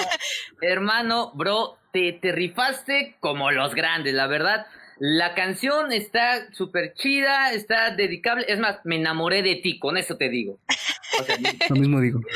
Hermano, 0.61 1.31
bro, 1.35 1.77
te, 1.91 2.13
te 2.13 2.31
rifaste 2.31 3.15
como 3.19 3.51
los 3.51 3.75
grandes, 3.75 4.13
la 4.13 4.27
verdad. 4.27 4.65
La 5.03 5.33
canción 5.33 5.91
está 5.91 6.53
súper 6.53 6.93
chida, 6.93 7.53
está 7.53 7.89
dedicable. 7.89 8.45
Es 8.47 8.59
más, 8.59 8.81
me 8.83 8.97
enamoré 8.97 9.41
de 9.41 9.55
ti, 9.55 9.79
con 9.79 9.97
eso 9.97 10.15
te 10.15 10.29
digo. 10.29 10.59
O 11.19 11.23
sea, 11.23 11.37
Lo 11.69 11.75
mismo 11.75 11.99
digo. 11.99 12.19
no, 12.19 12.27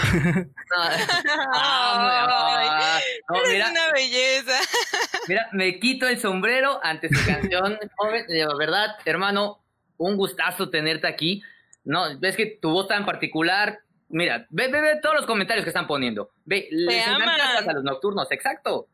ah, 1.54 3.00
no, 3.30 3.36
Eres 3.36 3.52
mira, 3.54 3.70
una 3.70 3.92
belleza. 3.92 4.60
mira, 5.28 5.48
me 5.52 5.80
quito 5.80 6.08
el 6.08 6.18
sombrero 6.18 6.80
ante 6.82 7.08
su 7.10 7.24
canción, 7.24 7.78
joven. 7.98 8.26
De 8.26 8.48
verdad, 8.58 8.96
hermano, 9.06 9.64
un 9.98 10.18
gustazo 10.18 10.72
tenerte 10.72 11.06
aquí. 11.06 11.44
No, 11.84 12.18
ves 12.18 12.36
que 12.36 12.58
tu 12.60 12.72
voz 12.72 12.88
tan 12.88 13.06
particular. 13.06 13.82
Mira, 14.10 14.48
ve, 14.50 14.70
ve, 14.70 14.82
ve 14.82 15.00
todos 15.04 15.18
los 15.18 15.28
comentarios 15.28 15.66
que 15.66 15.70
están 15.70 15.86
poniendo. 15.86 16.32
Ve, 16.46 16.68
les 16.72 16.98
encanta 16.98 17.60
aman. 17.60 17.70
a 17.70 17.74
los 17.74 17.84
nocturnos, 17.84 18.32
exacto. 18.32 18.88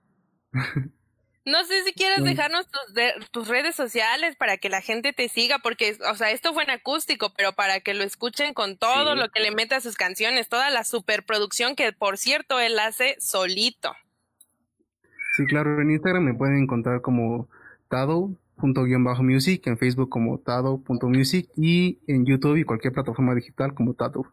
No 1.44 1.64
sé 1.66 1.84
si 1.84 1.94
quieres 1.94 2.24
dejarnos 2.24 2.68
tus, 2.70 2.94
de- 2.94 3.14
tus 3.32 3.48
redes 3.48 3.76
sociales 3.76 4.36
para 4.36 4.58
que 4.58 4.70
la 4.70 4.82
gente 4.82 5.12
te 5.12 5.28
siga, 5.28 5.58
porque, 5.60 5.98
o 6.12 6.16
sea, 6.16 6.30
esto 6.30 6.54
fue 6.54 6.64
en 6.64 6.70
acústico, 6.70 7.34
pero 7.36 7.54
para 7.54 7.80
que 7.80 7.96
lo 7.96 8.04
escuchen 8.04 8.54
con 8.54 8.78
todo 8.78 9.14
Sí. 9.14 9.20
lo 9.20 9.30
que 9.30 9.40
le 9.42 9.50
mete 9.52 9.74
a 9.74 9.82
sus 9.82 9.96
canciones, 9.96 10.50
toda 10.50 10.70
la 10.70 10.84
superproducción 10.84 11.76
que, 11.76 11.94
por 11.94 12.20
cierto, 12.20 12.60
él 12.60 12.78
hace 12.78 13.16
solito. 13.20 13.92
Sí, 15.36 15.46
claro, 15.46 15.82
en 15.82 15.90
Instagram 15.92 16.24
me 16.26 16.34
pueden 16.36 16.58
encontrar 16.58 17.02
como 17.02 17.48
tado.music, 17.90 19.66
en 19.66 19.78
Facebook 19.80 20.10
como 20.10 20.38
tado.music 20.40 21.50
y 21.56 21.98
en 22.06 22.26
YouTube 22.26 22.58
y 22.58 22.64
cualquier 22.66 22.94
plataforma 22.94 23.34
digital 23.34 23.74
como 23.74 23.94
tado. 23.96 24.26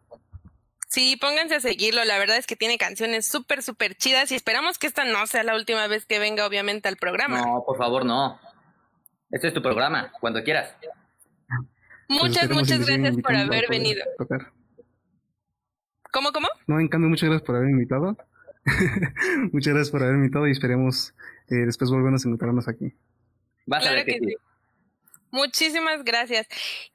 Sí, 0.89 1.17
pónganse 1.21 1.53
a 1.53 1.59
seguirlo, 1.59 2.03
la 2.03 2.17
verdad 2.17 2.37
es 2.37 2.47
que 2.47 2.55
tiene 2.55 2.79
canciones 2.79 3.27
súper, 3.27 3.61
súper 3.61 3.93
chidas 3.93 4.31
y 4.31 4.35
esperamos 4.35 4.79
que 4.79 4.87
esta 4.87 5.05
no 5.05 5.27
sea 5.27 5.43
la 5.43 5.55
última 5.55 5.85
vez 5.85 6.07
que 6.07 6.17
venga, 6.17 6.47
obviamente, 6.47 6.89
al 6.89 6.97
programa. 6.97 7.41
No, 7.41 7.63
por 7.63 7.77
favor, 7.77 8.03
no. 8.03 8.39
Este 9.29 9.49
es 9.49 9.53
tu 9.53 9.61
programa, 9.61 10.11
cuando 10.19 10.43
quieras. 10.43 10.75
Pues 10.81 12.23
muchas, 12.23 12.49
muchas 12.49 12.87
gracias 12.87 13.17
por 13.17 13.35
a 13.35 13.41
haber 13.41 13.67
poder 13.67 13.69
venido. 13.69 14.03
tocar. 14.17 14.51
¿Cómo, 16.11 16.31
cómo? 16.31 16.47
No, 16.65 16.79
en 16.79 16.87
cambio, 16.87 17.07
muchas 17.07 17.29
gracias 17.29 17.45
por 17.45 17.57
haber 17.57 17.69
invitado. 17.69 18.17
muchas 19.51 19.73
gracias 19.75 19.91
por 19.91 20.01
haber 20.01 20.15
invitado 20.15 20.47
y 20.47 20.51
esperemos 20.51 21.13
eh, 21.49 21.65
después 21.67 21.91
volvernos 21.91 22.25
a 22.25 22.29
encontrarnos 22.29 22.67
aquí. 22.67 22.95
Vas 23.67 23.83
Claro 23.83 24.03
que 24.05 24.13
sí. 24.13 24.35
Muchísimas 25.31 26.03
gracias. 26.03 26.47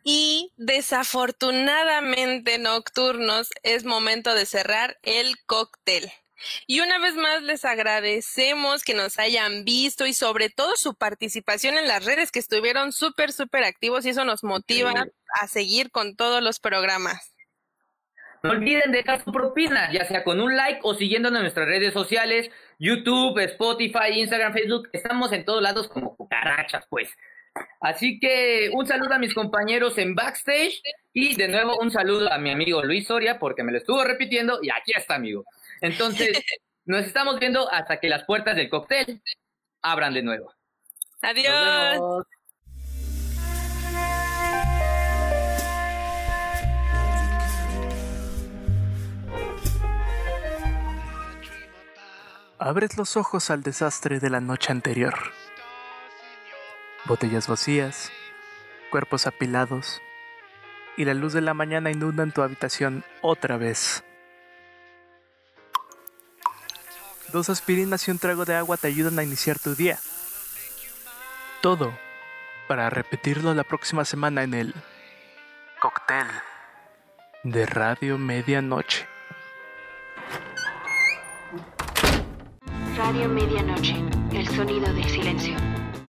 Y 0.02 0.52
desafortunadamente, 0.56 2.58
nocturnos, 2.58 3.50
es 3.62 3.84
momento 3.84 4.34
de 4.34 4.46
cerrar 4.46 4.98
el 5.02 5.36
cóctel. 5.46 6.10
Y 6.66 6.80
una 6.80 6.98
vez 6.98 7.14
más 7.14 7.42
les 7.42 7.64
agradecemos 7.64 8.84
que 8.84 8.94
nos 8.94 9.18
hayan 9.18 9.64
visto 9.64 10.06
y 10.06 10.12
sobre 10.12 10.50
todo 10.50 10.76
su 10.76 10.94
participación 10.94 11.78
en 11.78 11.88
las 11.88 12.04
redes 12.04 12.32
que 12.32 12.38
estuvieron 12.38 12.92
súper, 12.92 13.32
súper 13.32 13.64
activos 13.64 14.04
y 14.04 14.10
eso 14.10 14.24
nos 14.24 14.44
motiva 14.44 14.92
a 15.40 15.48
seguir 15.48 15.90
con 15.90 16.16
todos 16.16 16.42
los 16.42 16.60
programas. 16.60 17.30
No 18.42 18.50
olviden 18.50 18.92
dejar 18.92 19.24
su 19.24 19.32
propina, 19.32 19.90
ya 19.90 20.04
sea 20.04 20.22
con 20.22 20.38
un 20.38 20.54
like 20.54 20.80
o 20.82 20.94
siguiéndonos 20.94 21.38
en 21.38 21.44
nuestras 21.44 21.66
redes 21.66 21.94
sociales, 21.94 22.50
YouTube, 22.78 23.38
Spotify, 23.38 24.10
Instagram, 24.12 24.52
Facebook. 24.52 24.90
Estamos 24.92 25.32
en 25.32 25.46
todos 25.46 25.62
lados 25.62 25.88
como 25.88 26.14
cucarachas, 26.14 26.84
pues. 26.90 27.08
Así 27.80 28.18
que 28.18 28.70
un 28.72 28.86
saludo 28.86 29.14
a 29.14 29.18
mis 29.18 29.34
compañeros 29.34 29.98
en 29.98 30.14
backstage 30.14 30.82
y 31.12 31.36
de 31.36 31.48
nuevo 31.48 31.76
un 31.80 31.90
saludo 31.90 32.32
a 32.32 32.38
mi 32.38 32.50
amigo 32.50 32.82
Luis 32.82 33.06
Soria 33.06 33.38
porque 33.38 33.62
me 33.62 33.72
lo 33.72 33.78
estuvo 33.78 34.02
repitiendo 34.04 34.58
y 34.62 34.70
aquí 34.70 34.92
está, 34.96 35.14
amigo. 35.14 35.44
Entonces, 35.80 36.42
Nos 36.86 37.06
estamos 37.06 37.40
viendo 37.40 37.70
hasta 37.72 37.98
que 37.98 38.10
las 38.10 38.24
puertas 38.24 38.56
del 38.56 38.68
cóctel 38.68 39.22
abran 39.80 40.12
de 40.12 40.22
nuevo. 40.22 40.52
Adiós. 41.22 42.26
Abres 52.58 52.96
los 52.98 53.16
ojos 53.16 53.50
al 53.50 53.62
desastre 53.62 54.20
de 54.20 54.28
la 54.28 54.40
noche 54.40 54.70
anterior. 54.70 55.14
Botellas 57.06 57.48
vacías, 57.48 58.10
cuerpos 58.90 59.26
apilados, 59.26 60.00
y 60.96 61.04
la 61.04 61.12
luz 61.12 61.32
de 61.32 61.40
la 61.40 61.52
mañana 61.52 61.90
inunda 61.90 62.22
en 62.22 62.32
tu 62.32 62.42
habitación 62.42 63.04
otra 63.20 63.56
vez. 63.58 64.02
Dos 67.32 67.50
aspirinas 67.50 68.06
y 68.06 68.10
un 68.10 68.18
trago 68.18 68.44
de 68.44 68.54
agua 68.54 68.76
te 68.76 68.86
ayudan 68.86 69.18
a 69.18 69.24
iniciar 69.24 69.58
tu 69.58 69.74
día. 69.74 69.98
Todo 71.60 71.92
para 72.68 72.88
repetirlo 72.88 73.52
la 73.54 73.64
próxima 73.64 74.04
semana 74.04 74.42
en 74.42 74.54
el 74.54 74.74
cóctel 75.80 76.26
de 77.42 77.66
Radio 77.66 78.16
Medianoche. 78.16 79.06
Radio 82.96 83.28
Medianoche, 83.28 83.96
el 84.32 84.48
sonido 84.48 84.92
del 84.94 85.10
silencio. 85.10 85.73